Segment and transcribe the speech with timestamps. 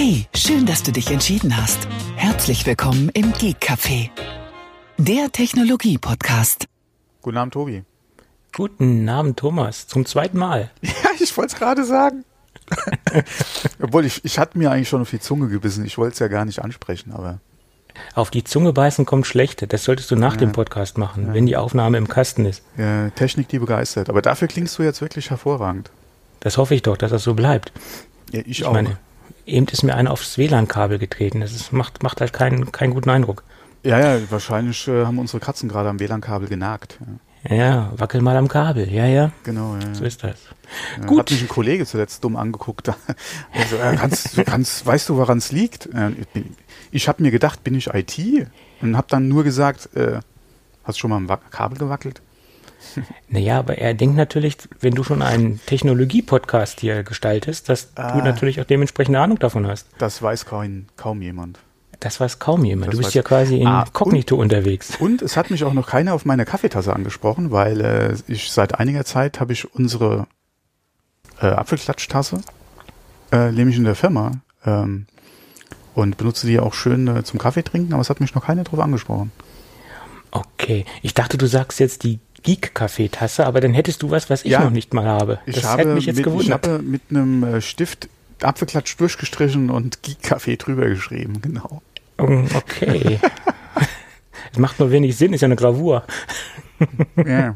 [0.00, 1.88] Hey, schön, dass du dich entschieden hast.
[2.14, 4.10] Herzlich willkommen im Geek Café,
[4.96, 6.66] der Technologie-Podcast.
[7.20, 7.82] Guten Abend, Tobi.
[8.54, 9.88] Guten Abend, Thomas.
[9.88, 10.70] Zum zweiten Mal.
[10.82, 12.24] Ja, ich wollte es gerade sagen.
[13.82, 15.84] Obwohl, ich, ich hatte mir eigentlich schon auf die Zunge gebissen.
[15.84, 17.40] Ich wollte es ja gar nicht ansprechen, aber.
[18.14, 19.72] Auf die Zunge beißen kommt schlecht.
[19.72, 20.38] Das solltest du nach Ja.
[20.38, 21.34] dem Podcast machen, Ja.
[21.34, 22.62] wenn die Aufnahme im Kasten ist.
[22.78, 24.10] Äh, Technik, die begeistert.
[24.10, 25.90] Aber dafür klingst du jetzt wirklich hervorragend.
[26.38, 27.72] Das hoffe ich doch, dass das so bleibt.
[28.30, 28.72] Ja, ich, Ich auch.
[28.72, 28.96] meine,
[29.48, 31.40] eben ist mir einer aufs WLAN-Kabel getreten.
[31.40, 33.42] Das ist, macht, macht halt keinen, keinen guten Eindruck.
[33.82, 36.98] ja, ja, wahrscheinlich äh, haben unsere Katzen gerade am WLAN-Kabel genagt.
[37.48, 38.88] Ja, Ja, wackel mal am Kabel.
[38.92, 39.94] Ja, ja, genau, ja.
[39.94, 40.36] so ist das.
[41.00, 41.06] ja.
[41.06, 41.20] gut.
[41.20, 42.88] Hat mich ein Kollege zuletzt dumm angeguckt.
[43.52, 45.86] also, äh, kannst, du kannst, weißt du, woran es liegt?
[45.86, 46.56] Äh, ich bin-
[46.90, 48.46] ich habe mir gedacht, bin ich IT?
[48.80, 50.20] Und habe dann nur gesagt, äh,
[50.84, 52.22] hast du schon mal am Kabel gewackelt?
[53.28, 58.12] Naja, aber er denkt natürlich, wenn du schon einen Technologie-Podcast hier gestaltest, dass Ah.
[58.12, 59.88] du natürlich auch dementsprechende Ahnung davon hast.
[59.98, 61.58] Das weiß kaum, kaum jemand.
[62.00, 62.88] Das weiß kaum jemand.
[62.92, 64.94] Das du bist ja quasi in Ah, Kognito unterwegs.
[65.00, 68.78] Und es hat mich auch noch keiner auf meine Kaffeetasse angesprochen, weil äh, ich seit
[68.78, 70.26] einiger Zeit habe ich unsere
[71.40, 72.40] äh, Apfelklatschtasse,
[73.32, 74.32] äh, nehme ich in der Firma
[74.64, 75.06] ähm,
[75.94, 78.62] und benutze die auch schön äh, zum Kaffee trinken, aber es hat mich noch keiner
[78.62, 79.32] drauf angesprochen.
[80.30, 84.52] Okay, ich dachte, du sagst jetzt die Geek-Kaffeetasse, aber dann hättest du was, was ich
[84.52, 84.60] Ja.
[84.64, 85.38] noch nicht mal habe.
[85.46, 86.66] Ich das habe, hätte mich jetzt mit, ich gewundert.
[86.66, 88.08] habe mit einem äh, Stift
[88.42, 91.82] Apfelklatsch durchgestrichen und Geek-Kaffee drüber geschrieben, genau.
[92.18, 93.18] Um, Okay.
[94.52, 96.04] Es macht nur wenig Sinn, ist ja eine Gravur.
[97.26, 97.54] Ja.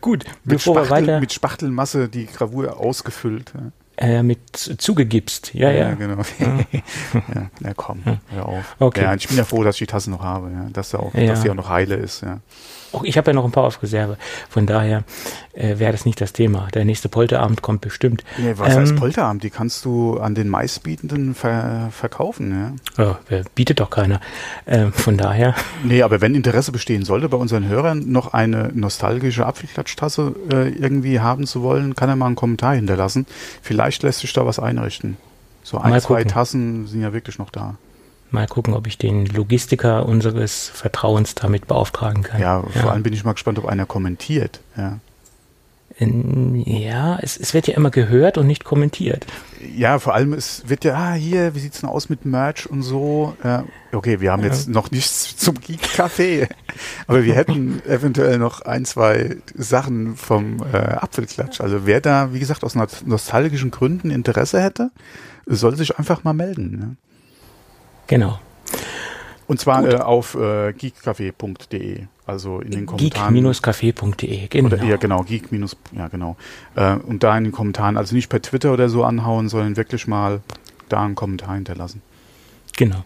[0.00, 3.52] Gut, mit, bevor wir Spachtel, weiter mit Spachtelmasse die Gravur ausgefüllt.
[3.54, 3.72] Ja.
[3.98, 5.54] Äh, mit zugegipst.
[5.54, 5.94] Ja, ja.
[5.94, 6.22] genau.
[6.38, 8.76] ja, na komm, hör auf.
[8.78, 9.02] Okay.
[9.02, 10.66] Ja, ich bin ja froh, dass ich die Tasse noch habe, ja.
[10.72, 11.26] Dass, sie auch, Ja.
[11.26, 12.38] dass sie auch noch heile ist, ja.
[13.02, 14.16] Ich habe ja noch ein paar auf Reserve.
[14.48, 15.04] Von daher
[15.52, 16.68] äh, wäre das nicht das Thema.
[16.74, 18.24] Der nächste Polterabend kommt bestimmt.
[18.38, 19.42] Nee, was Ähm, heißt Polterabend?
[19.42, 23.18] Die kannst du an den meistbietenden ver verkaufen, ja.
[23.30, 24.20] Ja, bietet doch keiner.
[24.66, 25.54] Ähm, von daher,
[25.84, 31.20] Nee, aber wenn Interesse bestehen sollte, bei unseren Hörern noch eine nostalgische Apfelklatschtasse äh, irgendwie
[31.20, 33.26] haben zu wollen, kann er mal einen Kommentar hinterlassen.
[33.62, 35.16] Vielleicht lässt sich da was einrichten.
[35.62, 36.24] So ein, zwei.
[36.24, 37.74] Tassen sind ja wirklich noch da.
[38.30, 42.40] Mal gucken, ob ich den Logistiker unseres Vertrauens damit beauftragen kann.
[42.40, 44.60] Ja, vor allem bin ich mal gespannt, ob einer kommentiert.
[44.76, 44.98] Ja,
[46.00, 49.26] Ja, es, es wird ja immer gehört und nicht kommentiert.
[49.74, 52.82] ja vor allem es wird ja, ah, hier, wie sieht's denn aus mit Merch und
[52.82, 53.34] so.
[53.42, 56.48] Ja, okay, wir haben jetzt noch nichts zum Geek Café,
[57.08, 61.60] aber wir hätten eventuell noch ein, zwei Sachen vom äh, Apfelklatsch.
[61.60, 64.90] Also wer da, wie gesagt, aus no- nostalgischen Gründen Interesse hätte,
[65.46, 66.78] soll sich einfach mal melden.
[66.78, 66.96] Ne?
[68.08, 68.38] Genau.
[69.46, 73.34] Und zwar äh, auf äh, geekcafé.de, also in den Kommentaren.
[73.34, 74.48] geek-café.de.
[74.48, 74.66] Genau.
[74.66, 75.48] Oder, ja, genau, Geek
[75.96, 76.36] ja, genau.
[76.74, 80.06] Äh, und da in den Kommentaren, also nicht per Twitter oder so anhauen, sondern wirklich
[80.06, 80.40] mal
[80.90, 82.02] da einen Kommentar hinterlassen.
[82.76, 83.04] genau.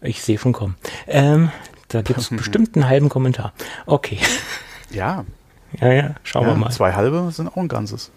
[0.00, 0.76] Ich sehe schon kommen.
[1.06, 1.50] Ähm,
[1.88, 3.52] da gibt es bestimmt einen halben Kommentar.
[3.86, 4.18] Okay.
[4.90, 5.24] Ja,
[5.80, 6.70] Ja, ja, schauen wir ja mal.
[6.70, 8.12] zwei halbe sind auch ein ganzes.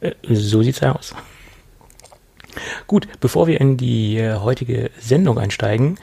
[0.00, 1.14] Äh, So sieht's aus.
[2.86, 5.98] Gut, bevor wir in die äh, heutige Sendung einsteigen,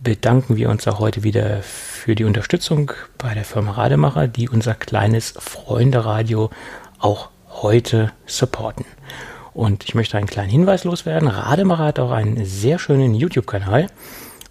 [0.00, 4.74] bedanken wir uns auch heute wieder für die Unterstützung bei der Firma Rademacher, die unser
[4.74, 6.50] kleines Freunde-Radio
[6.98, 7.30] auch
[7.62, 8.84] heute supporten.
[9.54, 11.28] Und ich möchte einen kleinen Hinweis loswerden.
[11.28, 13.86] Rademacher hat auch einen sehr schönen YouTube-Kanal,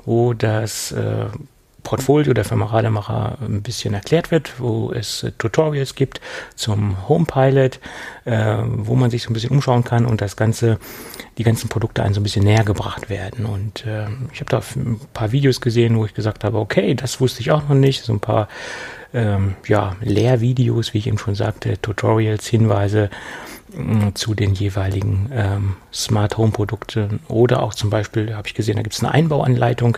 [0.04, 1.28] wo das äh,
[1.86, 6.20] Portfolio der Firma Rademacher ein bisschen erklärt wird, wo es äh, Tutorials gibt
[6.56, 7.80] zum Home Pilot,
[8.26, 10.80] äh, wo man sich so ein bisschen umschauen kann und das Ganze,
[11.38, 13.46] die ganzen Produkte einem so ein bisschen näher gebracht werden.
[13.46, 17.22] Und äh, ich habe da ein paar Videos gesehen, wo ich gesagt habe, okay, das
[17.22, 18.04] wusste ich auch noch nicht.
[18.04, 18.50] So ein paar
[19.14, 23.10] ähm, ja, Lehrvideos, wie ich eben schon sagte, Tutorials, Hinweise
[24.14, 28.82] zu den jeweiligen ähm, Smart Home Produkten oder auch zum Beispiel, habe ich gesehen, da
[28.82, 29.98] gibt es eine Einbauanleitung,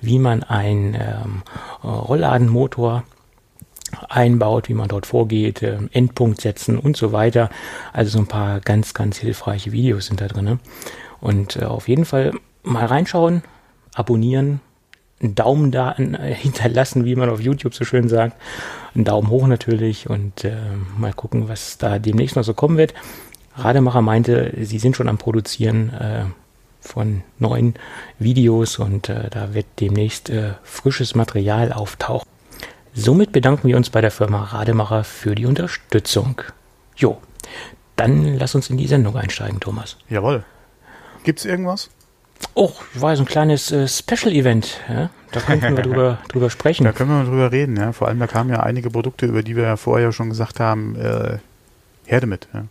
[0.00, 1.42] wie man einen ähm,
[1.82, 3.04] Rollladenmotor
[4.08, 7.50] einbaut, wie man dort vorgeht, äh, Endpunkt setzen und so weiter.
[7.92, 10.58] Also so ein paar ganz, ganz hilfreiche Videos sind da drin.
[11.20, 12.32] Und äh, auf jeden Fall
[12.62, 13.42] mal reinschauen,
[13.94, 14.60] abonnieren,
[15.24, 18.36] einen Daumen da äh, hinterlassen, wie man auf YouTube so schön sagt.
[18.94, 20.56] Einen Daumen hoch natürlich und äh,
[20.96, 22.94] mal gucken, was da demnächst noch so kommen wird.
[23.56, 26.24] Rademacher meinte, sie sind schon am Produzieren äh,
[26.80, 27.74] von neuen
[28.18, 32.28] Videos und äh, da wird demnächst äh, frisches Material auftauchen.
[32.92, 36.42] Somit bedanken wir uns bei der Firma Rademacher für die Unterstützung.
[36.96, 37.18] Jo,
[37.96, 39.96] dann lass uns in die Sendung einsteigen, Thomas.
[40.08, 40.44] Jawohl.
[41.24, 41.90] Gibt's irgendwas?
[42.54, 44.80] Oh, war so ein kleines äh, Special-Event.
[44.88, 45.10] Ja?
[45.32, 46.84] Da könnten wir drüber, drüber sprechen.
[46.84, 47.92] Da können wir mal drüber reden, ja.
[47.92, 50.94] Vor allem, da kamen ja einige Produkte, über die wir ja vorher schon gesagt haben,
[50.96, 51.38] äh,
[52.06, 52.64] her damit, ja.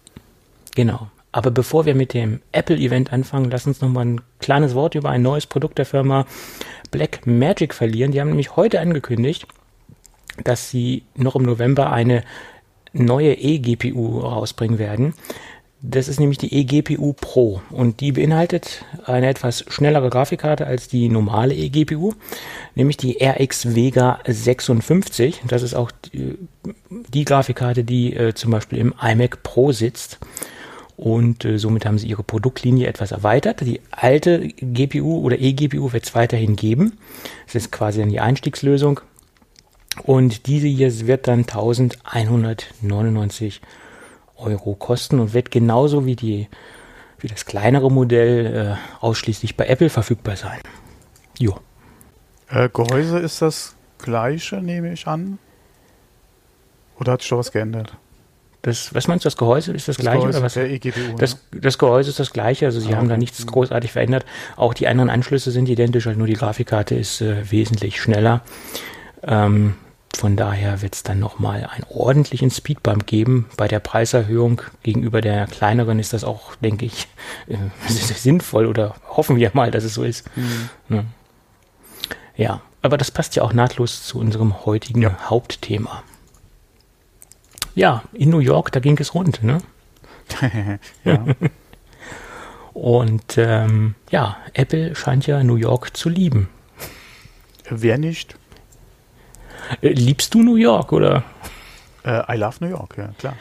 [0.76, 1.08] Genau.
[1.32, 5.10] Aber bevor wir mit dem Apple-Event anfangen, lass uns noch mal ein kleines Wort über
[5.10, 6.26] ein neues Produkt der Firma
[6.92, 8.12] Black Magic verlieren.
[8.12, 9.48] Die haben nämlich heute angekündigt,
[10.44, 12.24] dass sie noch im November eine
[12.94, 15.16] neue eGPU rausbringen werden.
[15.86, 21.10] Das ist nämlich die eGPU Pro und die beinhaltet eine etwas schnellere Grafikkarte als die
[21.10, 22.14] normale eGPU,
[22.74, 25.42] nämlich die RX Vega 56.
[25.46, 26.38] Das ist auch die,
[27.14, 30.20] die Grafikkarte, die äh, zum Beispiel im iMac Pro sitzt.
[30.96, 33.60] Und äh, somit haben sie ihre Produktlinie etwas erweitert.
[33.60, 36.98] Die alte GPU oder eGPU wird es weiterhin geben.
[37.48, 39.02] Das ist quasi dann die Einstiegslösung.
[40.04, 43.83] Und diese hier wird dann 1199 Euro
[44.36, 46.48] kosten und wird genauso wie die
[47.20, 50.60] wie das kleinere Modell äh, ausschließlich bei Apple verfügbar sein.
[51.40, 51.58] Jo.
[52.50, 55.40] Äh, Gehäuse ist das gleiche, nehme ich an.
[57.00, 57.96] Oder hat sich da was geändert?
[58.62, 60.20] Das, was meinst du, das Gehäuse ist das, das gleiche?
[60.20, 60.54] Gehäuse oder was?
[60.54, 63.20] Der eGPU, das, das Gehäuse ist das gleiche, also sie Ah, haben da okay.
[63.22, 64.26] nichts großartig verändert.
[64.58, 68.42] Auch die anderen Anschlüsse sind identisch, halt nur die Grafikkarte ist äh, wesentlich schneller.
[69.24, 69.76] Ähm,
[70.16, 73.50] von daher wird es dann nochmal einen ordentlichen Speedbump geben.
[73.58, 77.08] Bei der Preiserhöhung gegenüber der kleineren ist das auch, denke ich,
[77.48, 77.58] äh,
[77.88, 80.30] sinnvoll oder hoffen wir mal, dass es so ist.
[80.90, 81.04] Ja.
[82.36, 85.30] ja, aber das passt ja auch nahtlos zu unserem heutigen Ja.
[85.30, 86.04] Hauptthema.
[87.76, 89.58] Ja, in New York, da ging es rund, ne?
[91.04, 91.26] ja.
[92.74, 96.50] Und ähm, ja, Apple scheint ja New York zu lieben.
[97.70, 98.36] Wer nicht?
[99.82, 101.24] Äh, liebst du New York oder?
[102.04, 103.36] Äh, I love New York, ja, klar.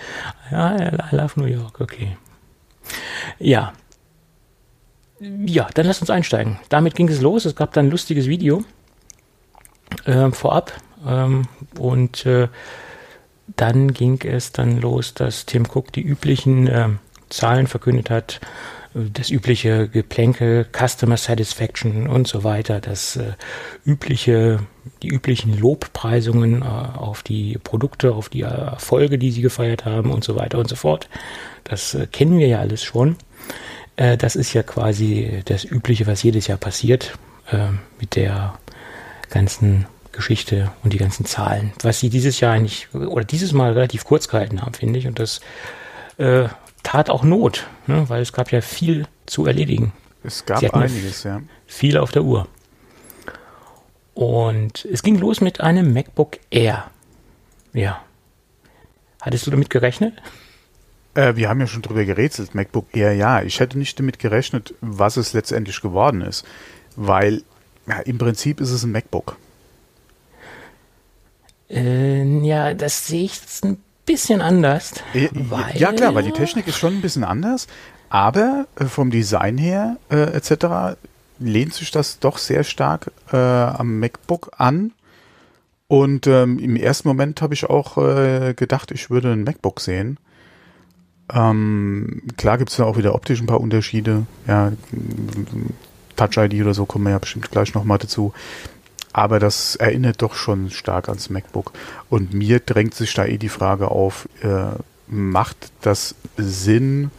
[0.50, 2.16] Ja, I love New York, okay.
[3.38, 3.72] Ja.
[5.20, 6.58] Ja, dann lass uns einsteigen.
[6.68, 7.44] Damit ging es los.
[7.44, 8.64] Es gab dann ein lustiges Video
[10.04, 10.72] äh, vorab.
[11.06, 11.46] Ähm,
[11.78, 12.48] und äh,
[13.56, 16.98] dann ging es dann los, dass Tim Cook die üblichen ähm,
[17.28, 18.40] Zahlen verkündet hat.
[18.94, 22.80] Das übliche Geplänkel, Customer Satisfaction und so weiter.
[22.80, 23.32] Das äh,
[23.86, 24.60] übliche,
[25.02, 30.24] die üblichen Lobpreisungen äh, auf die Produkte, auf die Erfolge, die sie gefeiert haben und
[30.24, 31.08] so weiter und so fort.
[31.64, 33.16] Das äh, kennen wir ja alles schon.
[33.96, 37.18] Äh, das ist ja quasi das Übliche, was jedes Jahr passiert
[37.50, 37.68] äh,
[37.98, 38.58] mit der
[39.30, 41.72] ganzen Geschichte und die ganzen Zahlen.
[41.80, 45.06] Was sie dieses Jahr eigentlich oder dieses Mal relativ kurz gehalten haben, finde ich.
[45.06, 45.40] Und das
[46.18, 46.48] äh,
[46.82, 48.08] tat auch Not, ne?
[48.08, 49.92] weil es gab ja viel zu erledigen.
[50.24, 51.42] Es gab einiges, ja.
[51.66, 52.46] Viel auf der Uhr.
[54.14, 56.90] Und es ging los mit einem MacBook Air.
[57.72, 58.02] Ja.
[59.20, 60.14] Hattest du damit gerechnet?
[61.14, 63.42] Äh, wir haben ja schon drüber gerätselt, MacBook Air, ja.
[63.42, 66.44] Ich hätte nicht damit gerechnet, was es letztendlich geworden ist.
[66.94, 67.42] Weil
[67.86, 69.36] ja, im Prinzip ist es ein MacBook.
[71.68, 74.94] Äh, ja, das sehe ich jetzt ein bisschen anders.
[75.14, 75.28] Äh,
[75.74, 77.66] ja klar, weil die Technik ist schon ein bisschen anders,
[78.10, 80.96] aber äh, vom Design her äh, etc.
[81.38, 84.92] lehnt sich das doch sehr stark äh, am MacBook an.
[85.88, 90.18] Und ähm, im ersten Moment habe ich auch äh, gedacht, ich würde ein MacBook sehen.
[91.32, 94.26] Ähm, klar gibt es da auch wieder optisch ein paar Unterschiede.
[94.46, 94.72] Ja,
[96.16, 98.32] Touch-ID oder so kommen wir ja bestimmt gleich nochmal dazu.
[99.12, 101.72] Aber das erinnert doch schon stark ans MacBook.
[102.08, 107.10] Und mir drängt sich da eh die Frage auf, äh, macht das Sinn,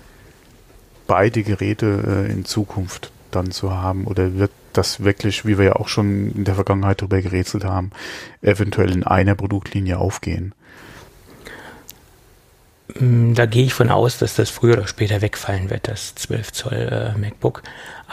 [1.08, 4.06] beide Geräte äh, in Zukunft dann zu haben?
[4.06, 7.92] Oder wird das wirklich, wie wir ja auch schon in der Vergangenheit darüber gerätselt haben,
[8.42, 10.54] eventuell in einer Produktlinie aufgehen?
[13.00, 16.52] Mm, Da gehe ich von aus, dass das früher oder später wegfallen wird, das 12
[16.52, 17.64] Zoll äh, MacBook.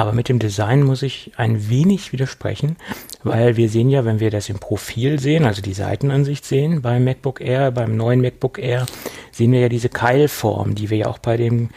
[0.00, 2.76] Aber mit dem Design muss ich ein wenig widersprechen,
[3.22, 7.04] weil wir sehen ja, wenn wir das im Profil sehen, also die Seitenansicht sehen beim
[7.04, 8.86] MacBook Air, beim neuen MacBook Air,
[9.30, 11.68] sehen wir ja diese Keilform, die wir ja auch bei dem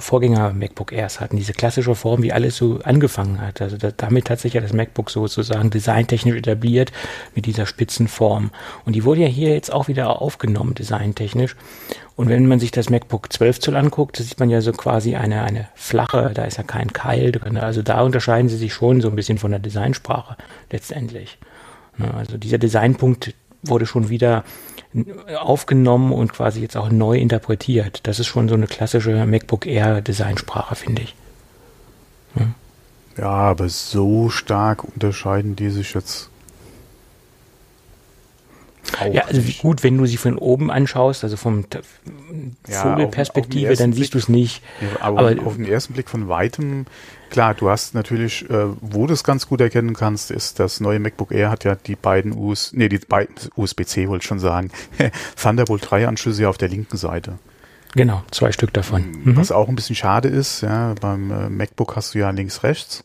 [0.00, 3.60] Vorgänger MacBook Airs hatten, diese klassische Form, wie alles so angefangen hat.
[3.60, 6.92] Also da, damit hat sich ja das MacBook sozusagen designtechnisch etabliert
[7.34, 8.50] mit dieser Spitzenform.
[8.84, 11.56] Und die wurde ja hier jetzt auch wieder aufgenommen, designtechnisch.
[12.16, 15.14] Und wenn man sich das MacBook 12 Zoll anguckt, da sieht man ja so quasi
[15.14, 17.56] eine, eine flache, da ist ja kein Keil drin.
[17.56, 20.36] Also da unterscheiden sie sich schon so ein bisschen von der Designsprache
[20.72, 21.38] letztendlich.
[21.96, 23.34] Ne, Also dieser Designpunkt
[23.68, 24.44] wurde schon wieder
[25.38, 28.00] aufgenommen und quasi jetzt auch neu interpretiert.
[28.04, 31.14] Das ist schon so eine klassische MacBook Air Designsprache, finde ich.
[33.16, 36.30] Ja, aber so stark unterscheiden die sich jetzt.
[39.00, 39.60] Auch Ja, also nicht.
[39.62, 41.64] gut, wenn du sie von oben anschaust, also vom
[42.68, 44.62] Ja, Vogelperspektive, dann siehst du es nicht.
[44.80, 46.86] Ja, aber, Aber- auf den ersten Blick von weitem,
[47.30, 50.98] klar, du hast natürlich, äh, wo du es ganz gut erkennen kannst, ist das neue
[50.98, 54.70] MacBook Air hat ja die beiden US, nee, die beiden USB-C wollte ich schon sagen,
[55.40, 57.38] Thunderbolt 3 Anschlüsse auf der linken Seite.
[57.94, 59.22] Genau, zwei Stück davon.
[59.24, 59.36] Mhm.
[59.36, 63.02] Was auch ein bisschen schade ist, ja, beim äh, MacBook hast du ja links, rechts.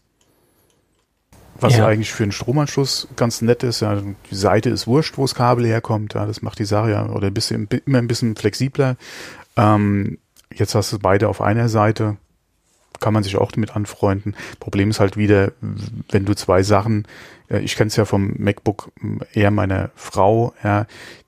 [1.60, 1.88] Was ja.
[1.88, 3.82] eigentlich für einen Stromanschluss ganz nett ist.
[3.82, 6.14] Ja, die Seite ist wurscht, wo das Kabel herkommt.
[6.14, 8.98] Ja, das macht die Sache ja oder ein bisschen, immer ein bisschen flexibler.
[9.56, 10.18] Ähm,
[10.54, 12.18] jetzt hast du beide auf einer Seite
[13.04, 14.34] kann man sich auch damit anfreunden.
[14.62, 15.52] Problem ist halt wieder,
[16.10, 17.06] wenn du zwei Sachen,
[17.50, 18.92] ich kenne es ja vom MacBook
[19.34, 20.86] eher meiner Frau, ja,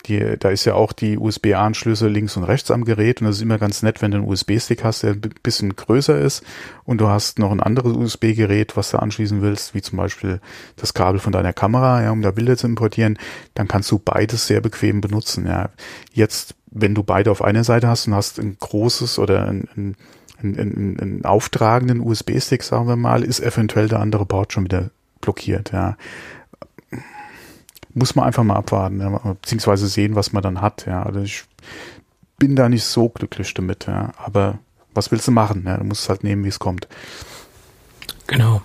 [0.07, 3.21] die, da ist ja auch die USB-Anschlüsse links und rechts am Gerät.
[3.21, 6.19] Und das ist immer ganz nett, wenn du einen USB-Stick hast, der ein bisschen größer
[6.19, 6.43] ist.
[6.83, 10.39] Und du hast noch ein anderes USB-Gerät, was du anschließen willst, wie zum Beispiel
[10.75, 13.17] das Kabel von deiner Kamera, ja, um da Bilder zu importieren,
[13.53, 15.69] dann kannst du beides sehr bequem benutzen, ja.
[16.13, 19.95] Jetzt, wenn du beide auf einer Seite hast und hast ein großes oder ein, ein
[20.37, 24.91] einen, einen, einen auftragenden USB-Stick, sagen wir mal, ist eventuell der andere Port schon wieder
[25.25, 25.71] blockiert.
[25.71, 25.97] Ja.
[27.93, 30.85] Muss man einfach mal abwarten, ja, beziehungsweise sehen, was man dann hat.
[30.85, 31.03] Ja.
[31.03, 31.43] Also ich
[32.37, 34.11] bin da nicht so glücklich damit, ja.
[34.17, 34.59] aber
[34.93, 35.63] was willst du machen?
[35.65, 35.77] Ja?
[35.77, 36.87] Du musst es halt nehmen, wie es kommt.
[38.27, 38.61] Genau.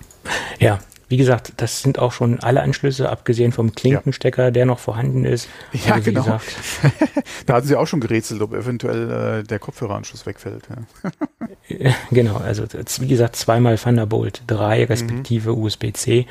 [0.59, 4.51] Ja, wie gesagt, das sind auch schon alle Anschlüsse, abgesehen vom Klinkenstecker, ja.
[4.53, 5.49] der noch vorhanden ist.
[5.73, 6.41] Ja, also, genau.
[7.47, 10.69] da hatten sie auch schon gerätselt, ob eventuell äh, der Kopfhöreranschluss wegfällt.
[11.69, 11.95] Ja.
[12.13, 12.65] genau, also
[13.01, 15.65] wie gesagt, zweimal Thunderbolt 3 respektive mhm.
[15.65, 16.27] USB-C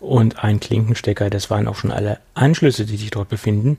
[0.00, 1.30] und ein Klinkenstecker.
[1.30, 3.78] Das waren auch schon alle Anschlüsse, die sich dort befinden.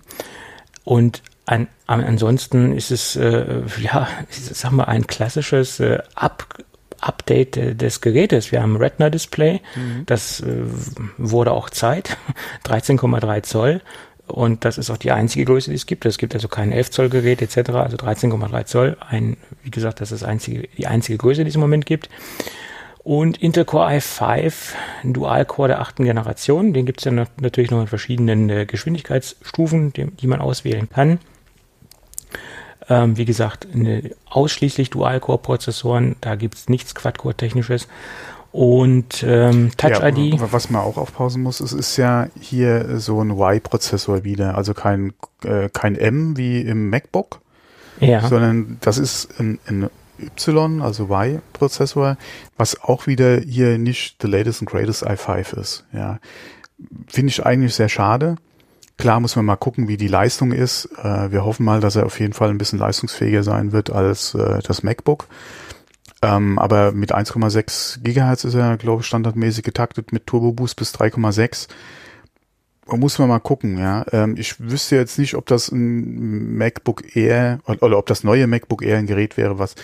[0.85, 6.47] Und an, ansonsten ist es, äh, ja, sag mal, ein klassisches äh, Ab
[7.01, 8.51] Update des Gerätes.
[8.51, 10.05] Wir haben ein Retina-Display, mhm.
[10.05, 10.63] das äh,
[11.17, 12.17] wurde auch Zeit,
[12.65, 13.81] 13,3 Zoll.
[14.27, 16.05] Und das ist auch die einzige Größe, die es gibt.
[16.05, 18.97] Es gibt also kein 11 Zoll Gerät etc., also 13,3 Zoll.
[18.99, 22.09] Ein, wie gesagt, das ist einzige, die einzige Größe, die es im Moment gibt.
[23.03, 24.53] Und Intel Core i5,
[25.03, 26.73] ein Dual-Core der achten Generation.
[26.73, 31.19] Den gibt es ja natürlich noch in verschiedenen äh, Geschwindigkeitsstufen, die man auswählen kann.
[32.89, 37.87] Ähm, wie gesagt, eine, ausschließlich Dual-Core-Prozessoren, da gibt es nichts Quad-Core-Technisches.
[38.51, 40.39] Und ähm, Touch-ID.
[40.39, 44.73] Ja, was man auch aufpausen muss, es ist ja hier so ein Y-Prozessor wieder, also
[44.73, 47.41] kein, äh, kein M wie im MacBook,
[47.99, 48.27] ja.
[48.27, 52.17] sondern das ist ein, ein Y, also Y-Prozessor,
[52.57, 55.85] was auch wieder hier nicht the latest and greatest i5 ist.
[55.93, 56.19] Ja,
[57.07, 58.37] finde ich eigentlich sehr schade.
[58.99, 60.89] Klar muss man mal gucken, wie die Leistung ist.
[61.01, 64.35] Äh, wir hoffen mal, dass er auf jeden Fall ein bisschen leistungsfähiger sein wird als
[64.35, 65.29] äh, das MacBook.
[66.21, 70.93] Ähm, aber mit 1,6 Gigahertz ist er, glaube ich, standardmäßig getaktet mit Turbo Boost bis
[70.93, 71.69] 3,6.
[72.87, 74.05] Muss man mal gucken, ja.
[74.11, 78.47] Ähm, ich wüsste jetzt nicht, ob das ein MacBook Air oder, oder ob das neue
[78.47, 79.75] MacBook Air ein Gerät wäre, was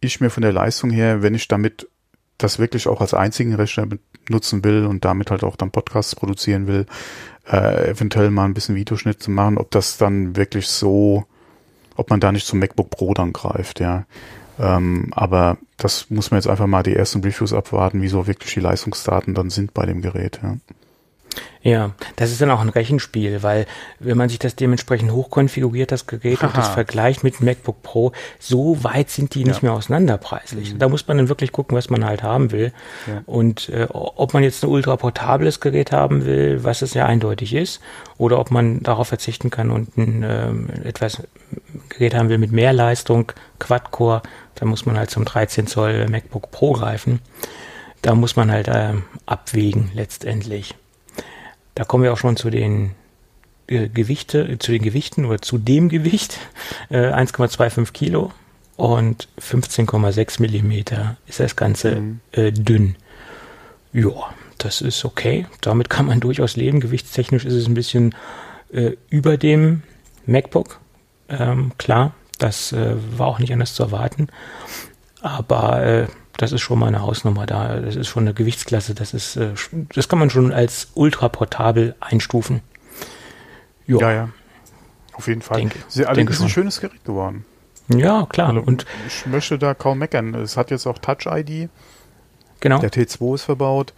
[0.00, 1.88] ich mir von der Leistung her, wenn ich damit
[2.38, 3.86] das wirklich auch als einzigen Rechner
[4.28, 6.86] nutzen will und damit halt auch dann Podcasts produzieren will,
[7.50, 11.24] äh, eventuell mal ein bisschen Videoschnitt zu machen, ob das dann wirklich so,
[11.96, 14.04] ob man da nicht zum MacBook Pro dann greift, ja.
[14.58, 18.54] Ähm, aber das muss man jetzt einfach mal die ersten Reviews abwarten, wie so wirklich
[18.54, 20.56] die Leistungsdaten dann sind bei dem Gerät, ja.
[21.64, 23.64] Ja, das ist dann auch ein Rechenspiel, weil
[23.98, 26.48] wenn man sich das dementsprechend hochkonfiguriert, das Gerät, Aha.
[26.48, 29.48] und das vergleicht mit MacBook Pro, so weit sind die ja.
[29.48, 30.74] nicht mehr auseinander preislich.
[30.74, 30.78] Mhm.
[30.78, 32.72] Da muss man dann wirklich gucken, was man halt haben will.
[33.06, 33.22] Ja.
[33.24, 37.54] Und äh, ob man jetzt ein ultra portables Gerät haben will, was es ja eindeutig
[37.54, 37.80] ist,
[38.18, 41.22] oder ob man darauf verzichten kann und ein ähm, etwas
[41.88, 44.20] Gerät haben will mit mehr Leistung, Quad-Core,
[44.56, 47.20] dann muss man halt zum 13 Zoll MacBook Pro greifen.
[48.02, 48.92] Da muss man halt äh,
[49.24, 50.74] abwägen letztendlich.
[51.74, 52.92] Da kommen wir auch schon zu den
[53.66, 56.38] äh, Gewichte, zu den Gewichten oder zu dem Gewicht.
[56.90, 58.30] Äh, 1,25 Kilo
[58.76, 62.20] und 15,6 Millimeter ist das Ganze mhm.
[62.32, 62.96] äh, dünn.
[63.92, 64.10] Ja,
[64.58, 65.46] das ist okay.
[65.62, 66.80] Damit kann man durchaus leben.
[66.80, 68.14] Gewichtstechnisch ist es ein bisschen
[68.70, 69.82] äh, über dem
[70.26, 70.78] MacBook.
[71.28, 74.28] Ähm, klar, das äh, war auch nicht anders zu erwarten.
[75.22, 77.80] Aber äh, das ist schon mal eine Hausnummer da.
[77.80, 78.94] Das ist schon eine Gewichtsklasse.
[78.94, 79.50] Das ist, äh,
[79.94, 82.60] das kann man schon als ultraportabel einstufen.
[83.86, 84.00] Jo.
[84.00, 84.28] Ja, ja.
[85.12, 85.58] Auf jeden Fall.
[85.58, 87.44] Denke, Sie, also ist ein schönes Gerät geworden.
[87.88, 88.48] Ja, klar.
[88.48, 90.34] Also, und ich möchte da kaum meckern.
[90.34, 91.68] Es hat jetzt auch Touch-ID.
[92.60, 92.78] Genau.
[92.78, 93.92] Der T2 ist verbaut.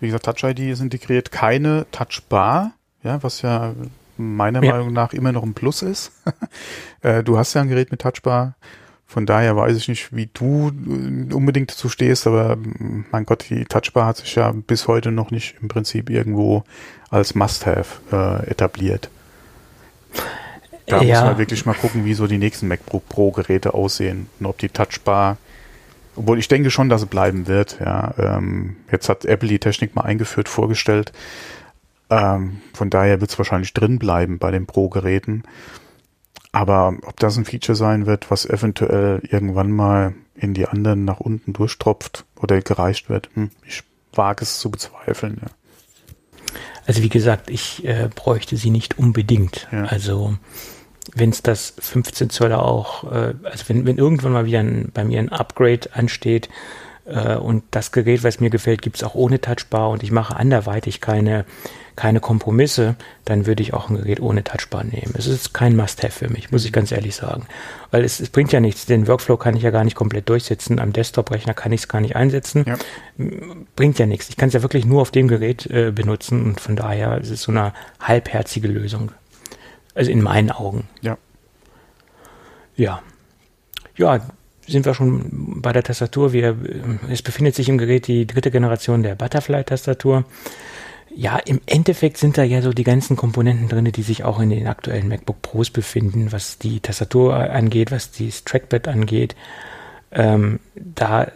[0.00, 1.30] Wie gesagt, Touch-ID ist integriert.
[1.30, 3.74] Keine Touchbar, ja, was ja
[4.16, 4.72] meiner ja.
[4.72, 6.12] Meinung nach immer noch ein Plus ist.
[7.00, 8.56] Äh, du hast ja ein Gerät mit Touchbar.
[9.10, 12.58] Von daher weiß ich nicht, wie du äh, unbedingt dazu stehst, aber
[13.10, 16.62] mein Gott, die Touchbar hat sich ja bis heute noch nicht im Prinzip irgendwo
[17.08, 19.08] als Must-Have äh, etabliert.
[20.84, 21.20] Da ja.
[21.20, 24.58] muss man wirklich mal gucken, wie so die nächsten MacBook Pro Geräte aussehen und ob
[24.58, 25.38] die Touchbar,
[26.14, 27.78] obwohl ich denke schon, dass es bleiben wird.
[27.80, 31.12] Ja, ähm, jetzt hat Apple die Technik mal eingeführt, vorgestellt.
[32.10, 35.44] Ähm, von daher wird es wahrscheinlich drin bleiben bei den Pro Geräten.
[36.58, 41.20] Aber ob das ein Feature sein wird, was eventuell irgendwann mal in die anderen nach
[41.20, 45.40] unten durchtropft oder gereicht wird, hm, ich wage es zu bezweifeln.
[45.40, 45.50] Ja.
[46.84, 49.68] Also wie gesagt, ich äh, bräuchte sie nicht unbedingt.
[49.70, 49.84] Ja.
[49.84, 50.36] Also
[51.14, 55.04] wenn es das 15 Zöller auch, äh, also wenn, wenn irgendwann mal wieder ein, bei
[55.04, 56.48] mir ein Upgrade ansteht
[57.36, 61.00] und das Gerät, was mir gefällt, gibt es auch ohne Touchbar und ich mache anderweitig
[61.00, 61.44] keine
[61.98, 65.14] keine Kompromisse, dann würde ich auch ein Gerät ohne Touchbar nehmen.
[65.18, 67.46] Es ist kein Must-Have für mich, muss ich ganz ehrlich sagen.
[67.90, 68.86] Weil es, es, bringt ja nichts.
[68.86, 70.78] Den Workflow kann ich ja gar nicht komplett durchsetzen.
[70.78, 72.64] Am Desktop-Rechner kann ich es gar nicht einsetzen.
[72.68, 72.76] Ja.
[73.74, 74.28] Bringt ja nichts.
[74.28, 77.30] Ich kann es ja wirklich nur auf dem Gerät äh, benutzen und von daher ist
[77.30, 79.10] es so eine halbherzige Lösung.
[79.96, 80.86] Also in meinen Augen.
[81.00, 81.18] Ja.
[82.76, 83.02] Ja.
[83.96, 84.20] Ja,
[84.68, 86.32] sind wir schon bei der Tastatur.
[86.32, 86.56] Wir,
[87.10, 90.24] es befindet sich im Gerät die dritte Generation der Butterfly-Tastatur
[91.18, 94.50] ja, im Endeffekt sind da ja so die ganzen Komponenten drin, die sich auch in
[94.50, 99.34] den aktuellen MacBook Pros befinden, was die Tastatur angeht, was das Trackpad angeht.
[100.12, 101.26] Ähm, da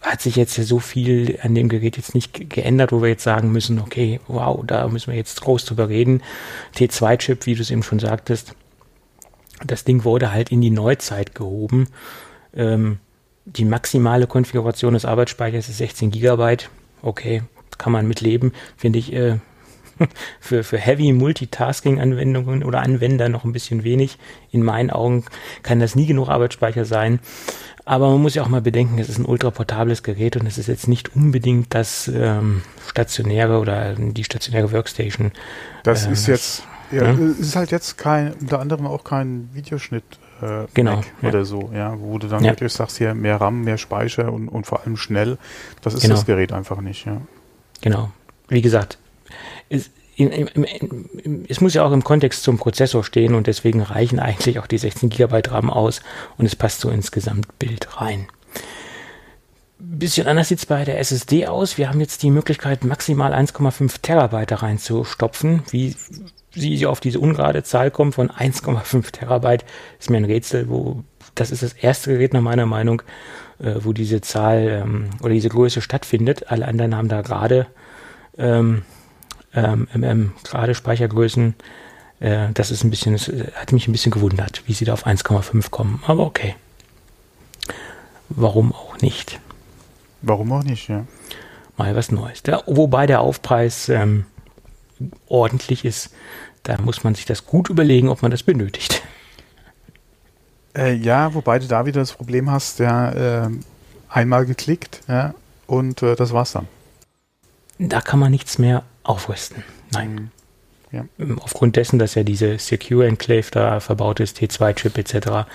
[0.00, 3.22] hat sich jetzt ja so viel an dem Gerät jetzt nicht geändert, wo wir jetzt
[3.22, 6.22] sagen müssen, okay, wow, da müssen wir jetzt groß drüber reden.
[6.74, 8.54] T2-Chip, wie du es eben schon sagtest,
[9.64, 11.88] das Ding wurde halt in die Neuzeit gehoben.
[12.54, 12.98] Ähm,
[13.44, 16.70] die maximale Konfiguration des Arbeitsspeichers ist 16 Gigabyte.
[17.02, 17.42] Okay,
[17.78, 19.38] kann man mitleben, finde ich äh,
[20.40, 24.18] für, für Heavy Multitasking-Anwendungen oder Anwender noch ein bisschen wenig.
[24.50, 25.24] In meinen Augen
[25.62, 27.20] kann das nie genug Arbeitsspeicher sein.
[27.84, 30.68] Aber man muss ja auch mal bedenken, es ist ein ultraportables Gerät und es ist
[30.68, 35.32] jetzt nicht unbedingt das ähm, stationäre oder die stationäre Workstation.
[35.82, 39.48] Das äh, ist jetzt, ja, ja, es ist halt jetzt kein, unter anderem auch kein
[39.54, 40.04] Videoschnitt.
[40.40, 41.28] Äh, genau, Mac ja.
[41.28, 44.66] oder so, ja, wo du dann wirklich sagst, hier mehr RAM, mehr Speicher und, und
[44.66, 45.38] vor allem schnell.
[45.82, 46.14] Das ist genau.
[46.14, 47.20] das Gerät einfach nicht, ja.
[47.80, 48.10] Genau.
[48.48, 48.98] Wie gesagt,
[49.68, 53.80] es, in, in, in, es muss ja auch im Kontext zum Prozessor stehen und deswegen
[53.80, 56.02] reichen eigentlich auch die 16 GB RAM aus
[56.36, 58.26] und es passt so ins Gesamtbild rein.
[59.78, 61.78] Bisschen anders sieht es bei der SSD aus.
[61.78, 65.62] Wir haben jetzt die Möglichkeit, maximal 1,5 Terabyte reinzustopfen.
[65.70, 65.96] Wie
[66.54, 69.64] sie auf diese ungerade Zahl kommen von 1,5 Terabyte,
[69.98, 71.02] ist mir ein Rätsel, wo
[71.34, 73.02] das ist das erste Gerät nach meiner Meinung,
[73.60, 76.50] äh, wo diese Zahl ähm, oder diese Größe stattfindet.
[76.50, 77.66] Alle anderen haben da gerade
[78.36, 78.82] ähm,
[79.54, 81.54] ähm, gerade Speichergrößen.
[82.20, 85.06] Äh, das ist ein bisschen, das hat mich ein bisschen gewundert, wie sie da auf
[85.06, 86.02] 1,5 kommen.
[86.06, 86.54] Aber okay.
[88.28, 89.40] Warum auch nicht?
[90.22, 91.06] Warum auch nicht, ja.
[91.76, 92.42] Mal was Neues.
[92.42, 94.26] Da, wobei der Aufpreis ähm,
[95.26, 96.10] ordentlich ist,
[96.62, 99.02] da muss man sich das gut überlegen, ob man das benötigt.
[100.76, 103.50] Äh, ja, wobei du da wieder das Problem hast, ja, äh,
[104.08, 105.34] einmal geklickt, ja,
[105.66, 106.68] und äh, das war's dann.
[107.78, 109.64] Da kann man nichts mehr aufrüsten.
[109.90, 110.14] Nein.
[110.14, 110.30] Mhm.
[110.92, 111.04] Ja.
[111.18, 115.48] Ähm, aufgrund dessen, dass ja diese Secure Enclave da verbaut ist, T2-Chip etc.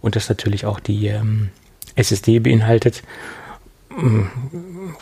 [0.00, 1.50] und das natürlich auch die ähm,
[1.94, 3.02] SSD beinhaltet.
[3.90, 4.24] Mm,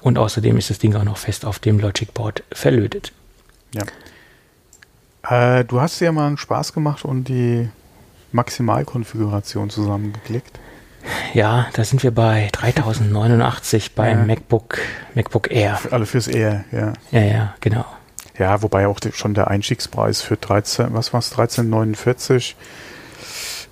[0.02, 3.12] und außerdem ist das Ding auch noch fest auf dem Logic Board verlötet.
[3.74, 5.58] Ja.
[5.58, 7.68] Äh, du hast ja mal einen Spaß gemacht und die
[8.32, 10.58] Maximalkonfiguration zusammengeklickt.
[11.32, 14.24] Ja, da sind wir bei 3089 beim ja.
[14.26, 14.78] MacBook,
[15.14, 15.76] MacBook Air.
[15.76, 16.92] Für alle fürs Air, ja.
[17.10, 17.86] Ja, ja, genau.
[18.38, 22.56] Ja, wobei auch schon der Einstiegspreis für 13, was war es, 1349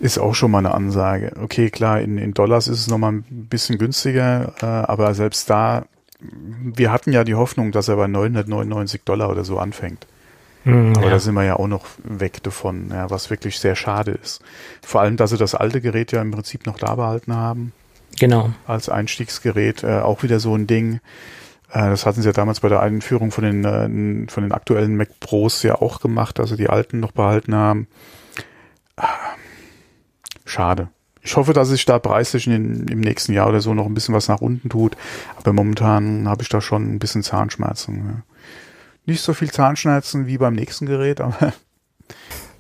[0.01, 1.33] ist auch schon mal eine Ansage.
[1.43, 5.87] Okay, klar, in, in Dollars ist es nochmal ein bisschen günstiger, äh, aber selbst da,
[6.21, 10.07] wir hatten ja die Hoffnung, dass er bei 999 Dollar oder so anfängt.
[10.65, 11.11] Mhm, Aber ja.
[11.11, 14.43] da sind wir ja auch noch weg davon, ja, was wirklich sehr schade ist.
[14.83, 17.73] Vor allem, dass sie das alte Gerät ja im Prinzip noch da behalten haben.
[18.19, 18.51] Genau.
[18.67, 19.85] Als Einstiegsgerät.
[19.85, 21.01] Äh, auch wieder so ein Ding.
[21.71, 24.97] Äh, das hatten sie ja damals bei der Einführung von den, äh, von den aktuellen
[24.97, 27.87] Mac Pros ja auch gemacht, dass sie die alten noch behalten haben.
[28.97, 29.07] Ah,
[30.45, 30.89] schade.
[31.29, 34.15] Ich hoffe, dass sich da preislich in, im nächsten Jahr oder so noch ein bisschen
[34.15, 34.97] was nach unten tut.
[35.37, 37.97] Aber momentan habe ich da schon ein bisschen Zahnschmerzen.
[37.97, 38.23] Ja
[39.09, 41.53] nicht so viel Zahnschmerzen wie beim nächsten Gerät, aber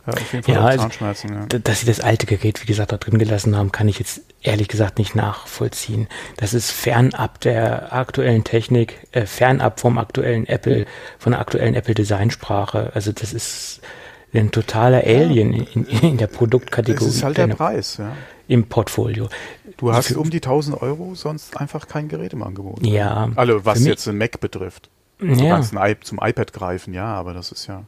[0.06, 1.34] ja, auf jeden Fall ja, also, Zahnschmerzen.
[1.34, 1.58] Ja.
[1.58, 4.68] Dass sie das alte Gerät, wie gesagt, da drin gelassen haben, kann ich jetzt ehrlich
[4.68, 6.08] gesagt nicht nachvollziehen.
[6.38, 10.86] Das ist fernab der aktuellen Technik, äh, fernab vom aktuellen Apple,
[11.18, 12.90] von der aktuellen Apple Designsprache.
[12.94, 13.80] Also das ist
[14.32, 15.64] ein totaler Alien ja.
[15.74, 17.06] in, in, der Produktkategorie.
[17.06, 18.12] Das ist halt der Preis, ja.
[18.46, 19.28] Im Portfolio.
[19.76, 22.84] Du hast um die 1000 Euro sonst einfach kein Gerät im Angebot.
[22.84, 23.30] Ja.
[23.36, 24.88] Also was jetzt ein Mac betrifft.
[25.20, 25.60] Also ja.
[25.60, 27.84] zum iPad greifen, ja, aber das ist ja.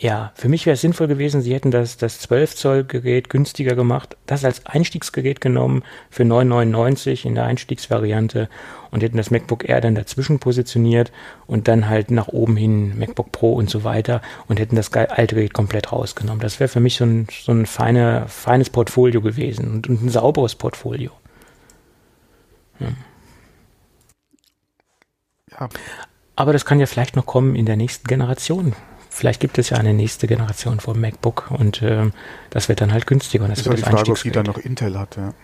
[0.00, 3.74] Ja, für mich wäre es sinnvoll gewesen, sie hätten das, das 12 Zoll Gerät günstiger
[3.74, 8.48] gemacht, das als Einstiegsgerät genommen für 9,99 in der Einstiegsvariante
[8.92, 11.10] und hätten das MacBook Air dann dazwischen positioniert
[11.48, 15.34] und dann halt nach oben hin MacBook Pro und so weiter und hätten das alte
[15.34, 16.40] Gerät komplett rausgenommen.
[16.40, 20.08] Das wäre für mich so ein, so ein feine, feines Portfolio gewesen und, und ein
[20.10, 21.10] sauberes Portfolio.
[22.78, 22.96] Hm.
[25.50, 25.68] Ja.
[26.36, 28.76] Aber das kann ja vielleicht noch kommen in der nächsten Generation
[29.18, 32.10] vielleicht gibt es ja eine nächste Generation vom MacBook und äh,
[32.50, 33.44] das wird dann halt günstiger.
[33.44, 35.34] Und das, das wird ist die Frage, ob die dann noch Intel hat, ja.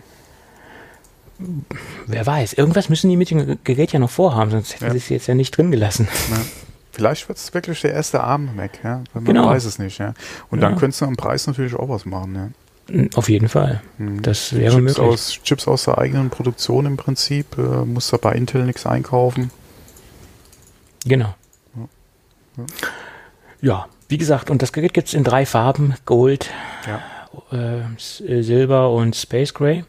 [2.07, 2.53] Wer weiß.
[2.53, 4.93] Irgendwas müssen die mit dem Gerät ja noch vorhaben, sonst hätten ja.
[4.93, 6.09] sie es jetzt ja nicht drin gelassen.
[6.31, 6.41] Ja.
[6.93, 9.03] Vielleicht wird es wirklich der erste ARM-Mac, ja.
[9.15, 9.47] Man genau.
[9.49, 10.15] weiß es nicht, ja.
[10.49, 10.69] Und ja.
[10.69, 13.09] dann könntest du am Preis natürlich auch was machen, ja.
[13.15, 13.83] Auf jeden Fall.
[13.99, 14.23] Mhm.
[14.23, 14.99] Das wäre Chips möglich.
[15.01, 17.59] Aus, Chips aus der eigenen Produktion im Prinzip.
[17.59, 19.51] Äh, musst du bei Intel nichts einkaufen.
[21.05, 21.35] Genau.
[22.57, 22.65] Ja.
[23.65, 26.51] Ja, wie gesagt, und das Gerät gibt es in drei Farben: Gold,
[26.87, 27.01] ja.
[27.59, 29.85] äh, Silber und Space Gray.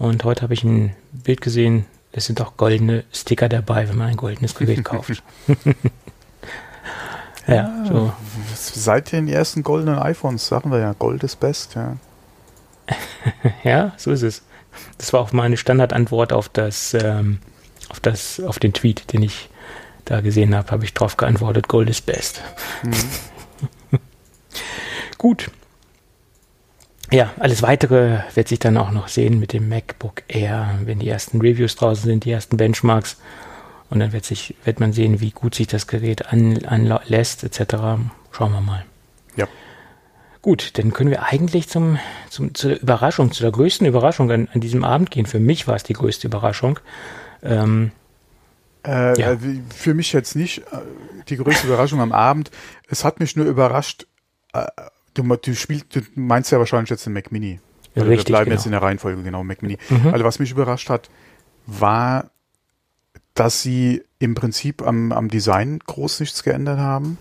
[0.00, 4.08] Und heute habe ich ein Bild gesehen, es sind auch goldene Sticker dabei, wenn man
[4.08, 5.22] ein goldenes Gerät kauft.
[7.46, 8.12] ja, ja, so.
[8.56, 11.98] Seit den ersten goldenen iPhones sagen wir ja, Gold ist best, ja.
[13.62, 14.42] ja, so ist es.
[14.98, 17.38] Das war auch meine Standardantwort auf das, ähm,
[17.90, 19.48] auf das, auf den Tweet, den ich
[20.10, 22.42] da gesehen habe, habe ich darauf geantwortet, Gold ist best.
[22.82, 23.98] Mhm.
[25.18, 25.50] Gut.
[27.10, 31.08] Ja, alles weitere wird sich dann auch noch sehen mit dem MacBook Air, wenn die
[31.08, 33.16] ersten Reviews draußen sind, die ersten Benchmarks.
[33.90, 37.74] Und dann wird, sich, wird man sehen, wie gut sich das Gerät an, anlässt, etc.
[38.30, 38.84] Schauen wir mal.
[39.36, 39.48] Ja.
[40.42, 44.60] Gut, dann können wir eigentlich zum, zum, zur Überraschung, zu der größten Überraschung an, an
[44.60, 45.24] diesem Abend gehen.
[45.24, 46.78] Für mich war es die größte Überraschung.
[47.42, 47.92] Ähm,
[48.86, 49.32] äh, ja.
[49.32, 49.38] Äh,
[49.74, 50.78] für mich jetzt nicht äh,
[51.28, 52.50] die größte Überraschung am Abend.
[52.88, 54.06] Es hat mich nur überrascht.
[54.52, 54.66] Äh,
[55.14, 57.60] du, du, spielst, du meinst ja wahrscheinlich jetzt den Mac Mini.
[57.94, 58.56] Ja, richtig, wir bleiben genau.
[58.56, 59.78] jetzt in der Reihenfolge, genau, Mac Mini.
[59.88, 60.08] Mhm.
[60.08, 61.10] Also was mich überrascht hat,
[61.66, 62.30] war,
[63.34, 67.18] dass sie im Prinzip am, am Design groß nichts geändert haben.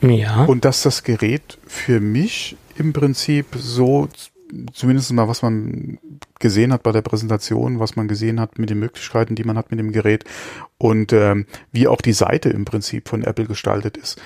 [0.00, 0.44] Ja.
[0.44, 4.08] Und dass das Gerät für mich im Prinzip so
[4.72, 5.98] zumindest mal, was man
[6.38, 9.70] gesehen hat bei der Präsentation, was man gesehen hat mit den Möglichkeiten, die man hat
[9.70, 10.24] mit dem Gerät
[10.78, 14.20] und ähm, wie auch die Seite im Prinzip von Apple gestaltet ist,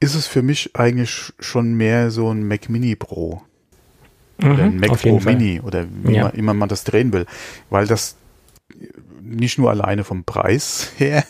[0.00, 3.42] ist es für mich eigentlich schon mehr so ein Mac Mini Pro.
[4.38, 6.24] Mhm, oder ein Mac Pro Mini oder wie ja.
[6.24, 7.26] man, immer man das drehen will.
[7.70, 8.16] Weil das
[9.22, 11.24] nicht nur alleine vom Preis her,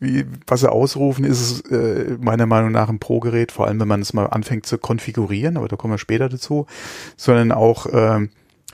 [0.00, 3.88] wie, was sie ausrufen, ist es äh, meiner Meinung nach ein Pro-Gerät, vor allem wenn
[3.88, 6.66] man es mal anfängt zu konfigurieren, aber da kommen wir später dazu,
[7.16, 8.28] sondern auch äh,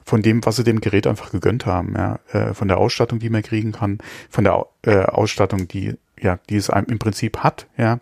[0.04, 3.30] von dem, was sie dem Gerät einfach gegönnt haben, ja, äh, von der Ausstattung, die
[3.30, 7.98] man kriegen kann, von der äh, Ausstattung, die ja, die es im Prinzip hat, ja,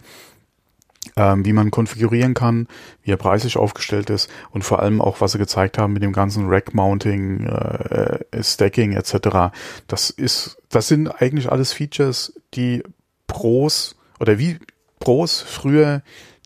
[1.16, 2.68] ähm, wie man konfigurieren kann,
[3.02, 6.12] wie er preislich aufgestellt ist und vor allem auch, was sie gezeigt haben mit dem
[6.12, 9.54] ganzen Rack-Mounting, äh, Stacking etc.
[9.87, 12.82] Das ist, das sind eigentlich alles Features, die
[13.26, 14.58] Pros oder wie
[14.98, 16.02] Pros früher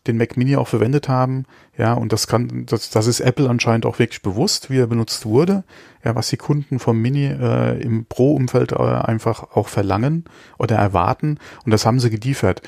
[0.06, 1.44] den Mac Mini auch verwendet haben,
[1.78, 5.24] ja, und das kann, das, das ist Apple anscheinend auch wirklich bewusst, wie er benutzt
[5.24, 5.64] wurde,
[6.04, 10.24] ja, was die Kunden vom Mini äh, im Pro-Umfeld äh, einfach auch verlangen
[10.58, 12.62] oder erwarten, und das haben sie geliefert.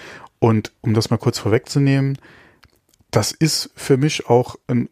[0.44, 2.18] Und um das mal kurz vorwegzunehmen,
[3.10, 4.90] das ist für mich auch ein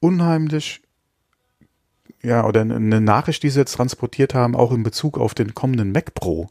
[0.00, 0.80] unheimlich,
[2.22, 5.92] ja, oder eine Nachricht, die sie jetzt transportiert haben, auch in Bezug auf den kommenden
[5.92, 6.48] Mac Pro.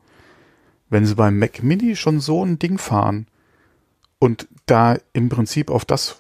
[0.92, 3.26] Wenn sie beim Mac Mini schon so ein Ding fahren
[4.20, 6.20] und da im Prinzip auf das,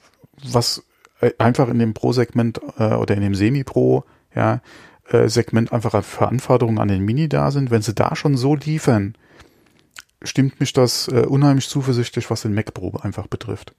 [0.51, 0.83] was
[1.21, 4.61] äh, einfach in dem Pro-Segment äh, oder in dem Semi-Pro, ja,
[5.09, 8.55] äh, Segment einfach für Anforderungen an den Mini da sind, wenn sie da schon so
[8.55, 9.15] liefern,
[10.25, 13.73] stimmt mich das äh, unheimlich zuversichtlich, was den Mac Pro einfach betrifft.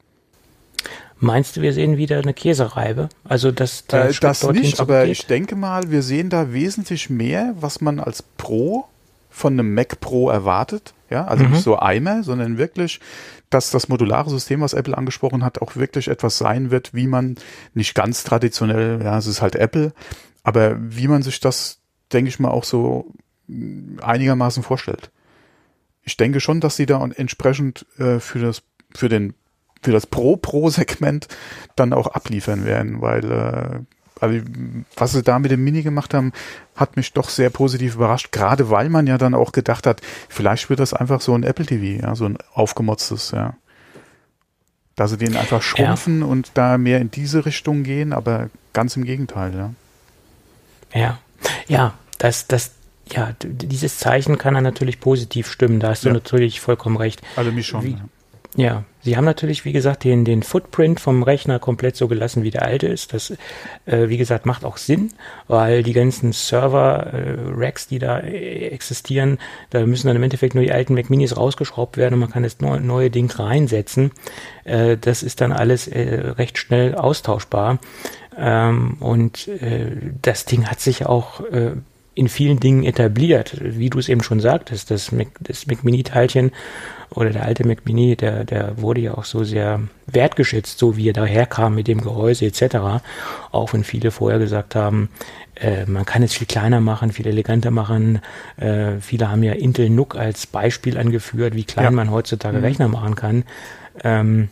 [1.19, 3.09] Meinst du, wir sehen wieder eine Käsereibe?
[3.25, 7.81] Also das, äh, das nicht, aber ich denke mal, wir sehen da wesentlich mehr, was
[7.81, 8.87] man als Pro
[9.31, 10.93] von einem Mac Pro erwartet.
[11.09, 11.53] Ja, also mhm.
[11.53, 13.01] nicht so Eimer, sondern wirklich,
[13.49, 17.37] dass das modulare System, was Apple angesprochen hat, auch wirklich etwas sein wird, wie man
[17.73, 19.93] nicht ganz traditionell, ja, es ist halt Apple,
[20.43, 21.79] aber wie man sich das,
[22.13, 23.15] denke ich mal, auch so
[24.03, 25.11] einigermaßen vorstellt
[26.07, 28.63] ich denke schon, dass sie da entsprechend äh, für das
[28.95, 29.35] für den
[29.83, 31.29] für das Pro-Pro-Segment
[31.75, 33.81] dann auch abliefern werden, weil äh,
[34.21, 34.41] also
[34.97, 36.33] was sie da mit dem Mini gemacht haben,
[36.75, 40.71] hat mich doch sehr positiv überrascht, gerade weil man ja dann auch gedacht hat, vielleicht
[40.71, 43.55] wird das einfach so ein Apple TV, ja, so ein aufgemotztes, ja.
[44.95, 46.27] Da sie den einfach schrumpfen ja.
[46.27, 49.75] und da mehr in diese Richtung gehen, aber ganz im Gegenteil, ja.
[50.95, 51.19] Ja,
[51.67, 52.76] ja, das, das,
[53.13, 56.15] ja, dieses Zeichen kann er natürlich positiv stimmen, da hast du ja.
[56.15, 57.23] natürlich vollkommen recht.
[57.37, 57.85] Also mich schon.
[57.85, 57.97] Wie,
[58.57, 62.51] ja, Sie haben natürlich, wie gesagt, den, den Footprint vom Rechner komplett so gelassen, wie
[62.51, 63.15] der alte ist.
[63.15, 63.31] Das,
[63.85, 65.11] äh, wie gesagt, macht auch Sinn,
[65.47, 69.39] weil die ganzen Server-Racks, äh, die da äh, existieren,
[69.71, 72.43] da müssen dann im Endeffekt nur die alten Mac Minis rausgeschraubt werden und man kann
[72.43, 74.11] das neue, neue Ding reinsetzen.
[74.65, 77.79] Äh, das ist dann alles äh, recht schnell austauschbar.
[78.37, 81.43] Ähm, und äh, das Ding hat sich auch
[82.17, 83.59] in vielen Dingen etabliert.
[83.61, 86.51] Wie du es eben schon sagtest, das Mac, das Mac Mini-Teilchen
[87.11, 91.11] oder der alte Mac Mini, der, der wurde ja auch so sehr wertgeschätzt, so wie
[91.11, 93.05] er daherkam mit dem Gehäuse etc.
[93.53, 95.11] Auch wenn viele vorher gesagt haben,
[95.57, 98.21] äh, man kann es viel kleiner machen, viel eleganter machen.
[98.57, 101.91] Äh, viele haben ja Intel NUC als Beispiel angeführt, wie klein ja.
[101.91, 102.65] man heutzutage mhm.
[102.65, 103.45] Rechner machen kann.
[104.03, 104.49] Ähm,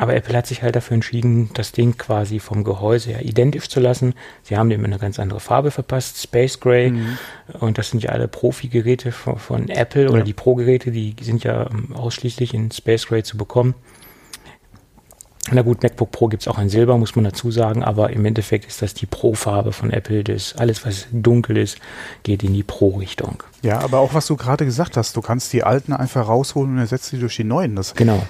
[0.00, 3.80] aber Apple hat sich halt dafür entschieden, das Ding quasi vom Gehäuse her identisch zu
[3.80, 4.14] lassen.
[4.42, 6.92] Sie haben dem eine ganz andere Farbe verpasst, Space Gray.
[6.92, 7.18] Mhm.
[7.60, 10.24] Und das sind ja alle Profi-Geräte von, von, Apple oder ja.
[10.24, 13.74] die Pro-Geräte, die sind ja ähm, ausschließlich in Space Gray zu bekommen.
[15.50, 18.24] Na gut, MacBook Pro gibt es auch in Silber, muss man dazu sagen, aber im
[18.24, 20.24] Endeffekt ist das die Pro-Farbe von Apple.
[20.24, 21.76] Das alles, was dunkel ist,
[22.22, 23.42] geht in die Pro-Richtung.
[23.60, 26.78] Ja, aber auch was du gerade gesagt hast, du kannst die alten einfach rausholen und
[26.78, 27.76] ersetzt die durch die neuen.
[27.76, 28.22] Das genau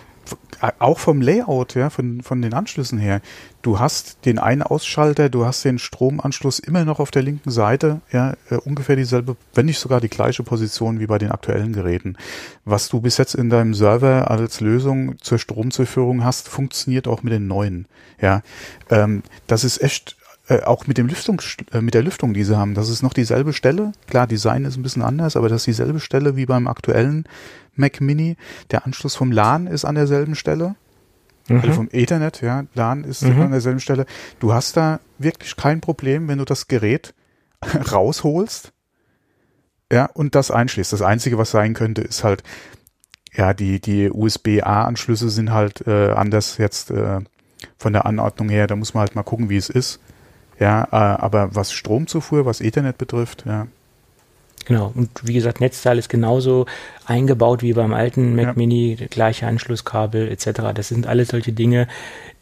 [0.78, 3.20] auch vom Layout, ja, von, von den Anschlüssen her.
[3.62, 8.00] Du hast den einen Ausschalter, du hast den Stromanschluss immer noch auf der linken Seite,
[8.12, 12.16] ja, äh, ungefähr dieselbe, wenn nicht sogar die gleiche Position wie bei den aktuellen Geräten.
[12.64, 17.32] Was du bis jetzt in deinem Server als Lösung zur Stromzuführung hast, funktioniert auch mit
[17.32, 17.86] den neuen,
[18.20, 18.42] ja.
[18.90, 20.16] Ähm, das ist echt
[20.50, 21.40] äh, auch mit dem Lüftung,
[21.72, 23.92] äh, mit der Lüftung, die sie haben, das ist noch dieselbe Stelle.
[24.08, 27.24] Klar, Design ist ein bisschen anders, aber das ist dieselbe Stelle wie beim aktuellen
[27.76, 28.36] Mac Mini.
[28.72, 30.74] Der Anschluss vom LAN ist an derselben Stelle.
[31.46, 31.60] Mhm.
[31.60, 33.42] Also vom Ethernet, ja, LAN ist mhm.
[33.42, 34.06] an derselben Stelle.
[34.40, 37.14] Du hast da wirklich kein Problem, wenn du das Gerät
[37.92, 38.72] rausholst,
[39.92, 40.92] ja, und das einschließt.
[40.92, 42.42] Das Einzige, was sein könnte, ist halt,
[43.32, 47.20] ja, die, die USB-A-Anschlüsse sind halt äh, anders jetzt äh,
[47.78, 48.66] von der Anordnung her.
[48.66, 50.00] Da muss man halt mal gucken, wie es ist.
[50.60, 53.66] Ja, äh, aber was Stromzufuhr, was Ethernet betrifft, ja.
[54.66, 56.66] Genau, und wie gesagt, Netzteil ist genauso
[57.06, 58.52] eingebaut wie beim alten Mac ja.
[58.54, 60.60] Mini, gleiche Anschlusskabel etc.
[60.74, 61.88] Das sind alles solche Dinge,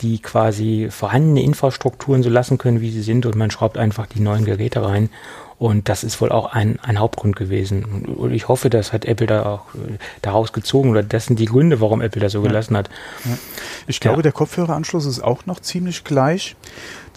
[0.00, 4.20] die quasi vorhandene Infrastrukturen so lassen können, wie sie sind und man schraubt einfach die
[4.20, 5.10] neuen Geräte rein
[5.58, 7.84] und das ist wohl auch ein, ein Hauptgrund gewesen.
[7.84, 11.46] Und ich hoffe, das hat Apple da auch äh, daraus gezogen oder das sind die
[11.46, 12.48] Gründe, warum Apple das so ja.
[12.48, 12.88] gelassen hat.
[13.24, 13.36] Ja.
[13.88, 14.22] Ich glaube, ja.
[14.22, 16.54] der Kopfhöreranschluss ist auch noch ziemlich gleich.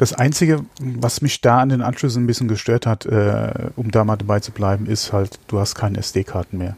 [0.02, 4.04] Das Einzige, was mich da an den Anschlüssen ein bisschen gestört hat, äh, um da
[4.04, 6.76] mal dabei zu bleiben, ist halt, du hast keine SD-Karten mehr.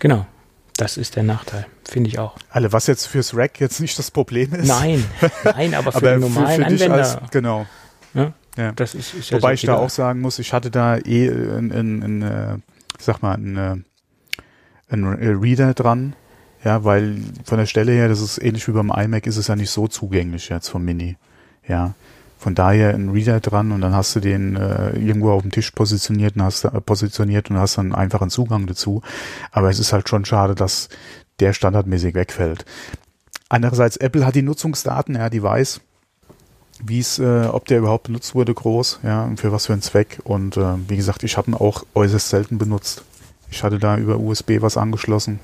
[0.00, 0.26] Genau.
[0.76, 2.36] Das ist der Nachteil, finde ich auch.
[2.50, 4.66] Alle, was jetzt fürs Rack jetzt nicht das Problem ist.
[4.66, 5.04] Nein,
[5.44, 6.94] nein, aber für aber den normalen für, für Anwender.
[6.96, 7.66] Als, genau.
[8.14, 8.72] Ja, ja.
[8.72, 12.02] Das ist, ist Wobei ich da auch sagen muss, ich hatte da eh in, in,
[12.02, 12.56] in äh,
[12.98, 13.76] sag mal, ein, äh,
[14.88, 16.16] ein Reader dran.
[16.64, 19.54] Ja, weil von der Stelle her, das ist ähnlich wie beim iMac, ist es ja
[19.54, 21.16] nicht so zugänglich jetzt vom Mini.
[21.68, 21.94] Ja.
[22.46, 25.72] Von daher ein Reader dran und dann hast du den äh, irgendwo auf dem Tisch
[25.72, 29.02] positioniert und hast äh, positioniert und hast dann einfach einen Zugang dazu.
[29.50, 30.88] Aber es ist halt schon schade, dass
[31.40, 32.64] der standardmäßig wegfällt.
[33.48, 35.80] Andererseits, Apple hat die Nutzungsdaten, ja, die weiß,
[36.84, 39.82] wie es, äh, ob der überhaupt benutzt wurde, groß, ja, und für was für einen
[39.82, 40.20] Zweck.
[40.22, 43.02] Und äh, wie gesagt, ich habe ihn auch äußerst selten benutzt.
[43.50, 45.40] Ich hatte da über USB was angeschlossen.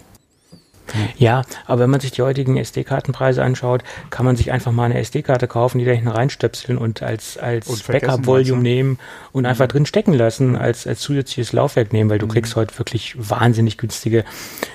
[1.17, 4.99] Ja, aber wenn man sich die heutigen SD-Kartenpreise anschaut, kann man sich einfach mal eine
[4.99, 8.99] SD-Karte kaufen, die da hinten reinstöpseln und als, als Backup-Volume nehmen
[9.33, 9.49] und mhm.
[9.49, 12.33] einfach drin stecken lassen, als, als zusätzliches Laufwerk nehmen, weil du mhm.
[12.33, 14.25] kriegst heute wirklich wahnsinnig günstige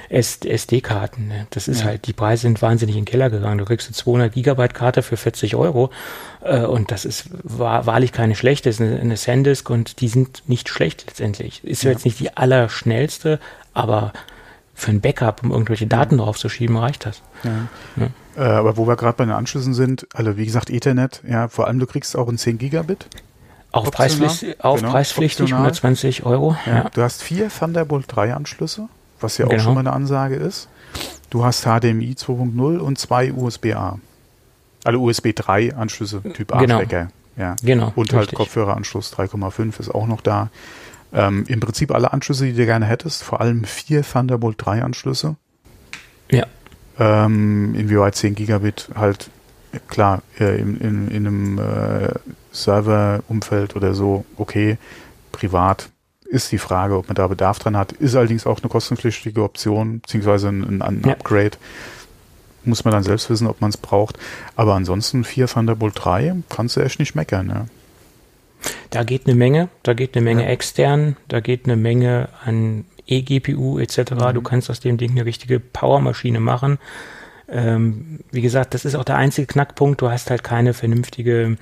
[0.10, 1.28] SD-Karten.
[1.28, 1.48] Ne?
[1.50, 1.88] Das ist ja.
[1.88, 3.58] halt, die Preise sind wahnsinnig in den Keller gegangen.
[3.58, 5.92] Du kriegst eine 200 Gigabyte Karte für 40 Euro
[6.42, 10.08] äh, und das ist wahr, wahrlich keine schlechte, das ist eine, eine SanDisk und die
[10.08, 11.64] sind nicht schlecht letztendlich.
[11.64, 11.92] Ist ja.
[11.92, 13.40] jetzt nicht die allerschnellste,
[13.74, 14.14] aber
[14.78, 17.24] für ein Backup, um irgendwelche Daten draufzuschieben, reicht das.
[17.44, 17.68] Ja.
[17.96, 18.10] Ja.
[18.38, 21.66] Äh, aber wo wir gerade bei den Anschlüssen sind, also wie gesagt, Ethernet, ja, vor
[21.66, 23.08] allem du kriegst auch ein 10 Gigabit.
[23.72, 25.62] Auch, Preispflichtig, auch genau, preispflichtig, optional.
[25.62, 26.56] 120 Euro.
[26.68, 26.76] Ja.
[26.76, 26.90] ja.
[26.94, 28.88] Du hast vier Thunderbolt 3 Anschlüsse,
[29.20, 29.58] was ja genau.
[29.58, 30.70] auch schon mal eine Ansage ist.
[31.32, 33.98] Du hast HDMI 2.0 und zwei USB-A.
[34.84, 36.86] Alle USB 3 Anschlüsse, Typ A-Stecker.
[36.86, 37.08] Genau.
[37.36, 37.56] Ja.
[37.64, 37.94] Genau.
[37.96, 40.50] Und halt Kopfhöreranschluss 3,5 ist auch noch da.
[41.14, 45.36] Ähm, Im Prinzip alle Anschlüsse, die du gerne hättest, vor allem vier Thunderbolt 3 Anschlüsse.
[46.30, 46.46] Ja.
[47.00, 49.30] Ähm, inwieweit 10 Gigabit halt,
[49.88, 52.10] klar, äh, in, in, in einem äh,
[52.52, 54.78] Serverumfeld oder so, okay,
[55.32, 55.90] privat
[56.26, 57.94] ist die Frage, ob man da Bedarf dran hat.
[57.94, 61.14] Ist allerdings auch eine kostenpflichtige Option, beziehungsweise ein, ein ja.
[61.14, 61.52] Upgrade.
[62.66, 64.20] Muss man dann selbst wissen, ob man es braucht.
[64.58, 67.48] Aber ansonsten 4 Thunderbolt 3 kannst du echt nicht meckern.
[67.50, 67.66] Ja.
[68.90, 70.50] Da geht eine Menge, da geht eine Menge ja.
[70.50, 74.12] extern, da geht eine Menge an eGPU etc.
[74.12, 74.34] Mhm.
[74.34, 76.78] Du kannst aus dem Ding eine richtige Powermaschine machen.
[77.50, 80.02] Ähm, wie gesagt, das ist auch der einzige Knackpunkt.
[80.02, 81.58] Du hast halt keine vernünftige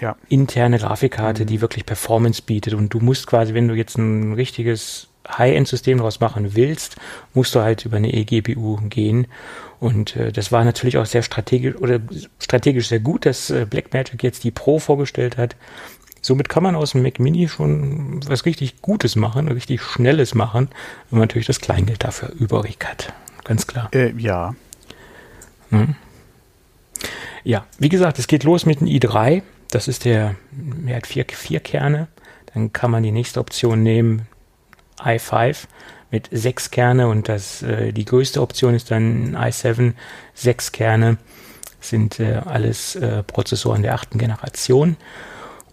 [0.00, 0.16] ja.
[0.28, 1.46] interne Grafikkarte, mhm.
[1.46, 2.74] die wirklich Performance bietet.
[2.74, 6.96] Und du musst quasi, wenn du jetzt ein richtiges High-End-System daraus machen willst,
[7.34, 9.26] musst du halt über eine eGPU gehen.
[9.80, 12.00] Und äh, das war natürlich auch sehr strategisch oder
[12.38, 15.56] strategisch sehr gut, dass äh, Blackmagic jetzt die Pro vorgestellt hat.
[16.26, 20.70] Somit kann man aus dem Mac Mini schon was richtig Gutes machen, richtig Schnelles machen,
[21.08, 23.12] wenn man natürlich das Kleingeld dafür übrig hat.
[23.44, 23.88] Ganz klar.
[23.94, 24.56] Äh, ja.
[25.70, 25.94] Hm.
[27.44, 29.42] Ja, wie gesagt, es geht los mit dem i3.
[29.70, 30.34] Das ist der,
[30.84, 32.08] er hat vier, vier Kerne.
[32.52, 34.26] Dann kann man die nächste Option nehmen,
[34.98, 35.68] i5
[36.10, 39.92] mit sechs Kerne und das, äh, die größte Option ist dann i7,
[40.34, 41.18] sechs Kerne.
[41.78, 44.96] Sind äh, alles äh, Prozessoren der achten Generation.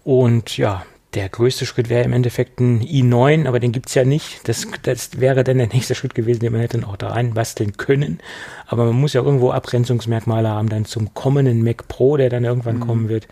[0.04, 4.46] Und ja, der größte Schritt wäre im Endeffekt ein i9, aber den gibt's ja nicht.
[4.48, 7.76] Das, das wäre dann der nächste Schritt gewesen, den man hätte dann auch da reinbasteln
[7.76, 8.18] können.
[8.66, 12.76] Aber man muss ja irgendwo Abgrenzungsmerkmale haben dann zum kommenden Mac Pro, der dann irgendwann
[12.76, 12.86] mhm.
[12.86, 13.28] kommen wird.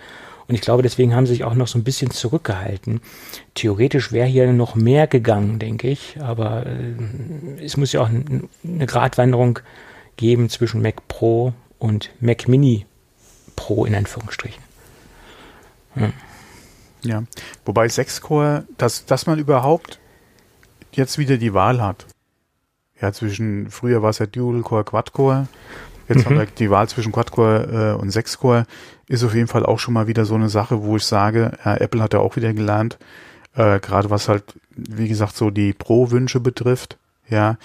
[0.48, 3.00] Und ich glaube, deswegen haben sie sich auch noch so ein bisschen zurückgehalten.
[3.54, 6.18] Theoretisch wäre hier noch mehr gegangen, denke ich.
[6.20, 9.58] Aber äh, es muss ja auch eine Gratwanderung
[10.16, 12.86] geben zwischen Mac Pro und Mac Mini
[13.56, 14.62] Pro in Anführungsstrichen.
[15.94, 16.12] Hm.
[17.02, 17.24] Ja,
[17.64, 19.98] wobei 6-Core, dass, dass man überhaupt
[20.92, 22.06] jetzt wieder die Wahl hat.
[23.00, 25.48] Ja, zwischen, früher war es ja Dual-Core, Quad-Core.
[26.08, 26.24] Jetzt mhm.
[26.26, 28.66] haben wir die Wahl zwischen Quad-Core äh, und 6-Core.
[29.08, 31.76] Ist auf jeden Fall auch schon mal wieder so eine Sache, wo ich sage, ja,
[31.76, 32.98] Apple hat ja auch wieder gelernt,
[33.54, 34.44] äh, gerade was halt,
[34.76, 37.56] wie gesagt, so die Pro-Wünsche betrifft, ja,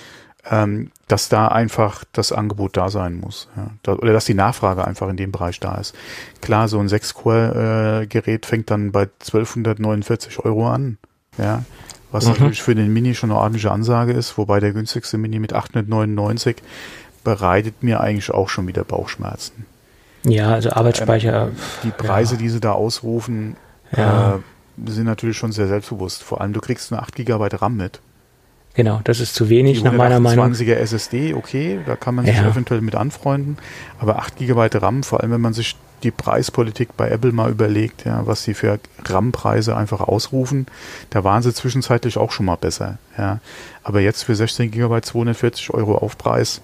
[0.50, 3.48] ähm, dass da einfach das Angebot da sein muss.
[3.56, 3.72] Ja.
[3.84, 5.96] Da, oder dass die Nachfrage einfach in dem Bereich da ist.
[6.42, 10.98] Klar, so ein 6-Core-Gerät äh, fängt dann bei 1249 Euro an.
[11.38, 11.64] Ja.
[12.12, 12.32] Was mhm.
[12.34, 16.58] natürlich für den Mini schon eine ordentliche Ansage ist, wobei der günstigste Mini mit 899
[17.24, 19.66] bereitet mir eigentlich auch schon wieder Bauchschmerzen.
[20.24, 21.48] Ja, also Arbeitsspeicher.
[21.48, 22.40] Ähm, die Preise, ja.
[22.40, 23.56] die sie da ausrufen,
[23.96, 24.36] ja.
[24.36, 24.40] äh,
[24.90, 26.24] sind natürlich schon sehr selbstbewusst.
[26.24, 28.00] Vor allem, du kriegst nur 8 GB RAM mit.
[28.78, 30.54] Genau, das ist zu wenig nach meiner Meinung.
[30.54, 32.48] 20er SSD, okay, da kann man sich ja.
[32.48, 33.58] eventuell mit anfreunden,
[33.98, 38.06] aber 8 GB RAM, vor allem wenn man sich die Preispolitik bei Apple mal überlegt,
[38.06, 40.68] ja, was sie für RAM-Preise einfach ausrufen,
[41.10, 43.40] da waren sie zwischenzeitlich auch schon mal besser, ja.
[43.82, 46.62] Aber jetzt für 16 GB 240 Euro Aufpreis.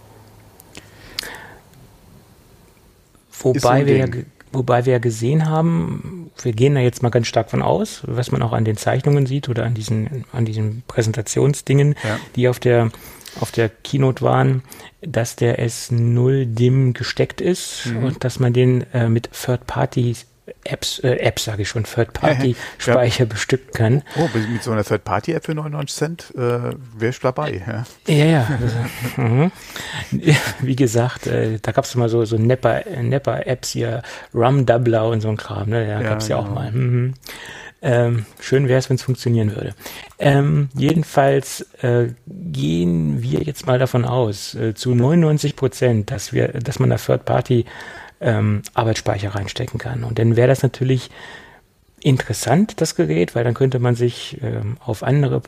[3.40, 4.06] Wobei wir, ja,
[4.54, 8.32] wobei wir ja gesehen haben, wir gehen da jetzt mal ganz stark von aus, was
[8.32, 12.20] man auch an den Zeichnungen sieht oder an diesen, an diesen Präsentationsdingen, ja.
[12.36, 12.92] die auf der,
[13.40, 14.64] auf der Keynote waren,
[15.02, 18.04] dass der S0 DIM gesteckt ist mhm.
[18.04, 20.26] und dass man den äh, mit Third Parties
[20.66, 23.30] Apps, äh, Apps sage ich schon, Third-Party-Speicher ja.
[23.30, 24.04] bestücken kann.
[24.18, 27.86] Oh, mit so einer Third-Party-App für 99 Cent äh, wäre ich dabei.
[28.08, 28.26] Ja, ja.
[28.26, 28.48] ja.
[28.62, 29.52] Also, mhm.
[30.62, 34.02] Wie gesagt, äh, da gab es mal so, so Nepper-Apps hier,
[34.34, 35.86] Rum-Doubler und so ein Kram, ne?
[35.86, 36.56] Da ja, gab es ja, auch genau.
[36.56, 36.72] mal.
[36.72, 37.14] Mhm.
[37.82, 39.76] Ähm, schön wäre es, wenn es funktionieren würde.
[40.18, 46.48] Ähm, jedenfalls äh, gehen wir jetzt mal davon aus, äh, zu 99 Prozent, dass wir,
[46.48, 47.66] dass man da Third Party
[48.24, 50.04] ähm, Arbeitsspeicher reinstecken kann.
[50.04, 51.12] Und dann wäre das natürlich
[52.00, 55.42] interessant, das Gerät, weil dann könnte man sich ähm, auf andere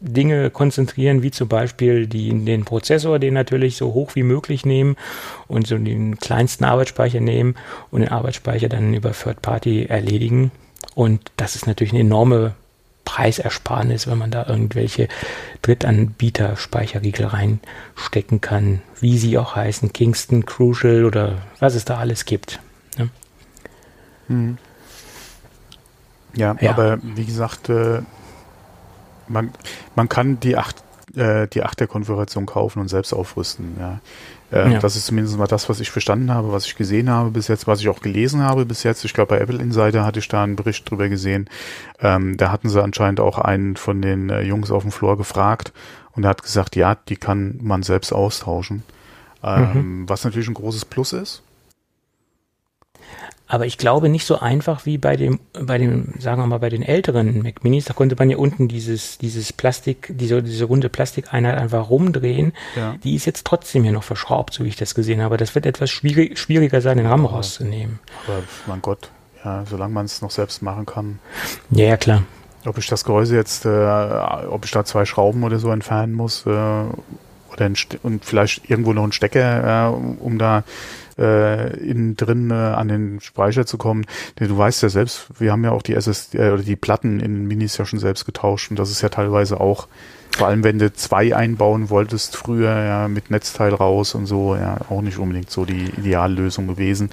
[0.00, 4.96] Dinge konzentrieren, wie zum Beispiel die, den Prozessor, den natürlich so hoch wie möglich nehmen
[5.46, 7.54] und so den kleinsten Arbeitsspeicher nehmen
[7.90, 10.50] und den Arbeitsspeicher dann über Third Party erledigen.
[10.94, 12.54] Und das ist natürlich eine enorme
[13.04, 15.08] Preisersparnis, wenn man da irgendwelche
[15.62, 22.60] Drittanbieter-Speicherriegel reinstecken kann, wie sie auch heißen, Kingston, Crucial oder was es da alles gibt.
[22.98, 23.10] Ne?
[24.28, 24.58] Hm.
[26.34, 28.02] Ja, ja, aber wie gesagt, äh,
[29.28, 29.52] man,
[29.94, 30.82] man kann die acht
[31.16, 33.76] äh, die Achterkonfiguration kaufen und selbst aufrüsten.
[33.78, 34.00] Ja.
[34.54, 34.78] Äh, ja.
[34.78, 37.66] Das ist zumindest mal das, was ich verstanden habe, was ich gesehen habe bis jetzt,
[37.66, 39.04] was ich auch gelesen habe bis jetzt.
[39.04, 41.50] Ich glaube, bei Apple Insider hatte ich da einen Bericht drüber gesehen.
[42.00, 45.72] Ähm, da hatten sie anscheinend auch einen von den äh, Jungs auf dem Floor gefragt
[46.12, 48.84] und er hat gesagt, ja, die kann man selbst austauschen.
[49.42, 50.08] Ähm, mhm.
[50.08, 51.42] Was natürlich ein großes Plus ist.
[53.46, 56.70] Aber ich glaube nicht so einfach wie bei dem, bei dem, sagen wir mal, bei
[56.70, 57.84] den älteren Mac Minis.
[57.84, 62.54] Da konnte man ja unten dieses, dieses Plastik, diese, diese runde Plastikeinheit einfach rumdrehen.
[62.74, 62.96] Ja.
[63.04, 65.36] Die ist jetzt trotzdem hier noch verschraubt, so wie ich das gesehen habe.
[65.36, 67.98] Das wird etwas schwierig, schwieriger sein, den RAM rauszunehmen.
[68.26, 69.10] Aber mein Gott,
[69.44, 71.18] ja, solange man es noch selbst machen kann.
[71.70, 72.22] Ja, ja, klar.
[72.64, 73.68] Ob ich das Gehäuse jetzt, äh,
[74.48, 76.84] ob ich da zwei Schrauben oder so entfernen muss, äh,
[77.54, 80.64] oder ein und vielleicht irgendwo noch einen Stecker, äh, um da
[81.18, 84.04] äh, innen drin äh, an den Speicher zu kommen.
[84.38, 87.20] Denn du weißt ja selbst, wir haben ja auch die SSD äh, oder die Platten
[87.20, 89.88] in Minis ja schon selbst getauscht und das ist ja teilweise auch
[90.36, 94.78] Vor allem, wenn du zwei einbauen wolltest früher, ja, mit Netzteil raus und so, ja,
[94.90, 97.10] auch nicht unbedingt so die Ideallösung gewesen.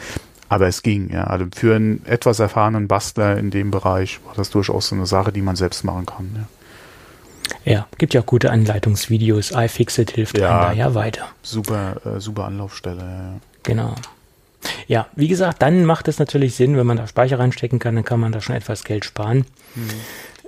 [0.49, 1.25] Aber es ging, ja.
[1.25, 5.31] Also für einen etwas erfahrenen Bastler in dem Bereich war das durchaus so eine Sache,
[5.31, 6.60] die man selbst machen kann, ja.
[7.65, 9.51] Ja, gibt ja auch gute Anleitungsvideos.
[9.51, 11.27] iFixit hilft ja, einem da ja weiter.
[11.43, 13.01] Super, äh, super Anlaufstelle.
[13.01, 13.33] Ja.
[13.63, 13.95] Genau.
[14.87, 18.05] Ja, wie gesagt, dann macht es natürlich Sinn, wenn man da Speicher reinstecken kann, dann
[18.05, 19.45] kann man da schon etwas Geld sparen.
[19.75, 19.89] Mhm.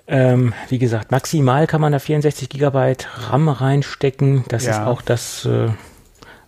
[0.06, 4.44] Ähm, wie gesagt, maximal kann man da 64 Gigabyte RAM reinstecken.
[4.50, 4.72] Das ja.
[4.72, 5.70] ist auch das, äh,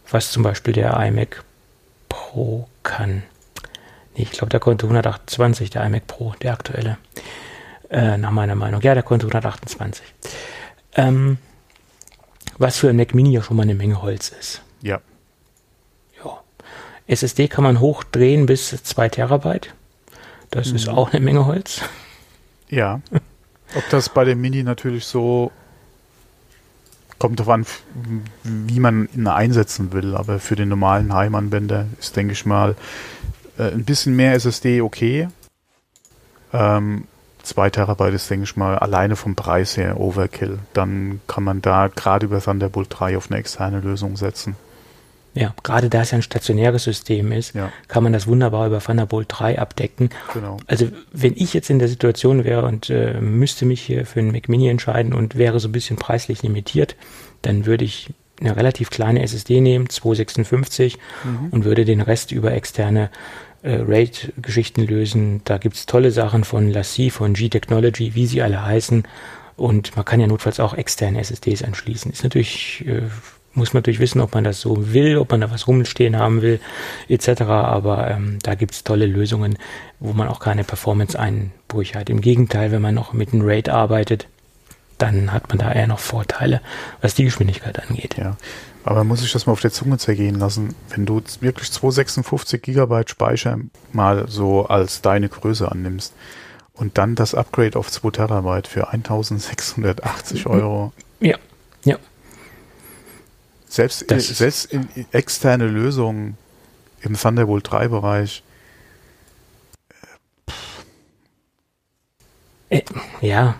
[0.09, 1.43] was zum Beispiel der iMac
[2.09, 3.23] Pro kann.
[4.15, 6.97] Nee, ich glaube, der konnte 128, der iMac Pro, der aktuelle.
[7.95, 8.81] Äh, nach meiner Meinung.
[8.81, 10.03] Ja, der konnte 128.
[10.97, 11.37] Ähm,
[12.57, 14.61] was für ein Mac Mini ja schon mal eine Menge Holz ist.
[14.81, 14.99] Ja.
[16.21, 16.41] Ja.
[17.07, 19.73] SSD kann man hochdrehen bis 2 Terabyte.
[20.51, 20.75] Das mhm.
[20.75, 21.83] ist auch eine Menge Holz.
[22.69, 22.99] Ja.
[23.75, 25.53] Ob das bei dem Mini natürlich so
[27.17, 27.65] kommt darauf an,
[28.43, 32.75] wie man ihn einsetzen will, aber für den normalen Heimanwender ist, denke ich mal,
[33.57, 35.29] äh, ein bisschen mehr SSD okay.
[36.51, 37.05] Ähm,
[37.45, 40.59] 2 Terabyte ist, denke ich mal, alleine vom Preis her Overkill.
[40.73, 44.55] Dann kann man da gerade über Thunderbolt 3 auf eine externe Lösung setzen.
[45.35, 47.69] Ja, gerade da es ja ein stationäres System ist, ja.
[47.89, 50.09] kann man das wunderbar über Thunderbolt 3 abdecken.
[50.33, 50.57] Genau.
[50.65, 54.31] Also wenn ich jetzt in der Situation wäre und äh, müsste mich hier für einen
[54.31, 56.95] Mac Mini entscheiden und wäre so ein bisschen preislich limitiert,
[57.41, 61.49] dann würde ich eine relativ kleine SSD nehmen, 256, mhm.
[61.51, 63.09] und würde den Rest über externe
[63.65, 65.41] äh, RAID-Geschichten lösen.
[65.43, 69.03] Da gibt es tolle Sachen von Lassie, von G-Technology, wie sie alle heißen.
[69.57, 72.11] Und man kann ja notfalls auch externe SSDs anschließen.
[72.11, 73.03] Ist natürlich, äh,
[73.53, 76.41] muss man natürlich wissen, ob man das so will, ob man da was rumstehen haben
[76.41, 76.59] will,
[77.09, 77.41] etc.
[77.41, 79.57] Aber ähm, da gibt es tolle Lösungen,
[79.99, 82.09] wo man auch keine Performance-Einbrüche hat.
[82.09, 84.27] Im Gegenteil, wenn man noch mit einem RAID arbeitet,
[84.97, 86.61] dann hat man da eher noch Vorteile,
[87.01, 88.15] was die Geschwindigkeit angeht.
[88.17, 88.37] Ja.
[88.85, 93.09] Aber muss ich das mal auf der Zunge zergehen lassen, wenn du wirklich 256 Gigabyte
[93.09, 93.57] Speicher
[93.91, 96.13] mal so als deine Größe annimmst
[96.73, 100.93] und dann das Upgrade auf 2 Terabyte für 1680 Euro.
[101.19, 101.37] Ja,
[101.83, 101.97] ja.
[103.67, 106.37] Selbst, das selbst in externe Lösungen
[107.01, 108.43] im Thunderbolt 3 Bereich.
[112.69, 112.83] Äh,
[113.21, 113.55] ja.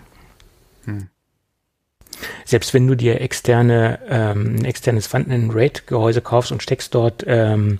[0.84, 1.09] Hm
[2.45, 7.79] selbst wenn du dir externe, ähm, ein externes RAID-Gehäuse kaufst und steckst dort ähm,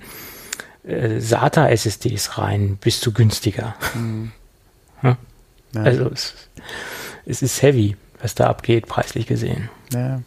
[0.84, 3.76] äh, SATA-SSDs rein, bist du günstiger.
[3.94, 4.32] Mhm.
[5.04, 5.18] Ja?
[5.74, 5.82] Ja.
[5.82, 6.34] Also es,
[7.26, 9.70] es ist heavy, was da abgeht, preislich gesehen.
[9.94, 10.22] Ja.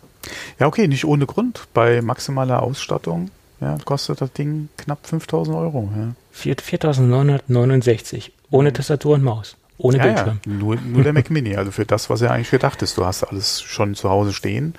[0.59, 1.67] ja, okay, nicht ohne Grund.
[1.75, 3.31] Bei maximaler Ausstattung
[3.61, 5.91] ja, kostet das Ding knapp 5000 Euro.
[5.97, 6.15] Ja.
[6.31, 9.57] 4969 ohne Tastatur und Maus.
[9.79, 10.41] Ohne ja, Bildschirm.
[10.45, 12.99] Ja, nur, nur der Mac Mini, also für das, was er eigentlich gedacht ist.
[12.99, 14.75] Du hast alles schon zu Hause stehen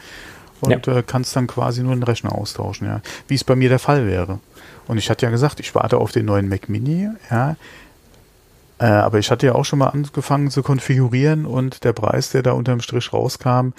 [0.61, 0.97] und ja.
[0.97, 3.01] äh, kannst dann quasi nur den Rechner austauschen, ja.
[3.27, 4.39] Wie es bei mir der Fall wäre.
[4.87, 7.55] Und ich hatte ja gesagt, ich warte auf den neuen Mac Mini, ja.
[8.77, 12.43] Äh, aber ich hatte ja auch schon mal angefangen zu konfigurieren und der Preis, der
[12.43, 13.69] da unterm Strich rauskam,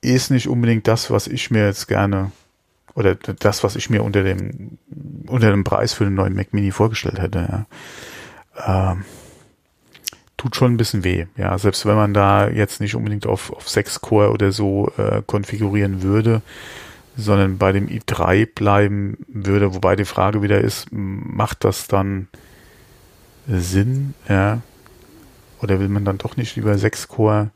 [0.00, 2.32] ist nicht unbedingt das, was ich mir jetzt gerne
[2.94, 4.78] oder das, was ich mir unter dem
[5.26, 7.66] unter dem Preis für den neuen Mac Mini vorgestellt hätte.
[8.58, 8.92] Ja.
[8.92, 9.04] Ähm,
[10.42, 11.26] tut schon ein bisschen weh.
[11.36, 15.22] Ja, selbst wenn man da jetzt nicht unbedingt auf, auf 6 Core oder so äh,
[15.24, 16.42] konfigurieren würde,
[17.16, 22.26] sondern bei dem i3 bleiben würde, wobei die Frage wieder ist, macht das dann
[23.46, 24.62] Sinn, ja?
[25.60, 27.50] Oder will man dann doch nicht lieber 6 Core?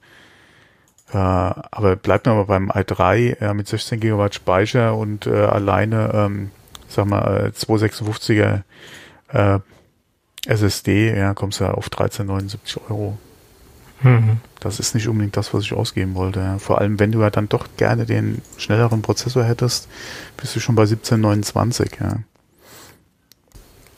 [1.13, 6.13] Äh, aber bleibt man aber beim i3 äh, mit 16 GB Speicher und äh, alleine,
[6.15, 6.51] ähm,
[6.87, 8.63] sag mal, 256er
[9.33, 9.59] äh,
[10.47, 13.19] SSD, ja, kommst du ja auf 13,79 Euro.
[14.03, 14.39] Mhm.
[14.61, 16.41] Das ist nicht unbedingt das, was ich ausgeben wollte.
[16.41, 16.59] Ja.
[16.59, 19.89] Vor allem, wenn du ja dann doch gerne den schnelleren Prozessor hättest,
[20.37, 22.19] bist du schon bei 1729, ja.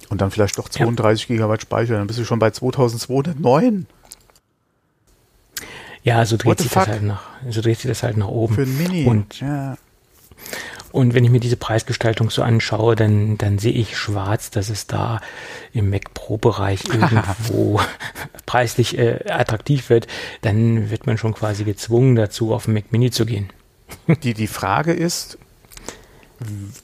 [0.09, 1.35] Und dann vielleicht doch 32 ja.
[1.35, 3.87] Gigabyte Speicher, dann bist du schon bei 2209.
[6.03, 8.55] Ja, so dreht sich das halt nach, so dreht sich das halt nach oben.
[8.55, 9.05] Für ein Mini.
[9.05, 9.77] Und ja.
[10.91, 14.87] Und wenn ich mir diese Preisgestaltung so anschaue, dann, dann sehe ich schwarz, dass es
[14.87, 15.21] da
[15.73, 17.81] im Mac Pro-Bereich irgendwo
[18.47, 20.07] preislich äh, attraktiv wird.
[20.43, 23.51] Dann wird man schon quasi gezwungen dazu, auf den Mac Mini zu gehen.
[24.23, 25.39] die, die Frage ist,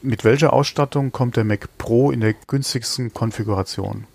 [0.02, 4.06] mit welcher Ausstattung kommt der Mac Pro in der günstigsten Konfiguration?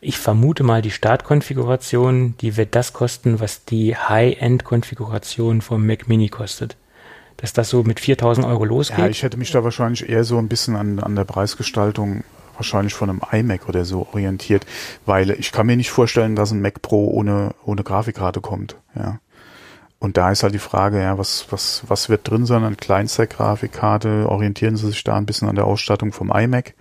[0.00, 6.28] Ich vermute mal, die Startkonfiguration, die wird das kosten, was die High-End-Konfiguration vom Mac Mini
[6.28, 6.76] kostet
[7.38, 8.98] dass das so mit 4000 Euro losgeht?
[8.98, 12.24] Ja, ich hätte mich da wahrscheinlich eher so ein bisschen an, an der Preisgestaltung
[12.56, 14.66] wahrscheinlich von einem iMac oder so orientiert,
[15.06, 18.76] weil ich kann mir nicht vorstellen, dass ein Mac Pro ohne, ohne Grafikkarte kommt.
[18.96, 19.20] Ja.
[20.00, 24.28] und da ist halt die Frage, ja, was, was, was wird drin sein an Kleinstack-Grafikkarte?
[24.28, 26.74] Orientieren Sie sich da ein bisschen an der Ausstattung vom iMac?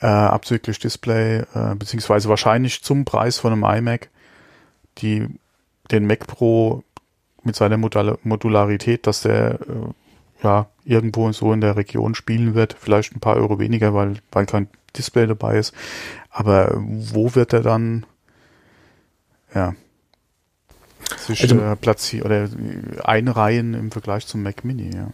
[0.00, 4.10] Äh, abzüglich Display, äh, beziehungsweise wahrscheinlich zum Preis von einem iMac,
[4.98, 5.26] die
[5.90, 6.84] den Mac Pro
[7.46, 12.76] mit seiner Modul Modularität, dass der äh, ja irgendwo so in der Region spielen wird,
[12.78, 15.72] vielleicht ein paar Euro weniger, weil, weil kein Display dabei ist.
[16.30, 18.04] Aber wo wird er dann
[19.54, 19.74] ja,
[21.16, 22.48] sich Also- äh, platzieren oder
[23.08, 25.08] einreihen im Vergleich zum Mac Mini, ja.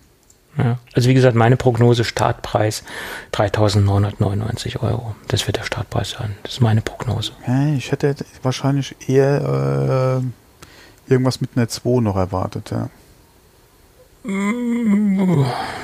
[0.58, 0.78] Ja.
[0.92, 2.84] Also wie gesagt, meine Prognose Startpreis
[3.32, 5.14] 3.999 Euro.
[5.28, 6.36] Das wird der Startpreis sein.
[6.42, 7.32] Das ist meine Prognose.
[7.46, 10.26] ja ich hätte wahrscheinlich eher äh,
[11.12, 12.88] irgendwas mit einer 2 noch erwartet, ja.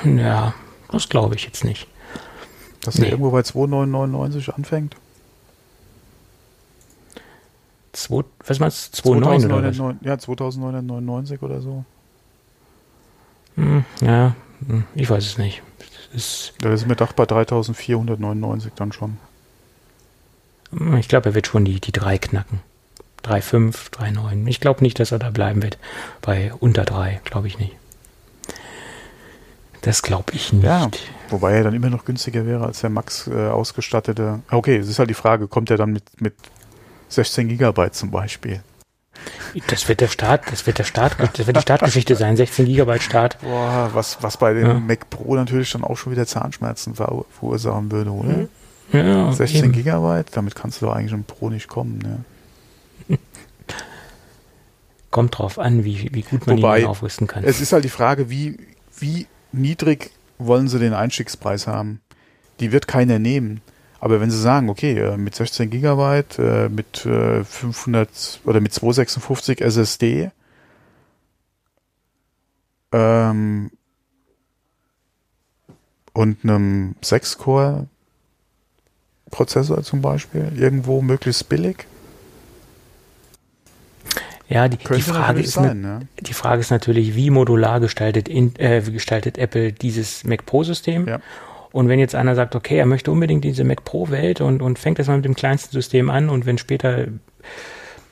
[0.05, 0.53] Ja,
[0.91, 1.87] das glaube ich jetzt nicht.
[2.81, 3.05] Dass Nee.
[3.07, 4.95] er irgendwo bei 2,999 anfängt.
[7.91, 9.09] Zwei, was meinst du?
[9.11, 9.25] 2,9 oder
[9.67, 9.75] was?
[9.75, 11.83] 2999 Ja, 2999 oder so.
[13.55, 15.61] Hm, ja, hm, ich weiß es nicht.
[15.79, 19.17] Das ist, Da ist mir gedacht bei 3499 dann schon.
[20.97, 22.61] ich glaube, er wird schon die, die 3 knacken.
[23.23, 24.47] 3,5, 3,9.
[24.47, 25.77] Ich glaube nicht, dass er da bleiben wird.
[26.21, 27.75] Bei unter 3, glaube ich nicht.
[29.81, 30.65] Das glaube ich nicht.
[30.65, 30.89] Ja.
[31.29, 34.41] Wobei er dann immer noch günstiger wäre als der Max äh, ausgestattete.
[34.51, 36.33] Okay, es ist halt die Frage, kommt er dann mit, mit
[37.09, 38.61] 16 Gigabyte zum Beispiel?
[39.67, 42.37] Das wird der Start, das wird der Start, das wird die Startgeschichte sein.
[42.37, 43.37] 16 Gigabyte Start.
[43.41, 44.73] Boah, was, was bei dem Ja.
[44.75, 48.47] Mac Pro natürlich dann auch schon wieder Zahnschmerzen ver verursachen würde, oder?
[48.91, 49.71] Ja, 16 eben.
[49.73, 51.99] Gigabyte, damit kannst du doch eigentlich im Pro nicht kommen.
[51.99, 52.23] Ne?
[55.11, 57.43] Kommt drauf an, wie, wie gut man Wobei, ihn aufrüsten kann.
[57.43, 58.57] Es ist halt die Frage, wie,
[58.97, 62.01] wie niedrig wollen sie den Einstiegspreis haben?
[62.59, 63.61] Die wird keiner nehmen.
[63.99, 68.73] Aber wenn sie sagen, okay, äh, mit 16 Gigabyte, äh, mit äh, 500 oder mit
[68.73, 70.31] 256 SSD,
[72.91, 73.71] ähm,
[76.13, 81.85] und einem 6-Core-Prozessor zum Beispiel, irgendwo möglichst billig,
[84.49, 85.79] ja, die, die Frage ist, sein.
[85.81, 86.07] ne, Ne?
[86.19, 91.07] die Frage ist natürlich, wie modular gestaltet, in, äh, gestaltet Apple dieses Mac Pro System?
[91.07, 91.19] Ja.
[91.71, 94.79] Und wenn jetzt einer sagt, okay, er möchte unbedingt diese Mac Pro Welt und, und
[94.79, 97.05] fängt das mal mit dem kleinsten System an und wenn später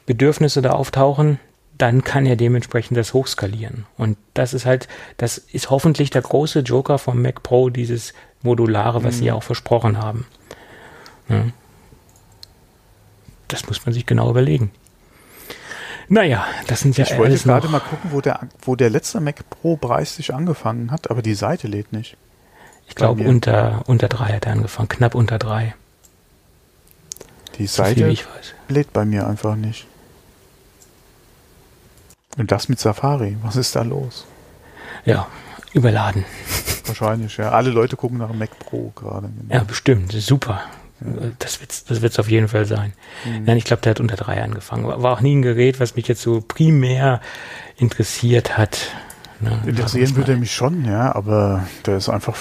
[0.05, 1.39] Bedürfnisse da auftauchen,
[1.77, 3.85] dann kann er dementsprechend das hochskalieren.
[3.97, 8.13] Und das ist halt, das ist hoffentlich der große Joker vom Mac Pro, dieses
[8.43, 9.19] Modulare, was Mhm.
[9.19, 10.25] sie ja auch versprochen haben.
[11.29, 11.45] Ja.
[13.47, 14.71] Das muss man sich genau überlegen.
[16.09, 19.49] Naja, das sind ja Ich wollte gerade mal gucken, wo der, wo der letzte Mac
[19.49, 22.15] Pro preislich angefangen hat, aber die Seite lädt nicht.
[22.87, 25.75] ich glaube, unter, unter drei hat er angefangen, knapp unter drei,
[27.57, 28.15] Die Seite
[28.69, 29.87] lädt bei mir einfach nicht.
[32.37, 33.35] Und das mit Safari.
[33.41, 34.25] Was ist da los?
[35.05, 35.27] Ja,
[35.73, 36.23] überladen.
[36.85, 37.51] Wahrscheinlich, ja.
[37.51, 39.29] Alle Leute gucken nach dem Mac Pro gerade.
[39.49, 40.11] Ja, bestimmt.
[40.13, 40.61] Super.
[41.39, 42.93] Das wird's, das wird's auf jeden Fall sein.
[43.25, 43.43] Mhm.
[43.45, 44.87] Nein, ich glaube, der hat unter drei angefangen.
[44.87, 47.21] War war auch nie ein Gerät, was mich jetzt so primär
[47.77, 48.79] interessiert hat.
[49.39, 52.35] Ne, Interessieren würde er mich schon, ja, aber der ist einfach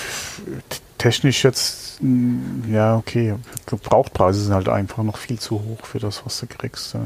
[0.97, 3.35] technisch jetzt, mm, ja, okay.
[3.67, 6.95] Gebrauchtpreise sind halt einfach noch viel zu hoch für das, was du kriegst.
[6.95, 7.01] Ja.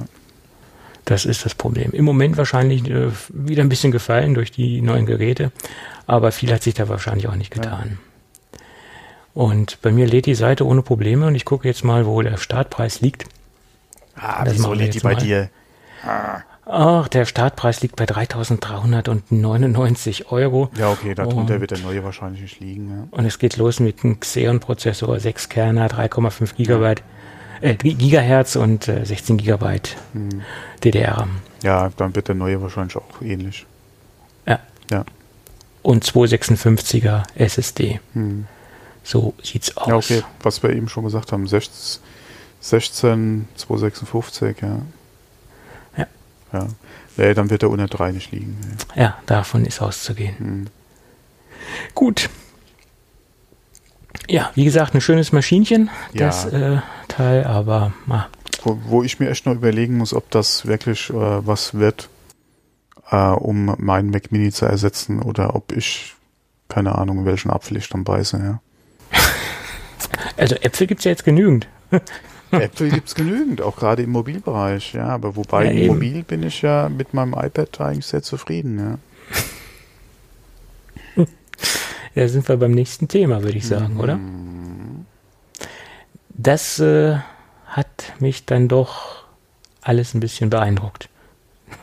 [1.07, 1.91] Das ist das Problem.
[1.91, 5.51] Im Moment wahrscheinlich äh, wieder ein bisschen gefallen durch die neuen Geräte,
[6.07, 7.99] aber viel hat sich da wahrscheinlich auch nicht getan.
[9.35, 12.37] Und bei mir lädt die Seite ohne Probleme und ich gucke jetzt mal, wo der
[12.37, 13.27] Startpreis liegt.
[14.17, 15.21] Ah, Das wieso lädt die bei mal.
[15.21, 15.51] dir?
[16.67, 20.71] Ach, der Startpreis liegt bei 3.399 Euro.
[20.77, 22.91] Ja, okay, darunter Und- wird der neue wahrscheinlich nicht liegen.
[22.91, 23.07] Ja.
[23.19, 27.03] Und es geht los mit einem Xeon-Prozessor, 6 Kerner, 3,5 Gigabyte,
[27.61, 30.43] äh, Gigahertz und äh, 16 Gigabyte Hm.
[30.85, 31.41] DDR-RAM.
[31.63, 33.67] ja, dann wird der neue wahrscheinlich auch ähnlich.
[34.47, 34.59] Ja.
[34.91, 35.05] Ja.
[35.83, 38.01] Und 256er SSD.
[38.15, 38.47] Hm.
[39.03, 39.89] So sieht's aus.
[39.89, 42.01] Ja, okay, was wir eben schon gesagt haben, 16,
[42.61, 44.83] 16 256, ja.
[45.97, 46.07] Ja.
[46.53, 46.67] Ja.
[47.17, 48.57] Nee, dann wird der unter 3 nicht liegen.
[48.61, 49.03] nee.
[49.03, 50.37] Ja, davon ist auszugehen.
[50.39, 50.67] Hm.
[51.95, 52.31] Gut.
[54.29, 56.27] Ja, wie gesagt, ein schönes Maschinchen, Ja.
[56.27, 56.79] das äh,
[57.09, 58.27] Teil, aber ah,
[58.63, 61.15] Wo, wo ich mir echt noch überlegen muss, ob das wirklich äh,
[61.47, 62.09] was wird,
[63.11, 66.15] äh, um meinen Mac Mini zu ersetzen oder ob ich,
[66.69, 68.61] keine Ahnung, welchen Apfel ich dann beiße, ja.
[70.41, 71.69] Also Äpfel gibt's ja jetzt genügend.
[72.51, 75.07] Äpfel gibt's genügend, auch gerade im Mobilbereich, ja.
[75.09, 75.93] Aber wobei Ja.
[75.93, 78.99] Mobil bin ich ja mit meinem iPad eigentlich sehr zufrieden,
[81.19, 81.25] ja.
[82.17, 84.17] Ja, sind wir beim nächsten Thema, würde ich sagen, oder?
[84.17, 85.07] Mhm.
[86.31, 87.19] Das äh,
[87.67, 89.23] hat mich dann doch
[89.81, 91.09] alles ein bisschen beeindruckt.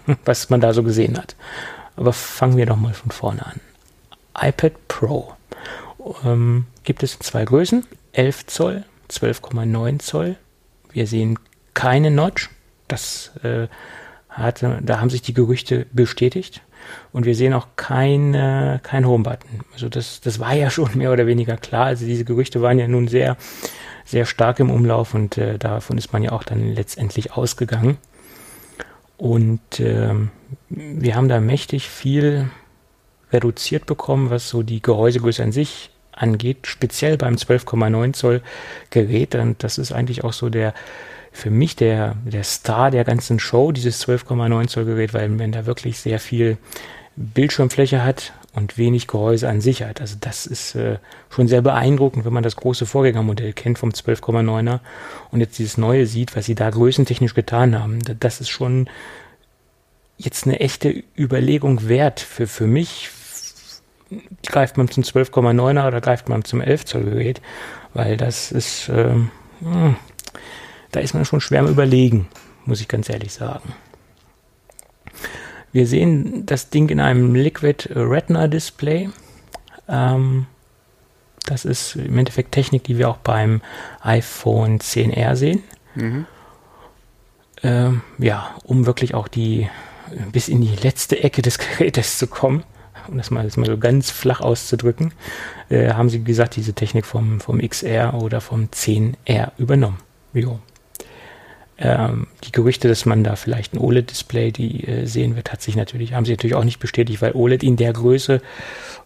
[0.25, 1.35] was man da so gesehen hat.
[1.95, 3.59] Aber fangen wir doch mal von vorne an.
[4.39, 5.33] iPad Pro
[6.23, 7.85] ähm, gibt es in zwei Größen,
[8.17, 10.37] 11 Zoll, 12,9 Zoll.
[10.91, 11.37] Wir sehen
[11.75, 12.49] keine Notch.
[12.87, 13.67] Das äh,
[14.27, 16.61] hat, da haben sich die Gerüchte bestätigt.
[17.11, 19.61] Und wir sehen auch kein, äh, kein Home-Button.
[19.73, 21.85] Also das, das war ja schon mehr oder weniger klar.
[21.85, 23.37] Also diese Gerüchte waren ja nun sehr,
[24.03, 27.97] sehr stark im Umlauf und äh, davon ist man ja auch dann letztendlich ausgegangen.
[29.17, 30.13] Und äh,
[30.69, 32.49] wir haben da mächtig viel
[33.31, 38.41] reduziert bekommen, was so die Gehäusegröße an sich angeht, speziell beim 12,9 Zoll
[38.89, 39.35] Gerät.
[39.35, 40.73] Und das ist eigentlich auch so der,
[41.31, 45.65] für mich der, der Star der ganzen Show, dieses 12,9 Zoll Gerät, weil man da
[45.65, 46.57] wirklich sehr viel
[47.15, 50.01] Bildschirmfläche hat und wenig Gehäuse an sich hat.
[50.01, 50.97] Also das ist äh,
[51.29, 54.79] schon sehr beeindruckend, wenn man das große Vorgängermodell kennt vom 12,9er
[55.31, 57.99] und jetzt dieses neue sieht, was sie da größentechnisch getan haben.
[58.19, 58.89] Das ist schon
[60.17, 63.09] jetzt eine echte Überlegung wert für, für mich.
[64.45, 67.41] Greift man zum 12,9er oder greift man zum 11 Zoll Gerät?
[67.93, 69.95] Weil das ist, ähm, hm,
[70.91, 72.27] da ist man schon schwer am Überlegen,
[72.65, 73.73] muss ich ganz ehrlich sagen.
[75.71, 79.09] Wir sehen das Ding in einem Liquid Retina Display.
[79.89, 80.47] Ähm,
[81.45, 83.61] das ist im Endeffekt Technik, die wir auch beim
[84.01, 85.63] iPhone 10R sehen.
[85.95, 86.25] Mhm.
[87.63, 89.69] Ähm, ja, um wirklich auch die
[90.31, 92.63] bis in die letzte Ecke des Gerätes zu kommen,
[93.09, 95.13] um das mal, das mal so ganz flach auszudrücken,
[95.69, 99.97] äh, haben sie gesagt, diese Technik vom, vom XR oder vom 10R übernommen.
[100.33, 100.59] Jo.
[101.79, 106.13] Ähm, die Gerüchte, dass man da vielleicht ein OLED-Display äh, sehen wird, hat sich natürlich,
[106.13, 108.41] haben sie natürlich auch nicht bestätigt, weil OLED in der Größe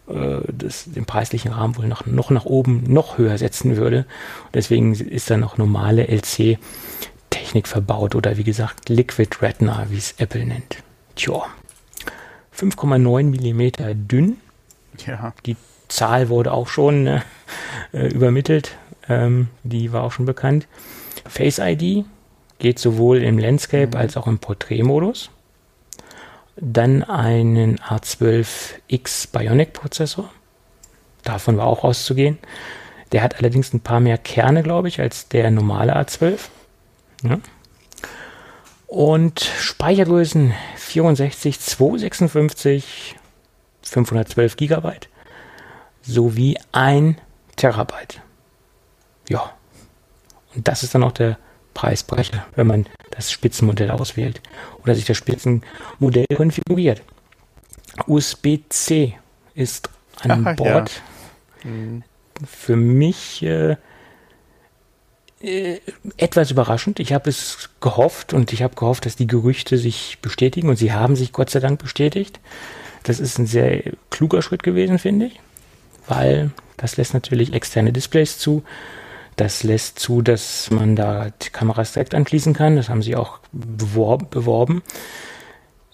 [0.08, 0.40] äh,
[0.86, 4.06] den preislichen Rahmen wohl noch, noch nach oben noch höher setzen würde.
[4.54, 10.46] deswegen ist da noch normale LC-Technik verbaut oder wie gesagt Liquid Retina, wie es Apple
[10.46, 10.78] nennt.
[11.16, 11.44] Tja,
[12.56, 14.38] 5,9 Millimeter dünn.
[15.06, 15.34] Ja.
[15.46, 15.56] Die
[15.88, 17.22] Zahl wurde auch schon äh,
[18.08, 18.78] übermittelt.
[19.08, 20.68] Ähm, die war auch schon bekannt.
[21.28, 22.06] Face ID
[22.60, 23.98] geht sowohl im Landscape mhm.
[23.98, 25.32] als auch im Porträtmodus.
[26.56, 30.30] Dann einen A12X Bionic Prozessor.
[31.24, 32.38] Davon war auch auszugehen.
[33.12, 36.38] Der hat allerdings ein paar mehr Kerne, glaube ich, als der normale A12.
[37.24, 37.40] Ja.
[38.92, 43.16] Und Speichergrößen 64, 256,
[43.84, 45.08] 512 Gigabyte
[46.02, 47.16] sowie 1
[47.56, 48.20] Terabyte.
[49.30, 49.54] Ja.
[50.54, 51.38] Und das ist dann auch der
[51.74, 54.42] Preisbrecher, wenn man das Spitzenmodell auswählt
[54.84, 57.02] oder sich das Spitzenmodell konfiguriert.
[58.08, 59.18] USB-C
[59.54, 59.90] ist
[60.20, 61.02] an Ach, Bord.
[61.64, 61.70] Ja.
[61.70, 62.04] Mhm.
[62.46, 63.78] Für mich äh,
[65.44, 65.80] äh,
[66.18, 67.00] etwas überraschend.
[67.00, 70.94] Ich habe es gehofft und ich habe gehofft, dass die Gerüchte sich bestätigen und sie
[70.94, 72.40] haben sich Gott sei Dank bestätigt.
[73.04, 75.40] Das ist ein sehr kluger Schritt gewesen, finde ich,
[76.08, 78.64] weil das lässt natürlich externe Displays zu.
[79.36, 82.76] Das lässt zu, dass man da die Kameras direkt anschließen kann.
[82.76, 84.84] Das haben sie auch beworben.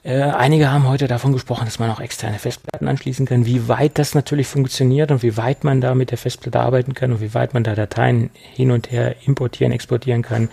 [0.07, 3.45] Äh, einige haben heute davon gesprochen, dass man auch externe Festplatten anschließen kann.
[3.45, 7.11] Wie weit das natürlich funktioniert und wie weit man da mit der Festplatte arbeiten kann
[7.11, 10.47] und wie weit man da Dateien hin und her importieren, exportieren kann,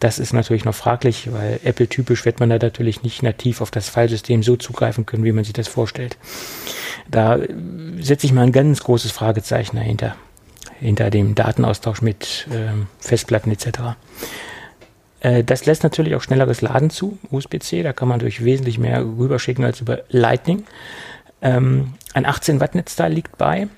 [0.00, 3.88] das ist natürlich noch fraglich, weil Apple-typisch wird man da natürlich nicht nativ auf das
[3.88, 6.16] Fallsystem so zugreifen können, wie man sich das vorstellt.
[7.08, 7.38] Da
[8.00, 10.16] setze ich mal ein ganz großes Fragezeichen dahinter,
[10.80, 13.96] hinter dem Datenaustausch mit ähm, Festplatten etc.
[15.20, 19.04] Äh, das lässt natürlich auch schnelleres Laden zu, USB-C, da kann man durch wesentlich mehr
[19.04, 20.64] rüberschicken als über Lightning.
[21.40, 23.68] Ähm, ein 18 Watt Netzteil liegt bei.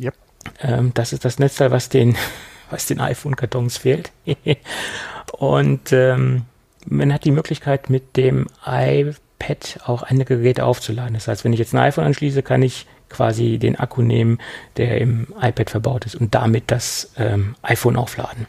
[0.00, 0.14] Yep.
[0.60, 2.16] Ähm, das ist das Netzteil, was den,
[2.70, 4.12] was den iPhone-Kartons fehlt.
[5.32, 6.42] Und ähm,
[6.86, 11.14] man hat die Möglichkeit, mit dem iPad auch andere Geräte aufzuladen.
[11.14, 14.38] Das heißt, wenn ich jetzt ein iPhone anschließe, kann ich quasi den Akku nehmen,
[14.76, 18.46] der im iPad verbaut ist und damit das ähm, iPhone aufladen.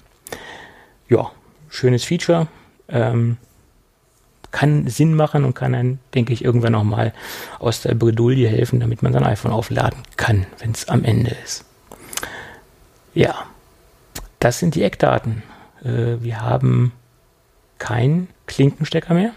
[1.10, 1.32] Ja,
[1.78, 2.48] schönes Feature.
[2.90, 3.38] Ähm,
[4.52, 7.14] kann Sinn machen und kann dann, denke ich, irgendwann auch mal
[7.60, 11.66] aus der Bredouille helfen, damit man sein iPhone aufladen kann, wenn es am Ende ist.
[13.14, 13.46] Ja,
[14.40, 15.44] das sind die Eckdaten.
[15.84, 16.94] Äh, wir haben
[17.78, 19.32] keinen Klinkenstecker mehr.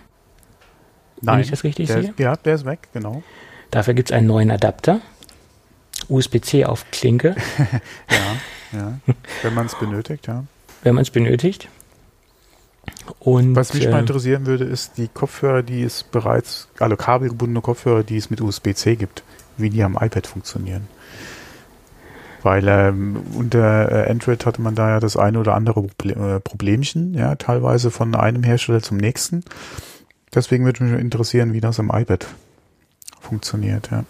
[1.21, 2.11] Nein, wenn ich das richtig der sehe.
[2.11, 3.23] Ist, ja, der ist weg, genau.
[3.71, 5.01] Dafür gibt es einen neuen Adapter.
[6.09, 7.37] USB-C auf Klinke.
[8.11, 8.99] ja, ja.
[9.43, 10.45] Wenn man es benötigt, ja.
[10.83, 11.69] Wenn man es benötigt.
[13.19, 17.61] Und, Was mich äh, mal interessieren würde, ist die Kopfhörer, die es bereits, also kabelgebundene
[17.61, 19.23] Kopfhörer, die es mit USB-C gibt,
[19.57, 20.89] wie die am iPad funktionieren.
[22.43, 27.15] Weil ähm, unter äh, Android hatte man da ja das eine oder andere äh, Problemchen,
[27.15, 29.45] ja, teilweise von einem Hersteller zum nächsten.
[30.35, 32.27] Deswegen würde mich interessieren, wie das im iPad
[33.21, 34.05] funktioniert, ja.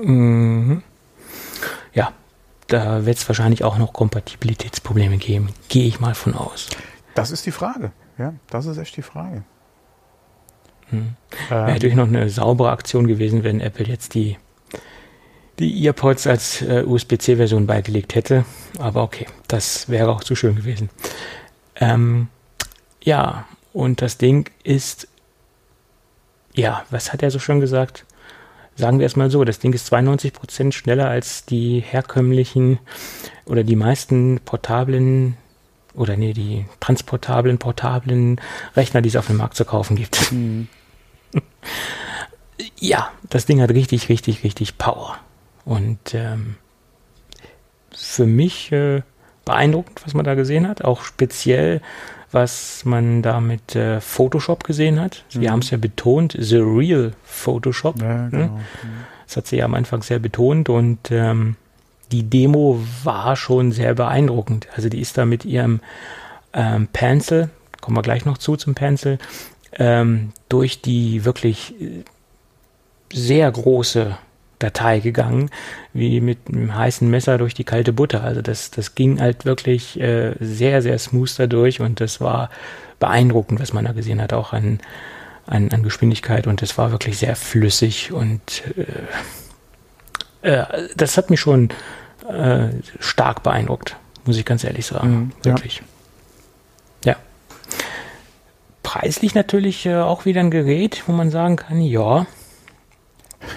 [0.00, 0.82] Mhm.
[1.92, 2.12] Ja,
[2.68, 5.48] da wird es wahrscheinlich auch noch Kompatibilitätsprobleme geben.
[5.68, 6.68] Gehe ich mal von aus.
[7.14, 7.92] Das ist die Frage.
[8.18, 9.44] Ja, das ist echt die Frage.
[10.90, 11.14] Hm.
[11.48, 14.36] Wäre ähm, natürlich noch eine saubere Aktion gewesen, wenn Apple jetzt die,
[15.58, 18.44] die EarPods als äh, USB-C-Version beigelegt hätte.
[18.78, 20.90] Aber okay, das wäre auch zu schön gewesen.
[21.76, 22.28] Ähm,
[23.02, 25.08] ja, und das Ding ist,
[26.54, 28.04] ja, was hat er so schön gesagt?
[28.76, 32.78] Sagen wir es mal so, das Ding ist 92 Prozent schneller als die herkömmlichen
[33.44, 35.36] oder die meisten portablen
[35.94, 38.40] oder nee, die transportablen, portablen
[38.76, 40.32] Rechner, die es auf dem Markt zu kaufen gibt.
[40.32, 40.68] Mhm.
[42.78, 45.18] ja, das Ding hat richtig, richtig, richtig Power.
[45.64, 46.56] Und ähm,
[47.92, 49.02] für mich äh,
[49.44, 50.84] beeindruckend, was man da gesehen hat.
[50.84, 51.80] Auch speziell,
[52.32, 55.24] was man da mit äh, Photoshop gesehen hat.
[55.34, 55.50] Mhm.
[55.50, 58.00] haben es ja betont, The Real Photoshop.
[58.00, 58.28] Ja, ne?
[58.30, 58.44] genau.
[58.44, 58.60] ne?
[59.26, 61.56] Das hat sie ja am Anfang sehr betont und ähm,
[62.12, 64.68] die Demo war schon sehr beeindruckend.
[64.74, 65.80] Also die ist da mit ihrem
[66.52, 67.50] ähm, Pencil,
[67.80, 69.18] kommen wir gleich noch zu zum Pencil,
[69.78, 72.04] ähm, durch die wirklich äh,
[73.12, 74.16] sehr große
[74.58, 75.50] Datei gegangen,
[75.92, 78.22] wie mit einem heißen Messer durch die kalte Butter.
[78.22, 82.50] Also das, das ging halt wirklich äh, sehr, sehr smooth dadurch und das war
[82.98, 84.80] beeindruckend, was man da gesehen hat, auch an,
[85.46, 88.84] an, an Geschwindigkeit und das war wirklich sehr flüssig und äh,
[90.42, 90.64] äh,
[90.96, 91.70] das hat mich schon
[92.28, 92.68] äh,
[92.98, 95.10] stark beeindruckt, muss ich ganz ehrlich sagen.
[95.10, 95.82] Mhm, wirklich.
[97.04, 97.12] Ja.
[97.12, 97.16] ja.
[98.82, 102.26] Preislich natürlich äh, auch wieder ein Gerät, wo man sagen kann, ja.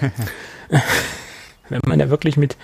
[1.68, 2.56] wenn man da wirklich mit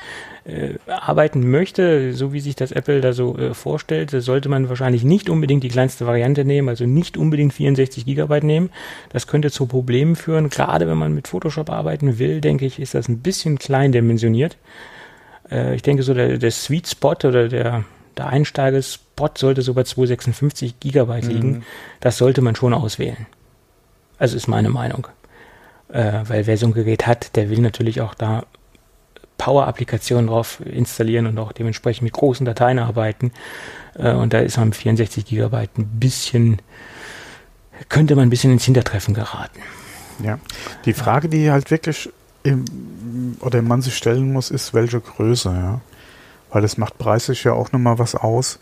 [0.45, 5.05] äh, arbeiten möchte, so wie sich das Apple da so äh, vorstellt, sollte man wahrscheinlich
[5.05, 8.71] nicht unbedingt die kleinste Variante nehmen, also nicht unbedingt 64 Gigabyte nehmen.
[9.11, 10.49] Das könnte zu Problemen führen.
[10.49, 14.57] Gerade wenn man mit Photoshop arbeiten will, denke ich, ist das ein bisschen klein dimensioniert.
[15.51, 17.85] Äh, ich denke so, der, der Sweet Spot oder der,
[18.17, 21.31] der Einsteigespot sollte so bei 256 Gigabyte mhm.
[21.31, 21.65] liegen.
[22.01, 23.27] Das sollte man schon auswählen.
[24.19, 25.07] Also ist meine Meinung.
[25.89, 28.45] Äh, weil wer so ein Gerät hat, der will natürlich auch da
[29.41, 33.33] Power-Applikationen drauf installieren und auch dementsprechend mit großen Dateien arbeiten.
[33.95, 36.61] Äh, und da ist man mit 64 Gigabyte ein bisschen,
[37.89, 39.61] könnte man ein bisschen ins Hintertreffen geraten.
[40.23, 40.39] Ja,
[40.85, 42.11] die Frage, die halt wirklich
[42.43, 42.67] im,
[43.41, 45.81] oder man sich stellen muss, ist, welche Größe, ja.
[46.51, 48.59] Weil das macht preislich ja auch nochmal was aus.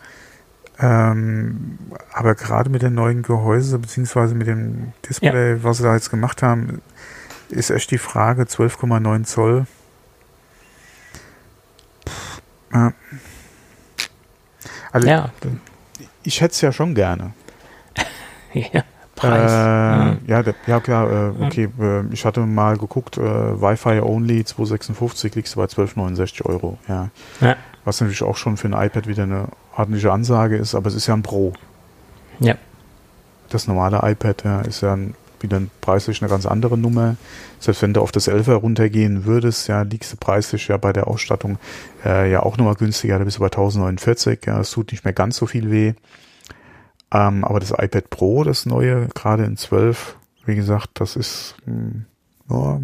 [0.79, 1.79] Ähm,
[2.13, 5.65] aber gerade mit den neuen Gehäuse, beziehungsweise mit dem Display, ja.
[5.65, 6.83] was sie da jetzt gemacht haben,
[7.49, 9.67] ist echt die Frage, 12,9 Zoll.
[12.73, 12.93] Ja.
[14.93, 15.31] Also, ja.
[16.23, 17.33] ich hätte es ja schon gerne.
[18.53, 18.83] ja.
[19.19, 19.51] Preis.
[19.51, 20.45] Äh, ja.
[20.67, 21.69] ja, klar, äh, okay.
[21.81, 26.79] Äh, ich hatte mal geguckt, äh, Wi-Fi only 256 liegst du bei 12,69 Euro.
[26.89, 27.09] Ja.
[27.41, 27.57] ja.
[27.85, 31.09] Was natürlich auch schon für ein iPad wieder eine ordentliche Ansage ist, aber es ist
[31.09, 31.53] ja ein Pro.
[32.39, 32.55] Ja.
[33.49, 37.17] Das normale iPad ja, ist ja ein, wieder preislich eine ganz andere Nummer.
[37.59, 41.09] Selbst wenn du auf das 11er runtergehen würdest, ja, liegst du preislich ja bei der
[41.09, 41.59] Ausstattung
[42.05, 45.15] äh, ja auch nochmal günstiger, da bist du bei 1049, ja, es tut nicht mehr
[45.15, 45.95] ganz so viel weh.
[47.11, 51.75] Ähm, aber das iPad Pro, das neue, gerade in 12, wie gesagt, das ist, mh,
[51.75, 52.05] hm,
[52.51, 52.81] ja,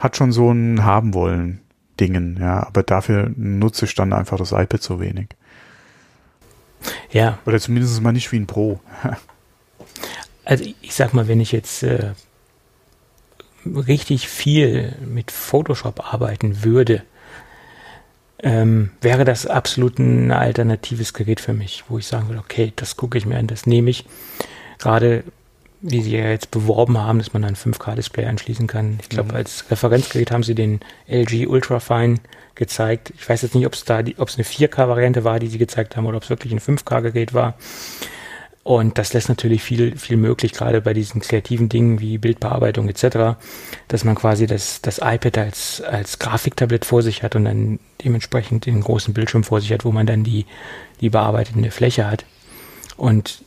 [0.00, 1.60] hat schon so ein haben wollen
[2.00, 5.28] Dingen, ja, aber dafür nutze ich dann einfach das iPad so wenig.
[7.10, 7.38] Ja.
[7.46, 8.80] Oder zumindest mal nicht wie ein Pro.
[10.44, 12.12] also ich sag mal, wenn ich jetzt äh,
[13.66, 17.02] richtig viel mit Photoshop arbeiten würde,
[18.42, 22.96] ähm, wäre das absolut ein alternatives Gerät für mich, wo ich sagen würde, okay, das
[22.96, 24.04] gucke ich mir an, das nehme ich.
[24.78, 25.24] Gerade
[25.86, 28.98] wie sie ja jetzt beworben haben, dass man ein 5K-Display anschließen kann.
[29.02, 29.36] Ich glaube, mhm.
[29.36, 32.20] als Referenzgerät haben sie den LG Ultrafine
[32.54, 33.12] gezeigt.
[33.18, 35.96] Ich weiß jetzt nicht, ob es da, ob es eine 4K-Variante war, die sie gezeigt
[35.96, 37.54] haben, oder ob es wirklich ein 5K-Gerät war.
[38.64, 43.36] Und das lässt natürlich viel, viel möglich, gerade bei diesen kreativen Dingen wie Bildbearbeitung etc.,
[43.88, 48.64] dass man quasi das, das iPad als, als Grafiktablett vor sich hat und dann dementsprechend
[48.64, 50.46] den großen Bildschirm vor sich hat, wo man dann die,
[51.02, 52.24] die bearbeitende Fläche hat.
[52.96, 53.44] Und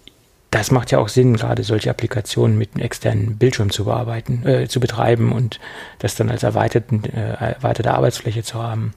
[0.51, 4.67] das macht ja auch Sinn, gerade solche Applikationen mit einem externen Bildschirm zu bearbeiten, äh,
[4.67, 5.59] zu betreiben und
[5.97, 8.93] das dann als erweiterten, äh, erweiterte Arbeitsfläche zu haben.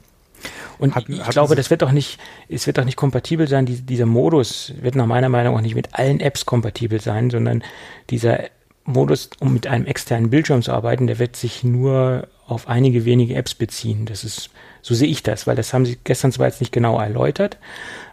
[0.77, 2.19] Und hatten, ich glaube, das wird doch nicht,
[2.49, 5.75] es wird doch nicht kompatibel sein, die, dieser Modus wird nach meiner Meinung auch nicht
[5.75, 7.63] mit allen Apps kompatibel sein, sondern
[8.09, 8.39] dieser
[8.85, 13.35] Modus, um mit einem externen Bildschirm zu arbeiten, der wird sich nur auf einige wenige
[13.35, 14.05] Apps beziehen.
[14.05, 14.49] Das ist,
[14.81, 17.57] so sehe ich das, weil das haben sie gestern zwar jetzt nicht genau erläutert,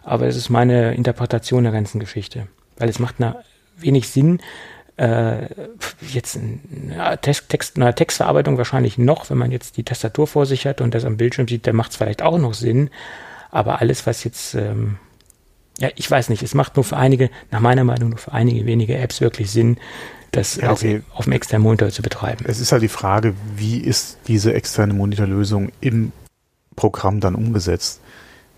[0.03, 2.47] aber es ist meine Interpretation der ganzen Geschichte.
[2.77, 3.43] Weil es macht na,
[3.77, 4.39] wenig Sinn,
[4.99, 5.47] Äh,
[6.11, 6.37] jetzt
[6.69, 10.81] na, Text, Text, na, Textverarbeitung wahrscheinlich noch, wenn man jetzt die Tastatur vor sich hat
[10.81, 12.89] und das am Bildschirm sieht, dann macht es vielleicht auch noch Sinn.
[13.49, 14.97] Aber alles, was jetzt, ähm,
[15.79, 18.65] ja, ich weiß nicht, es macht nur für einige, nach meiner Meinung, nur für einige
[18.65, 19.77] wenige Apps wirklich Sinn,
[20.31, 21.01] das Ja, okay.
[21.13, 22.43] auf dem externen Monitor zu betreiben.
[22.45, 26.11] Es ist halt die Frage, wie ist diese externe Monitorlösung im
[26.75, 28.01] Programm dann umgesetzt?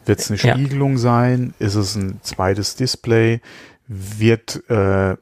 [0.07, 0.55] Wird es eine Ja.
[0.55, 1.53] Spiegelung sein?
[1.59, 3.41] Ist es ein zweites Display?
[3.87, 5.15] Wird äh,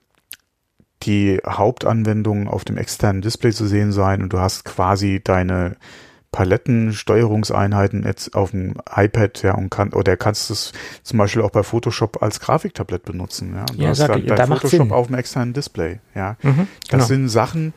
[1.03, 5.77] die Hauptanwendung auf dem externen Display zu sehen sein und du hast quasi deine
[6.31, 10.71] Palettensteuerungseinheiten jetzt auf dem iPad, ja, und kann, oder kannst es
[11.03, 13.65] zum Beispiel auch bei Photoshop als Grafiktablett benutzen, ja.
[13.65, 14.91] Du Ja, hast dann da macht Photoshop Sinn.
[14.91, 16.37] auf dem externen Display, ja.
[16.41, 17.05] Mhm, Das genau.
[17.05, 17.73] sind Sachen,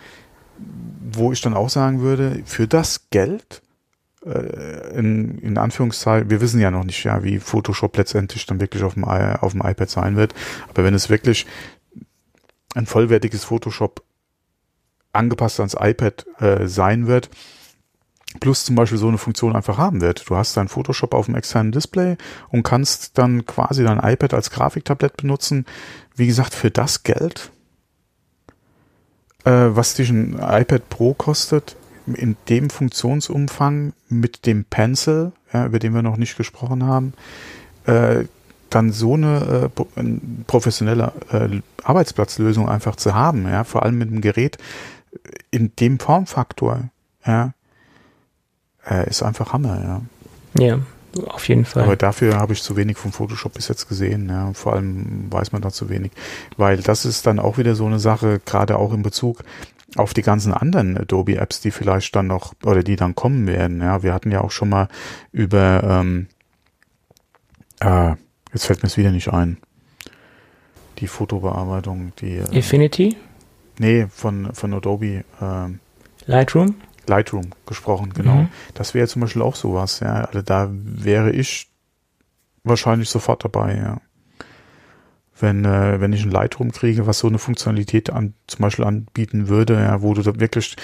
[1.13, 3.63] wo ich dann auch sagen würde, für das Geld,
[4.25, 8.83] äh, in, in Anführungszeichen, wir wissen ja noch nicht, ja, wie Photoshop letztendlich dann wirklich
[8.85, 10.35] auf dem, auf dem iPad sein wird,
[10.69, 11.47] aber wenn es wirklich
[12.75, 14.03] ein vollwertiges Photoshop
[15.13, 17.29] angepasst ans iPad äh, sein wird,
[18.41, 20.29] plus zum Beispiel so eine Funktion einfach haben wird.
[20.29, 22.17] Du hast dein Photoshop auf dem externen Display
[22.49, 25.67] und kannst dann quasi dein iPad als Grafiktablett benutzen.
[26.17, 27.51] Wie gesagt, für das Geld,
[29.45, 35.79] äh, was dich ein iPad Pro kostet, in dem Funktionsumfang mit dem Pencil, ja, über
[35.79, 37.13] den wir noch nicht gesprochen haben,
[37.87, 38.25] äh,
[38.75, 40.15] dann so eine äh,
[40.47, 44.59] professionelle äh, Arbeitsplatzlösung einfach zu haben, ja, vor allem mit einem Gerät
[45.51, 46.89] in dem Formfaktor,
[47.27, 47.53] ja,
[48.89, 50.03] äh, ist einfach Hammer, ja.
[50.59, 50.79] Ja,
[51.27, 51.85] auf jeden Fall.
[51.85, 54.29] Aber dafür habe ich zu wenig vom Photoshop bis jetzt gesehen.
[54.29, 54.53] Ja.
[54.55, 56.13] Vor allem weiß man da zu wenig.
[56.57, 59.43] Weil das ist dann auch wieder so eine Sache, gerade auch in Bezug
[59.97, 63.81] auf die ganzen anderen Adobe-Apps, die vielleicht dann noch oder die dann kommen werden.
[63.81, 64.89] Ja, wir hatten ja auch schon mal
[65.33, 66.29] über, ähm,
[67.81, 68.15] äh,
[68.53, 69.59] jetzt fällt mir es wieder nicht ein,
[70.99, 73.17] die Fotobearbeitung, die, äh, Affinity,
[73.79, 75.81] nee, von, von Adobe, ähm,
[76.27, 76.77] Lightroom.
[77.07, 78.35] Lightroom gesprochen, genau.
[78.35, 78.49] Mhm.
[78.75, 80.25] Das wäre zum Beispiel auch sowas, ja.
[80.25, 81.69] Also da wäre ich
[82.63, 84.01] wahrscheinlich sofort dabei, ja.
[85.41, 89.49] Wenn, äh, wenn ich ein Lightroom kriege, was so eine Funktionalität an, zum Beispiel anbieten
[89.49, 90.77] würde, ja, wo du da wirklich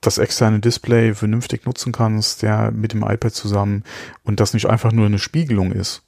[0.00, 3.84] das externe Display vernünftig nutzen kannst, ja, mit dem iPad zusammen
[4.22, 6.02] und das nicht einfach nur eine Spiegelung ist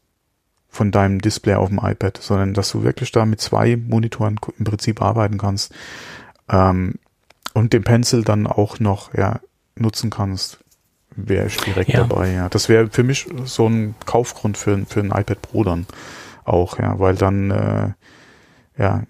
[0.70, 4.64] von deinem Display auf dem iPad, sondern dass du wirklich da mit zwei Monitoren im
[4.64, 5.72] Prinzip arbeiten kannst.
[6.48, 6.94] Ähm,
[7.54, 9.40] und den Pencil dann auch noch ja,
[9.74, 10.58] nutzen kannst,
[11.16, 12.00] wäre ich direkt Ja.
[12.00, 12.30] dabei.
[12.32, 15.86] Ja, das wäre für mich so ein Kaufgrund für, ein- für ein iPad Pro dann
[16.44, 17.88] auch, ja, weil dann äh,
[18.80, 19.02] ja,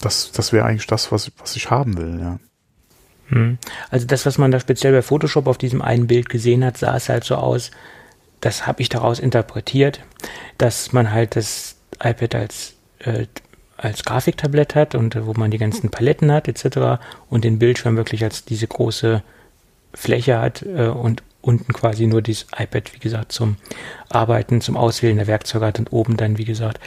[0.00, 2.18] das das wäre eigentlich das, was was ich haben will.
[2.20, 2.38] Ja,
[3.28, 3.56] Hm.
[3.90, 6.94] Also das, was man da speziell bei Photoshop auf diesem einen Bild gesehen hat, sah
[6.96, 7.70] es halt so aus,
[8.44, 10.00] das habe ich daraus interpretiert,
[10.58, 13.26] dass man halt das iPad als, äh,
[13.78, 17.02] als Grafiktablett hat und äh, wo man die ganzen Paletten hat etc.
[17.30, 19.22] und den Bildschirm wirklich als diese große
[19.94, 23.56] Fläche hat äh, und unten quasi nur dieses iPad, wie gesagt, zum
[24.10, 26.80] Arbeiten, zum Auswählen der Werkzeuge hat und oben dann, wie gesagt,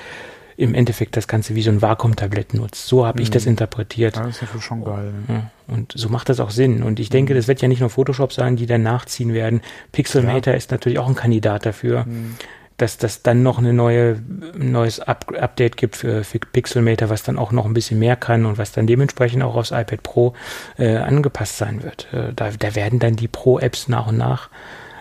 [0.58, 2.88] im Endeffekt das Ganze wie so ein Vakuumtablett nutzt.
[2.88, 3.34] So habe ich Mhm.
[3.34, 4.18] das interpretiert.
[4.18, 5.14] das ist natürlich schon geil.
[5.28, 5.34] Ja.
[5.36, 6.82] Ja, und so macht das auch Sinn.
[6.84, 9.62] Und ich denke, das wird ja nicht nur Photoshop sein, die dann nachziehen werden.
[9.92, 12.36] Pixelmator ist natürlich auch ein Kandidat dafür, Mhm.
[12.78, 14.20] dass das dann noch eine neue,
[14.60, 18.16] ein neues Up Update gibt für, für Pixelmator, was dann auch noch ein bisschen mehr
[18.16, 20.34] kann und was dann dementsprechend auch aufs iPad Pro
[20.78, 22.08] äh, angepasst sein wird.
[22.14, 24.50] Äh, da, da werden dann die Pro-Apps nach und nach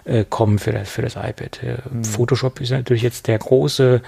[0.04, 1.62] äh, kommen für das, für das iPad.
[1.62, 4.00] Äh, Photoshop ist natürlich jetzt der große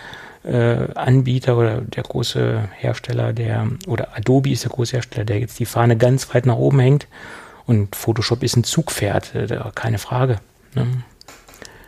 [0.44, 5.58] äh, Anbieter oder der große Hersteller, der, oder Adobe ist der große Hersteller, der jetzt
[5.58, 7.06] die Fahne ganz weit nach oben hängt.
[7.66, 10.38] Und Photoshop ist ein Zugpferd, äh, keine Frage.
[10.74, 10.86] Ne?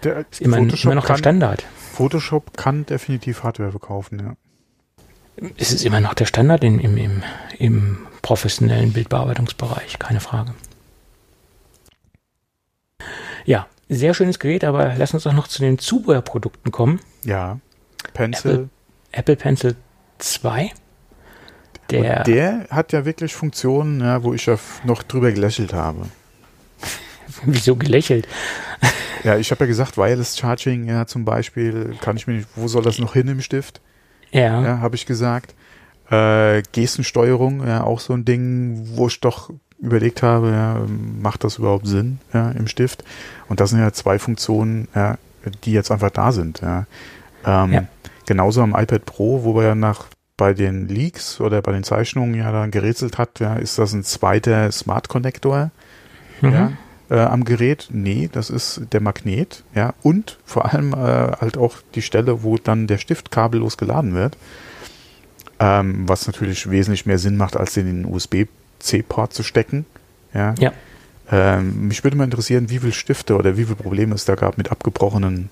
[0.05, 1.65] Der, Ist immer, immer noch der kann, Standard.
[1.93, 4.19] Photoshop kann definitiv Hardware verkaufen.
[4.21, 5.49] Ja.
[5.57, 7.23] Es ist immer noch der Standard in, im, im,
[7.59, 10.53] im professionellen Bildbearbeitungsbereich, keine Frage.
[13.45, 17.01] Ja, sehr schönes Gerät, aber lass uns doch noch zu den Zubehörprodukten kommen.
[17.25, 17.59] Ja.
[18.13, 18.51] Pencil.
[18.53, 18.69] Apple.
[19.13, 19.77] Apple Pencil
[20.19, 20.71] 2.
[21.91, 26.07] Der, Und der hat ja wirklich Funktionen, ja, wo ich ja noch drüber gelächelt habe.
[27.45, 28.27] wieso gelächelt?
[29.23, 32.69] Ja, ich habe ja gesagt, Wireless Charging, ja, zum Beispiel, kann ich mir nicht, wo
[32.69, 33.83] soll das noch hin im Stift?
[34.31, 35.55] Ja, Ja, habe ich gesagt.
[36.11, 40.87] Äh, Gestensteuerung, ja, auch so ein Ding, wo ich doch überlegt habe, ja,
[41.21, 43.05] macht das überhaupt Sinn, ja, im Stift?
[43.49, 45.19] Und das sind ja zwei Funktionen, ja,
[45.65, 46.87] die jetzt einfach da sind, ja.
[47.47, 47.85] Ähm, Ja.
[48.27, 52.35] Genauso am iPad Pro, wo wir ja nach bei den Leaks oder bei den Zeichnungen
[52.35, 55.71] ja dann gerätselt hat, ja, ist das ein zweiter Smart Connector,
[56.41, 56.53] mhm.
[56.53, 56.73] ja,
[57.11, 57.89] äh, am Gerät.
[57.91, 62.57] Nee, das ist der Magnet, ja, und vor allem äh, halt auch die Stelle, wo
[62.57, 64.37] dann der Stift kabellos geladen wird.
[65.59, 69.85] ähm, was natürlich wesentlich mehr Sinn macht, als den in den USB-C-Port zu stecken.
[70.33, 70.55] Ja.
[70.59, 70.73] Ja.
[71.31, 74.57] Ähm, mich würde mal interessieren, wie viele Stifte oder wie viele Probleme es da gab
[74.59, 75.51] mit abgebrochenen.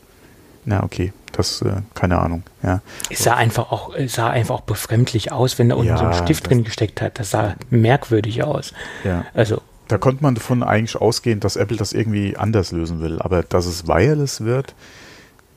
[0.64, 2.80] Na, okay, das, äh, keine Ahnung, ja.
[3.10, 6.12] Es sah einfach auch, sah einfach auch befremdlich aus, wenn da unten Ja, so ein
[6.12, 7.18] Stift drin gesteckt hat.
[7.18, 8.72] Das sah merkwürdig aus.
[9.04, 9.24] ja.
[9.34, 13.22] Also, Da konnte man davon eigentlich ausgehen, dass Apple das irgendwie anders lösen will.
[13.22, 14.74] Aber dass es wireless wird,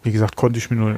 [0.03, 0.95] wie gesagt, konnte ich mir nur,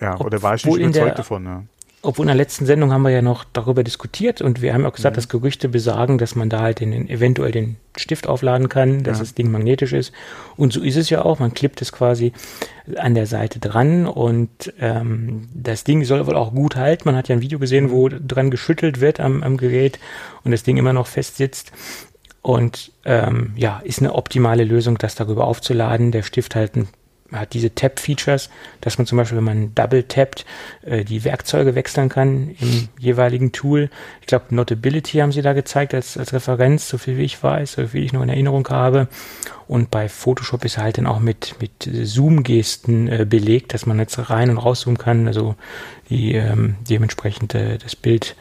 [0.00, 1.62] ja, oder war ich nicht überzeugt der- davon, ja.
[2.02, 4.92] Obwohl in der letzten Sendung haben wir ja noch darüber diskutiert und wir haben auch
[4.92, 9.18] gesagt, dass Gerüchte besagen, dass man da halt den, eventuell den Stift aufladen kann, dass
[9.18, 9.22] Ja.
[9.22, 10.12] das Ding magnetisch ist.
[10.56, 11.38] Und so ist es ja auch.
[11.38, 12.32] Man klippt es quasi
[12.96, 17.02] an der Seite dran und ähm, das Ding soll wohl auch gut halten.
[17.06, 20.00] Man hat ja ein Video gesehen, wo dran geschüttelt wird am, am Gerät
[20.42, 21.70] und das Ding immer noch fest sitzt.
[22.42, 26.10] Und ähm, ja, ist eine optimale Lösung, das darüber aufzuladen.
[26.10, 26.88] Der Stift halt ein,
[27.32, 30.44] hat diese Tap-Features, dass man zum Beispiel, wenn man double tappt,
[30.82, 33.90] äh, die Werkzeuge wechseln kann im jeweiligen Tool.
[34.20, 37.72] Ich glaube, Notability haben sie da gezeigt als, als Referenz, so viel wie ich weiß,
[37.72, 39.08] so viel ich noch in Erinnerung habe.
[39.68, 44.18] Und bei Photoshop ist halt dann auch mit, mit Zoom-Gesten äh, belegt, dass man jetzt
[44.30, 45.56] rein und rauszoomen kann, also
[46.10, 48.36] die ähm, dementsprechend äh, das Bild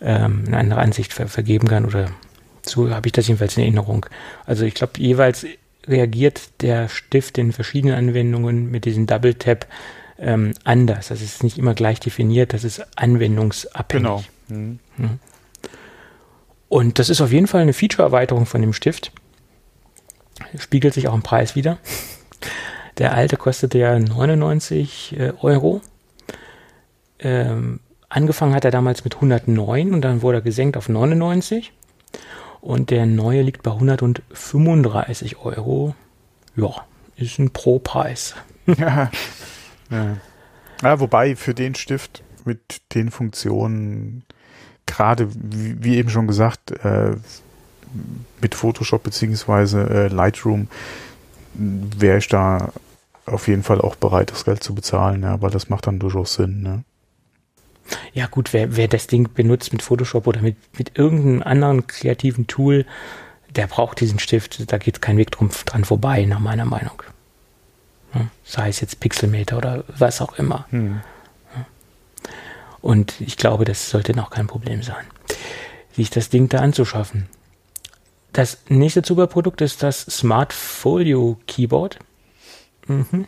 [0.00, 2.10] ähm, eine andere Ansicht ver vergeben kann oder
[2.62, 4.06] so habe ich das jedenfalls in Erinnerung.
[4.46, 5.46] Also ich glaube, jeweils
[5.86, 9.66] reagiert der Stift in verschiedenen Anwendungen mit diesem Double Tap
[10.18, 11.08] ähm, anders.
[11.08, 14.02] Das ist nicht immer gleich definiert, das ist anwendungsabhängig.
[14.02, 14.24] Genau.
[14.48, 14.78] Mhm.
[16.68, 19.12] Und das ist auf jeden Fall eine Feature-Erweiterung von dem Stift.
[20.58, 21.78] Spiegelt sich auch im Preis wieder.
[22.98, 25.80] Der alte kostete ja 99 äh, Euro.
[27.18, 31.72] Ähm, angefangen hat er damals mit 109 und dann wurde er gesenkt auf 99.
[32.62, 35.96] Und der neue liegt bei 135 Euro.
[36.54, 36.86] Ja,
[37.16, 38.36] ist ein Pro-Preis.
[38.66, 39.10] ja.
[39.90, 41.00] ja.
[41.00, 44.22] Wobei für den Stift mit den Funktionen,
[44.86, 47.16] gerade wie, wie eben schon gesagt, äh,
[48.40, 50.68] mit Photoshop beziehungsweise äh, Lightroom
[51.54, 52.72] wäre ich da
[53.26, 56.34] auf jeden Fall auch bereit, das Geld zu bezahlen, ja, weil das macht dann durchaus
[56.34, 56.62] Sinn.
[56.62, 56.84] Ne?
[58.12, 62.46] Ja gut, wer, wer das Ding benutzt mit Photoshop oder mit, mit irgendeinem anderen kreativen
[62.46, 62.86] Tool,
[63.50, 64.72] der braucht diesen Stift.
[64.72, 67.02] Da geht kein Weg drum, dran vorbei, nach meiner Meinung.
[68.14, 70.66] Ja, sei es jetzt Pixelmeter oder was auch immer.
[70.70, 71.00] Hm.
[72.80, 75.06] Und ich glaube, das sollte noch kein Problem sein,
[75.92, 77.28] sich das Ding da anzuschaffen.
[78.32, 81.98] Das nächste Zubehörprodukt ist das Smart Folio Keyboard.
[82.88, 83.26] Mhm.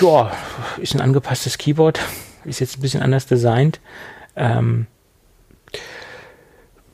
[0.00, 0.32] Ja,
[0.78, 2.00] ist ein angepasstes Keyboard.
[2.44, 3.80] Ist jetzt ein bisschen anders designt.
[4.36, 4.86] Ähm,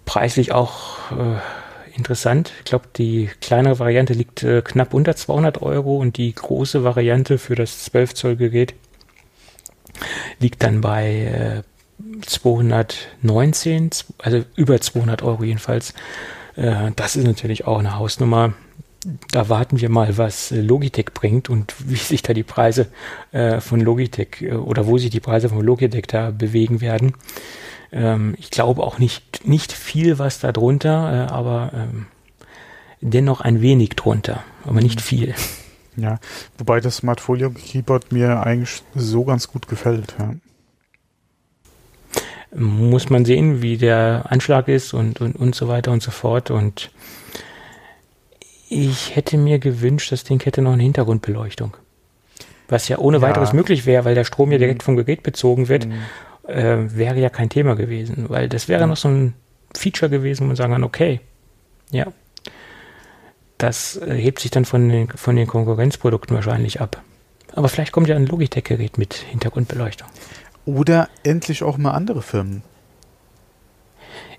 [0.04, 2.52] preislich auch äh, interessant.
[2.58, 7.38] Ich glaube, die kleinere Variante liegt äh, knapp unter 200 Euro und die große Variante
[7.38, 8.74] für das 12 Zoll Gerät
[10.40, 11.62] liegt dann bei äh,
[12.26, 15.94] 219, also über 200 Euro jedenfalls.
[16.56, 18.54] Äh, das ist natürlich auch eine Hausnummer.
[19.30, 22.88] Da warten wir mal, was äh, Logitech bringt und wie sich da die Preise
[23.32, 27.14] äh, von Logitech äh, oder wo sich die Preise von Logitech da bewegen werden.
[27.92, 32.06] Ähm, ich glaube auch nicht, nicht viel was da drunter, äh, aber ähm,
[33.00, 35.34] dennoch ein wenig drunter, aber nicht viel.
[35.96, 36.18] Ja,
[36.58, 40.14] wobei das Smart Folio Keyboard mir eigentlich so ganz gut gefällt.
[40.18, 40.34] Ja.
[42.58, 46.50] muss man sehen, wie der Anschlag ist und, und, und so weiter und so fort.
[46.50, 46.90] Und
[48.74, 51.76] ich hätte mir gewünscht, das Ding hätte noch eine Hintergrundbeleuchtung.
[52.68, 53.22] Was ja ohne Ja.
[53.22, 54.84] weiteres möglich wäre, weil der Strom ja direkt Mhm.
[54.84, 55.92] vom Gerät bezogen wird, Mhm.
[56.48, 58.26] äh, wäre ja kein Thema gewesen.
[58.28, 58.86] Weil das wäre Ja.
[58.86, 59.34] noch so ein
[59.76, 61.20] Feature gewesen, wo man sagen kann, okay,
[61.90, 62.06] ja,
[63.58, 67.02] das äh, hebt sich dann von den, von den Konkurrenzprodukten wahrscheinlich ab.
[67.52, 70.08] Aber vielleicht kommt ja ein Logitech-Gerät mit Hintergrundbeleuchtung.
[70.66, 72.62] Oder endlich auch mal andere Firmen.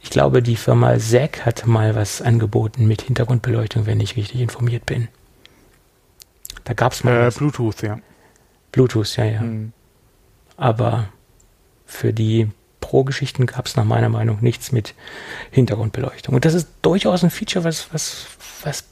[0.05, 4.85] Ich glaube, die Firma Zack hat mal was angeboten mit Hintergrundbeleuchtung, wenn ich richtig informiert
[4.85, 5.07] bin.
[6.63, 7.31] Da gab es mal Äh.
[7.31, 7.97] Bluetooth, ja.
[8.71, 9.41] Bluetooth, ja, ja.
[9.41, 9.73] Mhm.
[10.57, 11.07] Aber
[11.87, 12.51] für die
[12.81, 14.93] Pro-Geschichten gab es nach meiner Meinung nichts mit
[15.49, 16.35] Hintergrundbeleuchtung.
[16.35, 18.27] Und das ist durchaus ein Feature, was, was,
[18.63, 18.83] was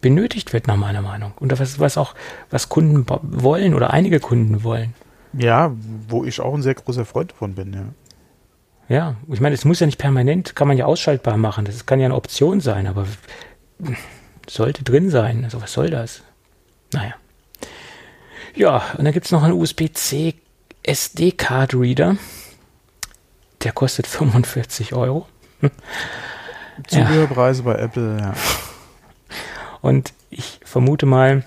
[0.00, 1.32] benötigt wird, nach meiner Meinung.
[1.36, 2.14] Und was, was auch,
[2.48, 4.94] was Kunden wollen oder einige Kunden wollen.
[5.34, 5.72] Ja,
[6.08, 7.84] wo ich auch ein sehr großer Freund davon bin, ja.
[8.88, 11.64] Ja, ich meine, es muss ja nicht permanent, kann man ja ausschaltbar machen.
[11.64, 13.06] Das kann ja eine Option sein, aber
[14.46, 15.44] sollte drin sein.
[15.44, 16.22] Also was soll das?
[16.92, 17.14] Naja.
[18.54, 20.34] Ja, und dann gibt es noch einen USB-C
[20.82, 22.16] SD-Card-Reader.
[23.62, 25.26] Der kostet 45 Euro.
[26.86, 28.34] Zubehörpreise bei Apple, ja.
[29.80, 31.44] Und ich vermute mal,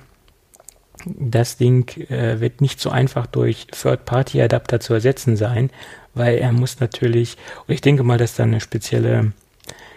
[1.17, 5.69] das Ding äh, wird nicht so einfach durch Third-Party-Adapter zu ersetzen sein,
[6.13, 7.37] weil er muss natürlich,
[7.67, 9.33] und ich denke mal, dass da eine spezielle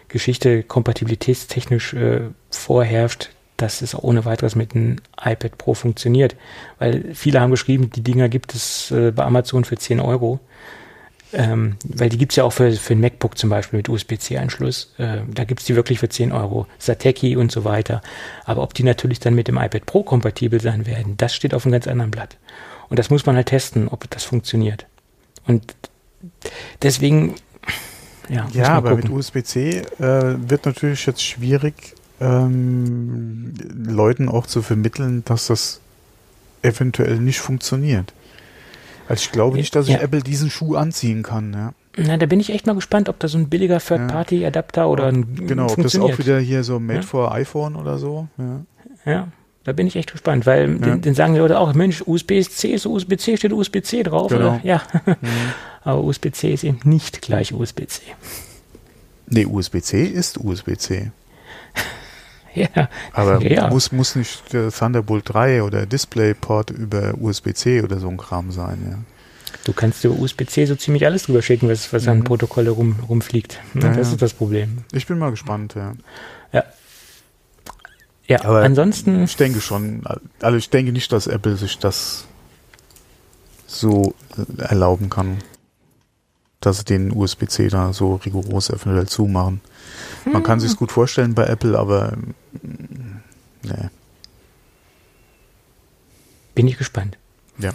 [0.09, 6.35] Geschichte kompatibilitätstechnisch äh, vorherrscht, dass es ohne weiteres mit einem iPad Pro funktioniert.
[6.79, 10.41] Weil viele haben geschrieben, die Dinger gibt es äh, bei Amazon für 10 Euro.
[11.33, 14.95] Ähm, weil die gibt es ja auch für, für ein MacBook zum Beispiel mit USB-C-Anschluss.
[14.99, 16.67] Äh, da es die wirklich für 10 Euro.
[16.79, 18.03] Sateki und so weiter.
[18.45, 21.65] Aber ob die natürlich dann mit dem iPad Pro kompatibel sein werden, das steht auf
[21.65, 22.37] einem ganz anderen Blatt.
[22.89, 24.87] Und das muss man halt testen, ob das funktioniert.
[25.47, 25.75] Und
[26.83, 27.37] deswegen,
[28.29, 28.49] ja.
[28.53, 29.11] Ja, aber gucken.
[29.11, 33.55] mit USB-C äh, wird natürlich jetzt schwierig, ähm,
[33.87, 35.81] Leuten auch zu vermitteln, dass das
[36.63, 38.13] eventuell nicht funktioniert.
[39.11, 40.01] Also ich glaube nicht, dass ich ja.
[40.03, 41.53] Apple diesen Schuh anziehen kann.
[41.53, 41.75] Ja.
[41.97, 45.35] Na, da bin ich echt mal gespannt, ob da so ein billiger Third-Party-Adapter oder ein
[45.49, 47.03] Genau, ob das auch wieder hier so made ja?
[47.03, 48.29] for iPhone oder so.
[48.39, 49.13] Ja.
[49.13, 49.29] ja.
[49.65, 52.87] Da bin ich echt gespannt, weil den, den, sagen die Leute auch, Mensch, USB-C ist
[52.87, 54.29] USB-C, steht USB-C drauf.
[54.29, 54.55] Genau.
[54.55, 54.61] Oder?
[54.63, 54.81] Ja.
[55.05, 55.17] Mhm.
[55.83, 58.03] Aber USB-C ist eben nicht gleich USB-C.
[59.27, 61.11] Nee, USB-C ist USB-C.
[62.75, 62.89] Ja.
[63.13, 63.69] Aber ja.
[63.69, 68.79] Muss, muss nicht der Thunderbolt 3 oder DisplayPort über USB-C oder so ein Kram sein,
[68.91, 68.99] ja.
[69.65, 72.11] Du kannst über USB-C so ziemlich alles drüber schicken, was, was mhm.
[72.11, 73.61] an Protokolle rum, rumfliegt.
[73.75, 74.79] Ja, das ist das Problem.
[74.93, 75.93] Ich bin mal gespannt, ja.
[76.53, 76.65] Ja.
[78.27, 79.25] Ja, aber ansonsten.
[79.25, 80.05] Ich denke schon,
[80.41, 82.27] also ich denke nicht, dass Apple sich das
[83.67, 84.15] so
[84.59, 85.39] erlauben kann,
[86.61, 89.61] dass sie den USB-C da so rigoros eventuell zumachen.
[90.25, 92.17] Man kann sich gut vorstellen bei Apple, aber
[93.63, 93.89] nee.
[96.55, 97.17] Bin ich gespannt.
[97.59, 97.71] Ja.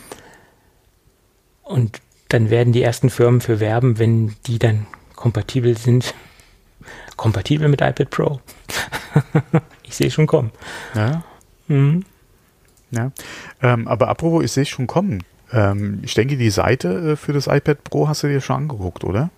[1.64, 6.14] Und dann werden die ersten Firmen für werben, wenn die dann kompatibel sind.
[7.16, 8.42] Kompatibel mit iPad Pro.
[9.84, 10.52] ich sehe schon kommen.
[10.94, 11.24] Ja.
[11.68, 12.04] Mhm.
[12.92, 13.12] Ja.
[13.62, 15.24] Ähm, aber apropos, ich sehe schon kommen.
[15.52, 19.04] Ähm, ich denke, die Seite äh, für das iPad Pro hast du dir schon angeguckt,
[19.04, 19.30] oder?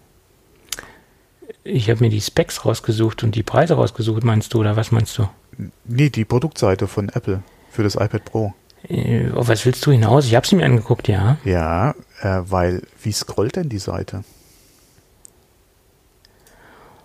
[1.67, 5.17] Ich habe mir die Specs rausgesucht und die Preise rausgesucht, meinst du, oder was meinst
[5.17, 5.27] du?
[5.85, 8.53] Nee, die Produktseite von Apple für das iPad Pro.
[8.87, 10.25] Äh, auf was willst du hinaus?
[10.25, 11.37] Ich habe sie mir angeguckt, ja.
[11.43, 11.91] Ja,
[12.21, 14.23] äh, weil, wie scrollt denn die Seite?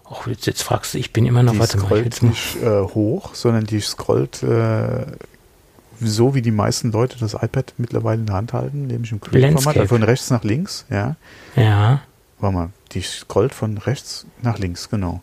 [0.08, 2.28] Ach, jetzt, jetzt, fragst du, ich bin immer noch, die warte scrollt mal.
[2.28, 5.06] nicht äh, hoch, sondern die scrollt äh,
[6.00, 9.76] so, wie die meisten Leute das iPad mittlerweile in der Hand halten, nämlich im Querformat,
[9.76, 11.16] also von rechts nach links, ja.
[11.56, 12.02] Ja.
[12.42, 15.22] Warte mal, die scrollt von rechts nach links, genau,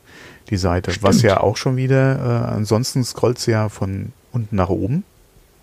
[0.50, 0.92] die Seite.
[0.92, 1.04] Stimmt.
[1.04, 5.04] Was ja auch schon wieder, äh, ansonsten scrollt sie ja von unten nach oben.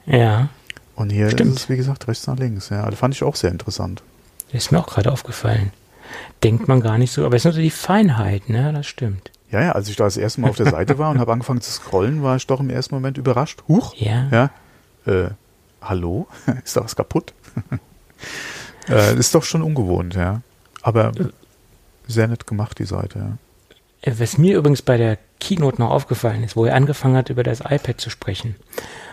[0.07, 0.51] Ja.
[0.95, 1.51] Und hier Stimmt.
[1.51, 2.69] ist es, wie gesagt, rechts nach links.
[2.69, 4.03] Ja, das fand ich auch sehr interessant.
[4.53, 5.73] Das ist mir auch gerade aufgefallen
[6.43, 7.25] denkt man gar nicht so.
[7.25, 8.73] Aber es ist nur so die Feinheit, ne?
[8.73, 9.31] Das stimmt.
[9.51, 11.61] Ja, ja, als ich da das erste Mal auf der Seite war und habe angefangen
[11.61, 13.63] zu scrollen, war ich doch im ersten Moment überrascht.
[13.69, 13.95] Huch.
[13.95, 14.29] Ja.
[14.31, 14.51] Ja.
[15.13, 15.31] Äh,
[15.81, 16.27] hallo?
[16.65, 17.33] ist da was kaputt?
[18.89, 20.43] äh, ist doch schon ungewohnt, ja.
[20.83, 21.13] Aber
[22.07, 23.39] sehr nett gemacht, die Seite, ja.
[24.03, 27.43] Äh, was mir übrigens bei der Keynote noch aufgefallen ist, wo er angefangen hat, über
[27.43, 28.57] das iPad zu sprechen,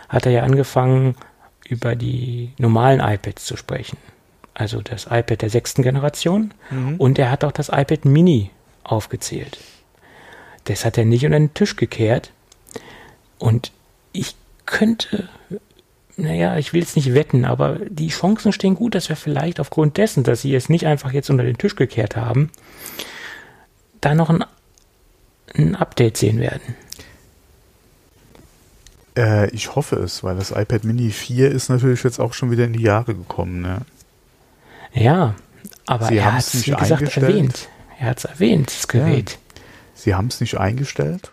[0.09, 1.15] hat er ja angefangen,
[1.67, 3.97] über die normalen iPads zu sprechen
[4.53, 6.53] also das iPad der sechsten Generation.
[6.69, 6.95] Mhm.
[6.97, 8.51] Und er hat auch das iPad Mini
[8.83, 9.57] aufgezählt.
[10.65, 12.31] Das hat er nicht unter den Tisch gekehrt.
[13.39, 13.71] Und
[14.11, 14.35] ich
[14.65, 15.27] könnte,
[16.16, 19.97] naja, ich will es nicht wetten, aber die Chancen stehen gut, dass wir vielleicht aufgrund
[19.97, 22.51] dessen, dass sie es nicht einfach jetzt unter den Tisch gekehrt haben,
[24.01, 24.43] da noch ein,
[25.55, 26.76] ein Update sehen werden.
[29.18, 32.66] Äh, ich hoffe es, weil das iPad Mini 4 ist natürlich jetzt auch schon wieder
[32.66, 33.61] in die Jahre gekommen.
[33.61, 33.82] Ne?
[34.93, 35.36] Ja,
[35.86, 37.70] aber Sie er hat es, wie gesagt, erwähnt.
[37.99, 39.32] Er hat es erwähnt, das Gerät.
[39.32, 39.38] Ja.
[39.95, 41.32] Sie haben es nicht eingestellt.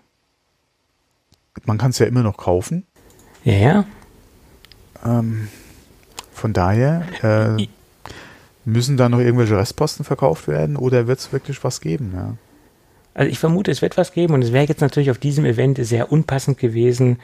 [1.64, 2.86] Man kann es ja immer noch kaufen.
[3.44, 3.84] Ja, ja.
[5.04, 5.48] Ähm,
[6.32, 7.66] von daher äh,
[8.64, 12.12] müssen da noch irgendwelche Restposten verkauft werden oder wird es wirklich was geben?
[12.14, 12.34] Ja?
[13.14, 15.78] Also ich vermute, es wird was geben und es wäre jetzt natürlich auf diesem Event
[15.84, 17.18] sehr unpassend gewesen,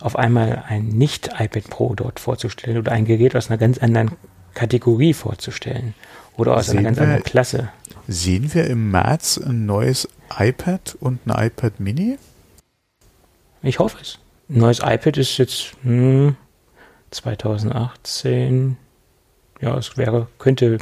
[0.00, 4.12] auf einmal ein nicht-iPad Pro dort vorzustellen oder ein Gerät aus einer ganz anderen
[4.54, 5.94] Kategorie vorzustellen
[6.36, 7.68] oder aus sehen einer ganz wir, anderen Klasse.
[8.08, 12.18] Sehen wir im März ein neues iPad und ein iPad Mini?
[13.62, 14.18] Ich hoffe es.
[14.48, 16.36] Ein neues iPad ist jetzt hm,
[17.10, 18.76] 2018.
[19.60, 20.78] Ja, es wäre, könnte,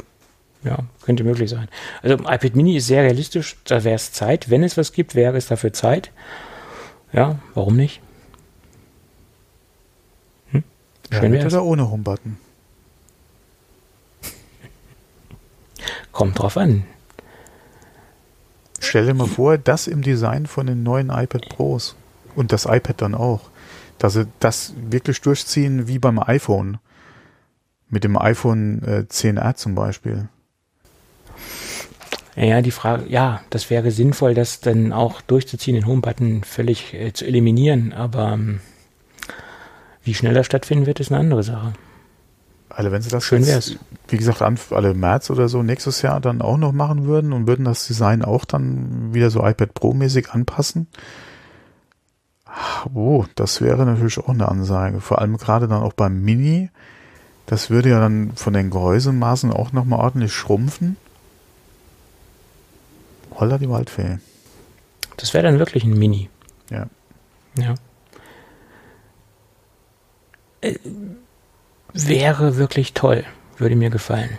[0.63, 1.67] ja, könnte möglich sein.
[2.01, 3.57] Also iPad Mini ist sehr realistisch.
[3.65, 4.49] Da wäre es Zeit.
[4.49, 6.11] Wenn es was gibt, wäre es dafür Zeit.
[7.13, 8.01] Ja, warum nicht?
[10.51, 10.63] Hm?
[11.11, 12.37] Schön ja, mit oder ohne Homebutton?
[16.11, 16.85] Kommt drauf an.
[18.79, 21.95] Stell dir mal vor, das im Design von den neuen iPad Pros
[22.35, 23.49] und das iPad dann auch,
[23.97, 26.77] dass sie das wirklich durchziehen wie beim iPhone.
[27.89, 30.27] Mit dem iPhone äh, 10R zum Beispiel.
[32.35, 37.13] Ja, die Frage, ja, das wäre sinnvoll, das dann auch durchzuziehen, den Home-Button völlig äh,
[37.13, 38.59] zu eliminieren, aber ähm,
[40.03, 41.73] wie schnell das stattfinden wird, ist eine andere Sache.
[42.67, 43.79] Alle, wenn sie das Schön jetzt, wär's.
[44.09, 44.41] wie gesagt,
[44.71, 48.21] alle März oder so nächstes Jahr dann auch noch machen würden und würden das Design
[48.21, 50.87] auch dann wieder so iPad Pro-mäßig anpassen.
[52.93, 55.01] Oh, das wäre natürlich auch eine Ansage.
[55.01, 56.69] Vor allem gerade dann auch beim Mini.
[57.45, 60.97] Das würde ja dann von den Gehäusemaßen auch nochmal ordentlich schrumpfen.
[63.39, 64.19] Holla die Waldfee.
[65.17, 66.29] Das wäre dann wirklich ein Mini.
[66.69, 66.87] Ja.
[67.57, 67.75] Ja.
[70.61, 70.75] Äh,
[71.93, 73.23] wäre wirklich toll.
[73.57, 74.37] Würde mir gefallen.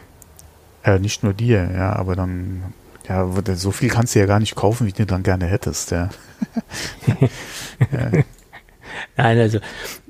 [0.84, 2.74] Ja, nicht nur dir, ja, aber dann,
[3.08, 6.10] ja, so viel kannst du ja gar nicht kaufen, wie du dann gerne hättest, ja.
[7.92, 8.10] ja.
[9.16, 9.58] Nein, also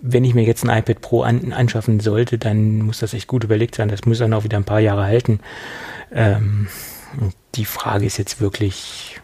[0.01, 3.45] wenn ich mir jetzt ein iPad Pro an, anschaffen sollte, dann muss das echt gut
[3.45, 3.89] überlegt sein.
[3.89, 5.41] Das muss dann auch wieder ein paar Jahre halten.
[6.13, 6.69] Ähm,
[7.55, 9.21] die Frage ist jetzt wirklich,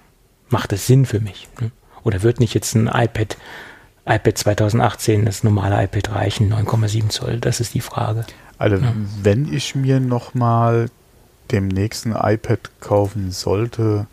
[0.49, 1.49] macht es Sinn für mich?
[1.61, 1.71] Ne?
[2.05, 3.37] Oder wird nicht jetzt ein iPad,
[4.07, 7.39] iPad 2018, das normale iPad reichen, 9,7 Zoll?
[7.39, 8.25] Das ist die Frage.
[8.59, 8.93] Also ja.
[9.23, 10.89] wenn ich mir nochmal
[11.53, 14.07] dem nächsten iPad kaufen sollte,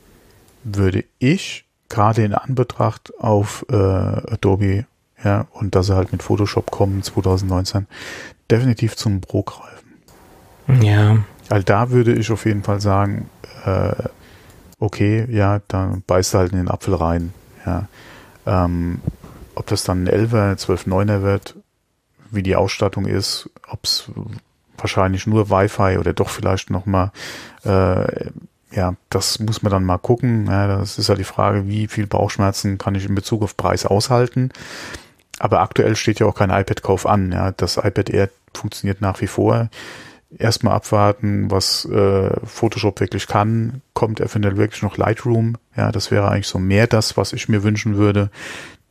[0.63, 4.85] würde ich gerade in Anbetracht auf äh, Adobe
[5.23, 7.87] ja, und dass sie halt mit Photoshop kommen 2019,
[8.49, 10.81] definitiv zum Pro greifen.
[10.81, 11.17] Ja.
[11.49, 13.29] Also da würde ich auf jeden Fall sagen,
[13.65, 13.91] äh,
[14.79, 17.33] okay, ja, dann beißt du halt in den Apfel rein.
[17.65, 17.87] Ja.
[18.45, 19.01] Ähm,
[19.55, 21.55] ob das dann ein 11er, 12 9er wird,
[22.31, 24.09] wie die Ausstattung ist, ob es
[24.79, 27.11] wahrscheinlich nur Wi-Fi oder doch vielleicht nochmal,
[27.63, 28.29] äh,
[28.71, 30.45] ja, das muss man dann mal gucken.
[30.47, 33.85] Ja, das ist ja die Frage, wie viel Bauchschmerzen kann ich in Bezug auf Preis
[33.85, 34.51] aushalten.
[35.39, 37.31] Aber aktuell steht ja auch kein iPad-Kauf an.
[37.31, 37.51] Ja.
[37.51, 39.69] Das iPad Air funktioniert nach wie vor.
[40.37, 43.81] Erstmal abwarten, was äh, Photoshop wirklich kann.
[43.93, 45.57] Kommt eventuell wirklich noch Lightroom?
[45.75, 48.29] Ja, das wäre eigentlich so mehr das, was ich mir wünschen würde.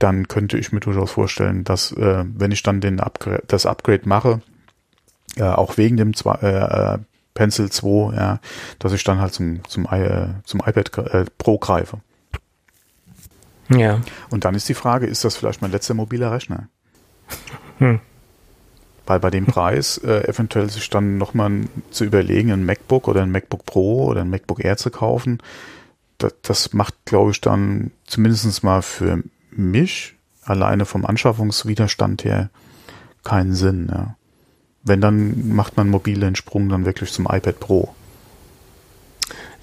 [0.01, 4.09] Dann könnte ich mir durchaus vorstellen, dass äh, wenn ich dann den Upgra das Upgrade
[4.09, 4.41] mache,
[5.39, 6.99] äh, auch wegen dem zwei, äh,
[7.35, 8.41] Pencil 2, ja,
[8.79, 12.01] dass ich dann halt zum, zum, äh, zum iPad äh, Pro greife.
[13.69, 14.01] Ja.
[14.31, 16.69] Und dann ist die Frage, ist das vielleicht mein letzter mobiler Rechner?
[17.79, 18.01] Hm.
[19.07, 23.31] Weil bei dem Preis äh, eventuell sich dann nochmal zu überlegen, ein MacBook oder ein
[23.31, 25.39] MacBook Pro oder ein MacBook Air zu kaufen,
[26.19, 32.51] das, das macht, glaube ich, dann zumindest mal für mich alleine vom Anschaffungswiderstand her
[33.23, 33.89] keinen Sinn.
[33.91, 34.17] Ja.
[34.89, 37.95] Wenn, dann macht man mobile den Sprung dann wirklich zum iPad Pro.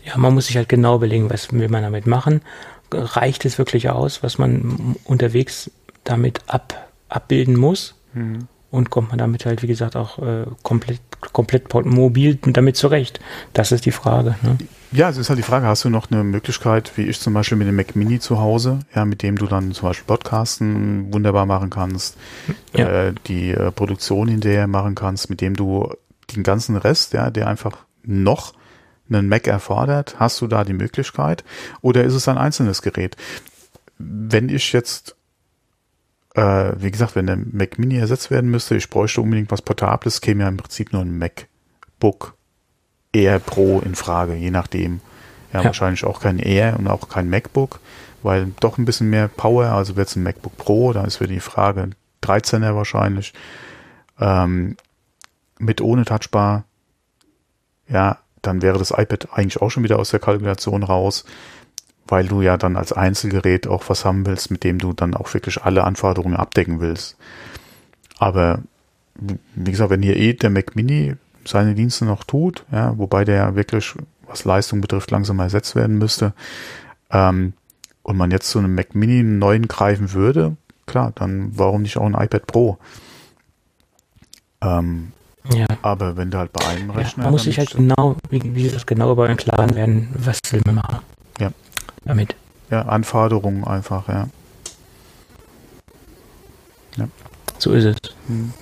[0.04, 2.42] Ja, man muss sich halt genau überlegen, was will man damit machen
[2.92, 5.72] reicht es wirklich aus, was man unterwegs
[6.04, 7.96] damit ab, abbilden muss?
[8.14, 8.48] Mhm.
[8.76, 11.00] Und kommt man damit halt, wie gesagt, auch äh, komplett,
[11.32, 13.22] komplett mobil damit zurecht?
[13.54, 14.36] Das ist die Frage.
[14.42, 14.58] Ne?
[14.92, 17.58] Ja, es ist halt die Frage, hast du noch eine Möglichkeit, wie ich zum Beispiel
[17.58, 21.46] mit dem Mac Mini zu Hause, ja, mit dem du dann zum Beispiel Podcasten wunderbar
[21.46, 22.18] machen kannst,
[22.76, 23.08] ja.
[23.08, 25.94] äh, die äh, Produktion hinterher machen kannst, mit dem du
[26.36, 28.54] den ganzen Rest, ja, der einfach noch
[29.10, 31.46] einen Mac erfordert, hast du da die Möglichkeit
[31.80, 33.16] oder ist es ein einzelnes Gerät?
[33.98, 35.16] Wenn ich jetzt,
[36.36, 40.22] äh, wie gesagt, wenn der Mac Mini ersetzt werden müsste, ich bräuchte unbedingt was Portables,
[40.22, 42.36] käme ja im Prinzip nur ein MacBook
[43.14, 45.00] Air Pro in Frage, je nachdem.
[45.54, 45.66] Ja, ja.
[45.66, 47.80] wahrscheinlich auch kein Air und auch kein MacBook,
[48.24, 51.32] weil doch ein bisschen mehr Power, also wird es ein MacBook Pro, da ist wieder
[51.32, 51.92] die Frage
[52.22, 53.34] 13er wahrscheinlich.
[54.20, 54.76] Ähm,
[55.58, 56.66] mit ohne Touchbar,
[57.88, 61.24] ja, dann wäre das iPad eigentlich auch schon wieder aus der Kalkulation raus,
[62.08, 65.34] weil du ja dann als Einzelgerät auch was haben willst, mit dem du dann auch
[65.34, 67.18] wirklich alle Anforderungen abdecken willst.
[68.18, 68.60] Aber
[69.56, 71.16] wie gesagt, wenn hier eh der Mac Mini
[71.46, 73.94] seine Dienste noch tut, ja, wobei der ja wirklich,
[74.28, 76.34] was Leistung betrifft, langsam ersetzt werden müsste,
[77.12, 77.54] ähm,
[78.04, 81.98] und man jetzt zu einem Mac Mini einen neuen greifen würde, klar, dann warum nicht
[81.98, 82.78] auch ein iPad Pro?
[84.62, 85.12] Ähm,
[85.54, 85.66] ja.
[85.82, 87.24] Aber wenn du halt bei einem Rechner.
[87.24, 90.40] Ja, man muss sich halt genau, wie, wie das genau über den Klaren werden, was
[90.52, 91.00] will man machen.
[92.06, 92.10] Ja.
[92.10, 92.36] Damit.
[92.70, 94.28] Ja, Anforderungen einfach, ja.
[96.98, 97.08] Ja.
[97.60, 97.98] So ist es.
[98.28, 98.54] Hm.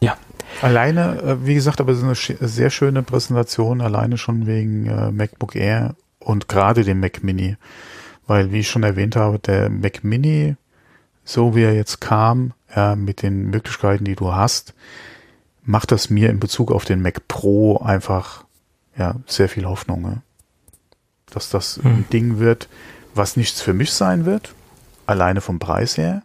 [0.00, 0.16] Ja.
[0.62, 5.10] Alleine, äh, wie gesagt, aber es ist eine sehr schöne Präsentation, alleine schon wegen äh,
[5.10, 7.56] MacBook Air und gerade dem Mac Mini.
[8.26, 10.56] Weil, wie ich schon erwähnt habe, der Mac Mini,
[11.24, 14.74] so wie er jetzt kam, ja, mit den Möglichkeiten, die du hast,
[15.62, 18.44] macht das mir in Bezug auf den Mac Pro einfach
[18.96, 20.02] ja, sehr viel Hoffnung.
[20.04, 20.22] Ja.
[21.30, 21.86] Dass das hm.
[21.86, 22.68] ein Ding wird,
[23.14, 24.54] was nichts für mich sein wird,
[25.06, 26.22] alleine vom Preis her,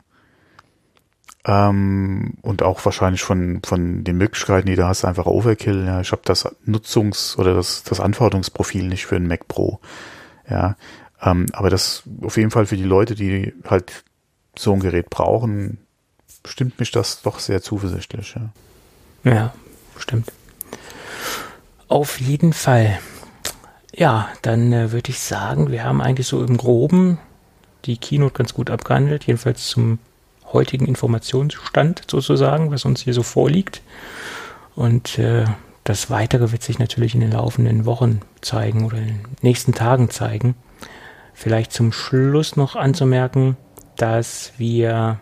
[1.45, 5.85] Ähm, und auch wahrscheinlich von, von den Möglichkeiten, die du hast, einfach Overkill.
[5.85, 9.80] Ja, ich habe das Nutzungs- oder das, das Anforderungsprofil nicht für einen Mac Pro.
[10.49, 10.77] Ja,
[11.21, 14.05] ähm, aber das auf jeden Fall für die Leute, die halt
[14.57, 15.80] so ein Gerät brauchen,
[16.45, 18.35] stimmt mich das doch sehr zuversichtlich.
[18.35, 19.53] Ja, ja
[19.97, 20.31] stimmt.
[21.89, 22.99] Auf jeden Fall.
[23.95, 27.20] Ja, dann äh, würde ich sagen, wir haben eigentlich so im Groben
[27.86, 29.99] die Keynote ganz gut abgehandelt, jedenfalls zum
[30.52, 33.82] heutigen Informationsstand sozusagen, was uns hier so vorliegt.
[34.76, 35.45] Und äh,
[35.84, 40.10] das Weitere wird sich natürlich in den laufenden Wochen zeigen oder in den nächsten Tagen
[40.10, 40.56] zeigen.
[41.34, 43.57] Vielleicht zum Schluss noch anzumerken,
[43.98, 45.20] dass wir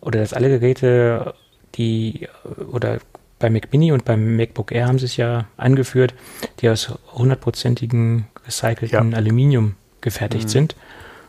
[0.00, 1.34] oder dass alle Geräte,
[1.76, 2.28] die
[2.70, 2.98] oder
[3.42, 6.14] bei Mac Mini und beim MacBook Air haben sie es ja angeführt,
[6.60, 9.18] die aus hundertprozentigen recycelten ja.
[9.18, 10.50] Aluminium gefertigt mhm.
[10.50, 10.76] sind.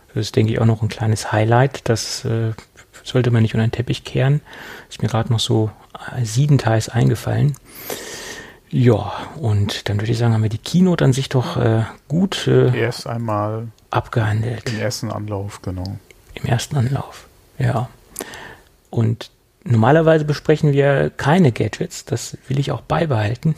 [0.09, 1.89] Das ist, denke ich, auch noch ein kleines Highlight.
[1.89, 2.51] Das äh,
[3.03, 4.41] sollte man nicht unter den Teppich kehren.
[4.89, 5.71] Ist mir gerade noch so
[6.15, 7.55] äh, siebenteils eingefallen.
[8.69, 12.47] Ja, und dann würde ich sagen, haben wir die Keynote an sich doch äh, gut
[12.47, 14.69] äh, erst einmal abgehandelt.
[14.69, 15.97] Im ersten Anlauf, genau.
[16.35, 17.27] Im ersten Anlauf,
[17.57, 17.89] ja.
[18.91, 19.31] Und
[19.63, 23.55] Normalerweise besprechen wir keine Gadgets, das will ich auch beibehalten,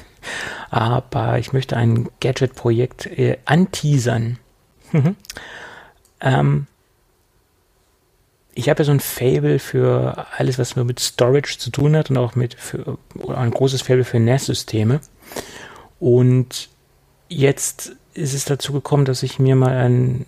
[0.70, 4.38] aber ich möchte ein Gadget-Projekt äh, anteasern.
[6.22, 6.68] ähm,
[8.54, 12.18] ich habe ja so ein Fable für alles, was mit Storage zu tun hat und
[12.18, 12.98] auch mit für,
[13.36, 15.02] ein großes Fable für NAS-Systeme.
[16.00, 16.70] Und
[17.28, 20.26] jetzt ist es dazu gekommen, dass ich mir mal ein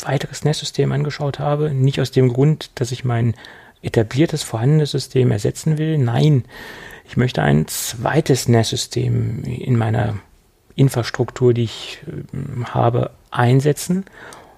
[0.00, 1.70] weiteres NAS-System angeschaut habe.
[1.70, 3.34] Nicht aus dem Grund, dass ich mein
[3.82, 5.98] etabliertes, vorhandenes System ersetzen will.
[5.98, 6.44] Nein,
[7.08, 10.18] ich möchte ein zweites NAS-System in meiner
[10.74, 14.04] Infrastruktur, die ich äh, habe, einsetzen.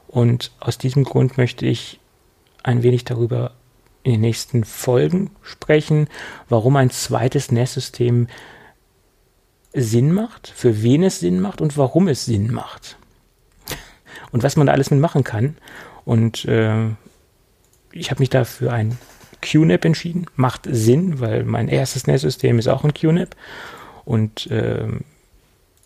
[0.09, 2.01] Und aus diesem Grund möchte ich
[2.63, 3.53] ein wenig darüber
[4.03, 6.09] in den nächsten Folgen sprechen,
[6.49, 8.27] warum ein zweites NAS-System
[9.73, 12.97] Sinn macht, für wen es Sinn macht und warum es Sinn macht.
[14.33, 15.57] Und was man da alles mitmachen kann.
[16.05, 16.89] Und äh,
[17.93, 18.99] ich habe mich dafür ein
[19.41, 20.27] QNAP entschieden.
[20.37, 23.35] Macht Sinn, weil mein erstes NAS-System ist auch ein QNAP.
[24.05, 24.89] Und äh,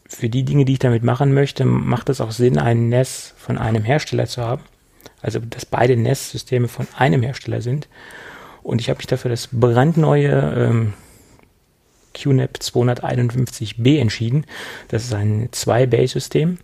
[0.06, 3.58] für die Dinge, die ich damit machen möchte, macht es auch Sinn, ein NAS von
[3.58, 4.62] einem Hersteller zu haben.
[5.20, 7.88] Also, dass beide NAS-Systeme von einem Hersteller sind.
[8.62, 10.92] Und ich habe mich dafür das brandneue ähm,
[12.14, 14.44] QNAP 251B entschieden.
[14.88, 16.58] Das ist ein 2-Bay-System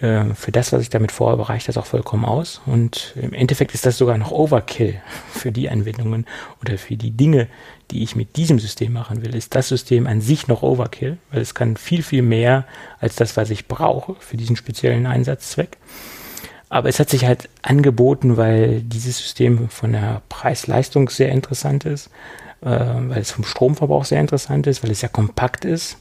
[0.00, 2.62] äh, für das, was ich damit vorhabe, reicht das auch vollkommen aus.
[2.64, 5.00] Und im Endeffekt ist das sogar noch Overkill
[5.32, 6.26] für die Anwendungen
[6.62, 7.48] oder für die Dinge,
[7.90, 9.34] die ich mit diesem System machen will.
[9.34, 12.64] Ist das System an sich noch Overkill, weil es kann viel, viel mehr
[12.98, 15.76] als das, was ich brauche für diesen speziellen Einsatzzweck.
[16.70, 22.10] Aber es hat sich halt angeboten, weil dieses System von der Preis-Leistung sehr interessant ist,
[22.62, 25.98] äh, weil es vom Stromverbrauch sehr interessant ist, weil es sehr kompakt ist,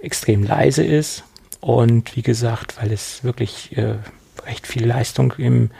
[0.00, 1.22] extrem leise ist
[1.60, 3.96] und wie gesagt, weil es wirklich äh,
[4.46, 5.70] recht viel Leistung im,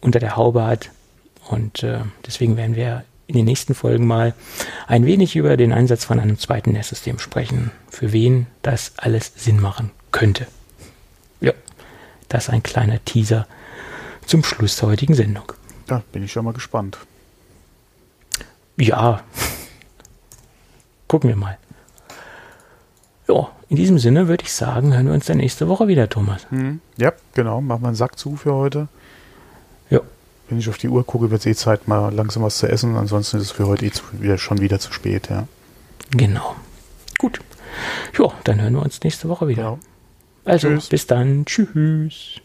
[0.00, 0.90] unter der Haube hat.
[1.48, 4.34] Und äh, deswegen werden wir in den nächsten Folgen mal
[4.86, 9.60] ein wenig über den Einsatz von einem zweiten NAS-System sprechen, für wen das alles Sinn
[9.60, 10.46] machen könnte.
[11.40, 11.52] Ja,
[12.28, 13.46] das ist ein kleiner Teaser
[14.26, 15.52] zum Schluss der heutigen Sendung.
[15.86, 16.98] Da bin ich schon mal gespannt.
[18.76, 19.22] Ja,
[21.08, 21.58] gucken wir mal.
[23.28, 26.46] Ja, in diesem Sinne würde ich sagen, hören wir uns dann nächste Woche wieder, Thomas.
[26.50, 26.80] Hm.
[26.96, 27.60] Ja, genau.
[27.60, 28.88] Machen wir einen Sack zu für heute.
[29.90, 30.00] Ja.
[30.48, 32.96] Wenn ich auf die Uhr gucke, wird es eh Zeit, mal langsam was zu essen.
[32.96, 35.46] Ansonsten ist es für heute eh zu, wieder, schon wieder zu spät, ja.
[36.10, 36.56] Genau.
[37.18, 37.40] Gut.
[38.18, 39.62] Ja, dann hören wir uns nächste Woche wieder.
[39.62, 39.78] Genau.
[40.44, 40.88] Also, Tschüss.
[40.88, 41.44] bis dann.
[41.46, 42.41] Tschüss.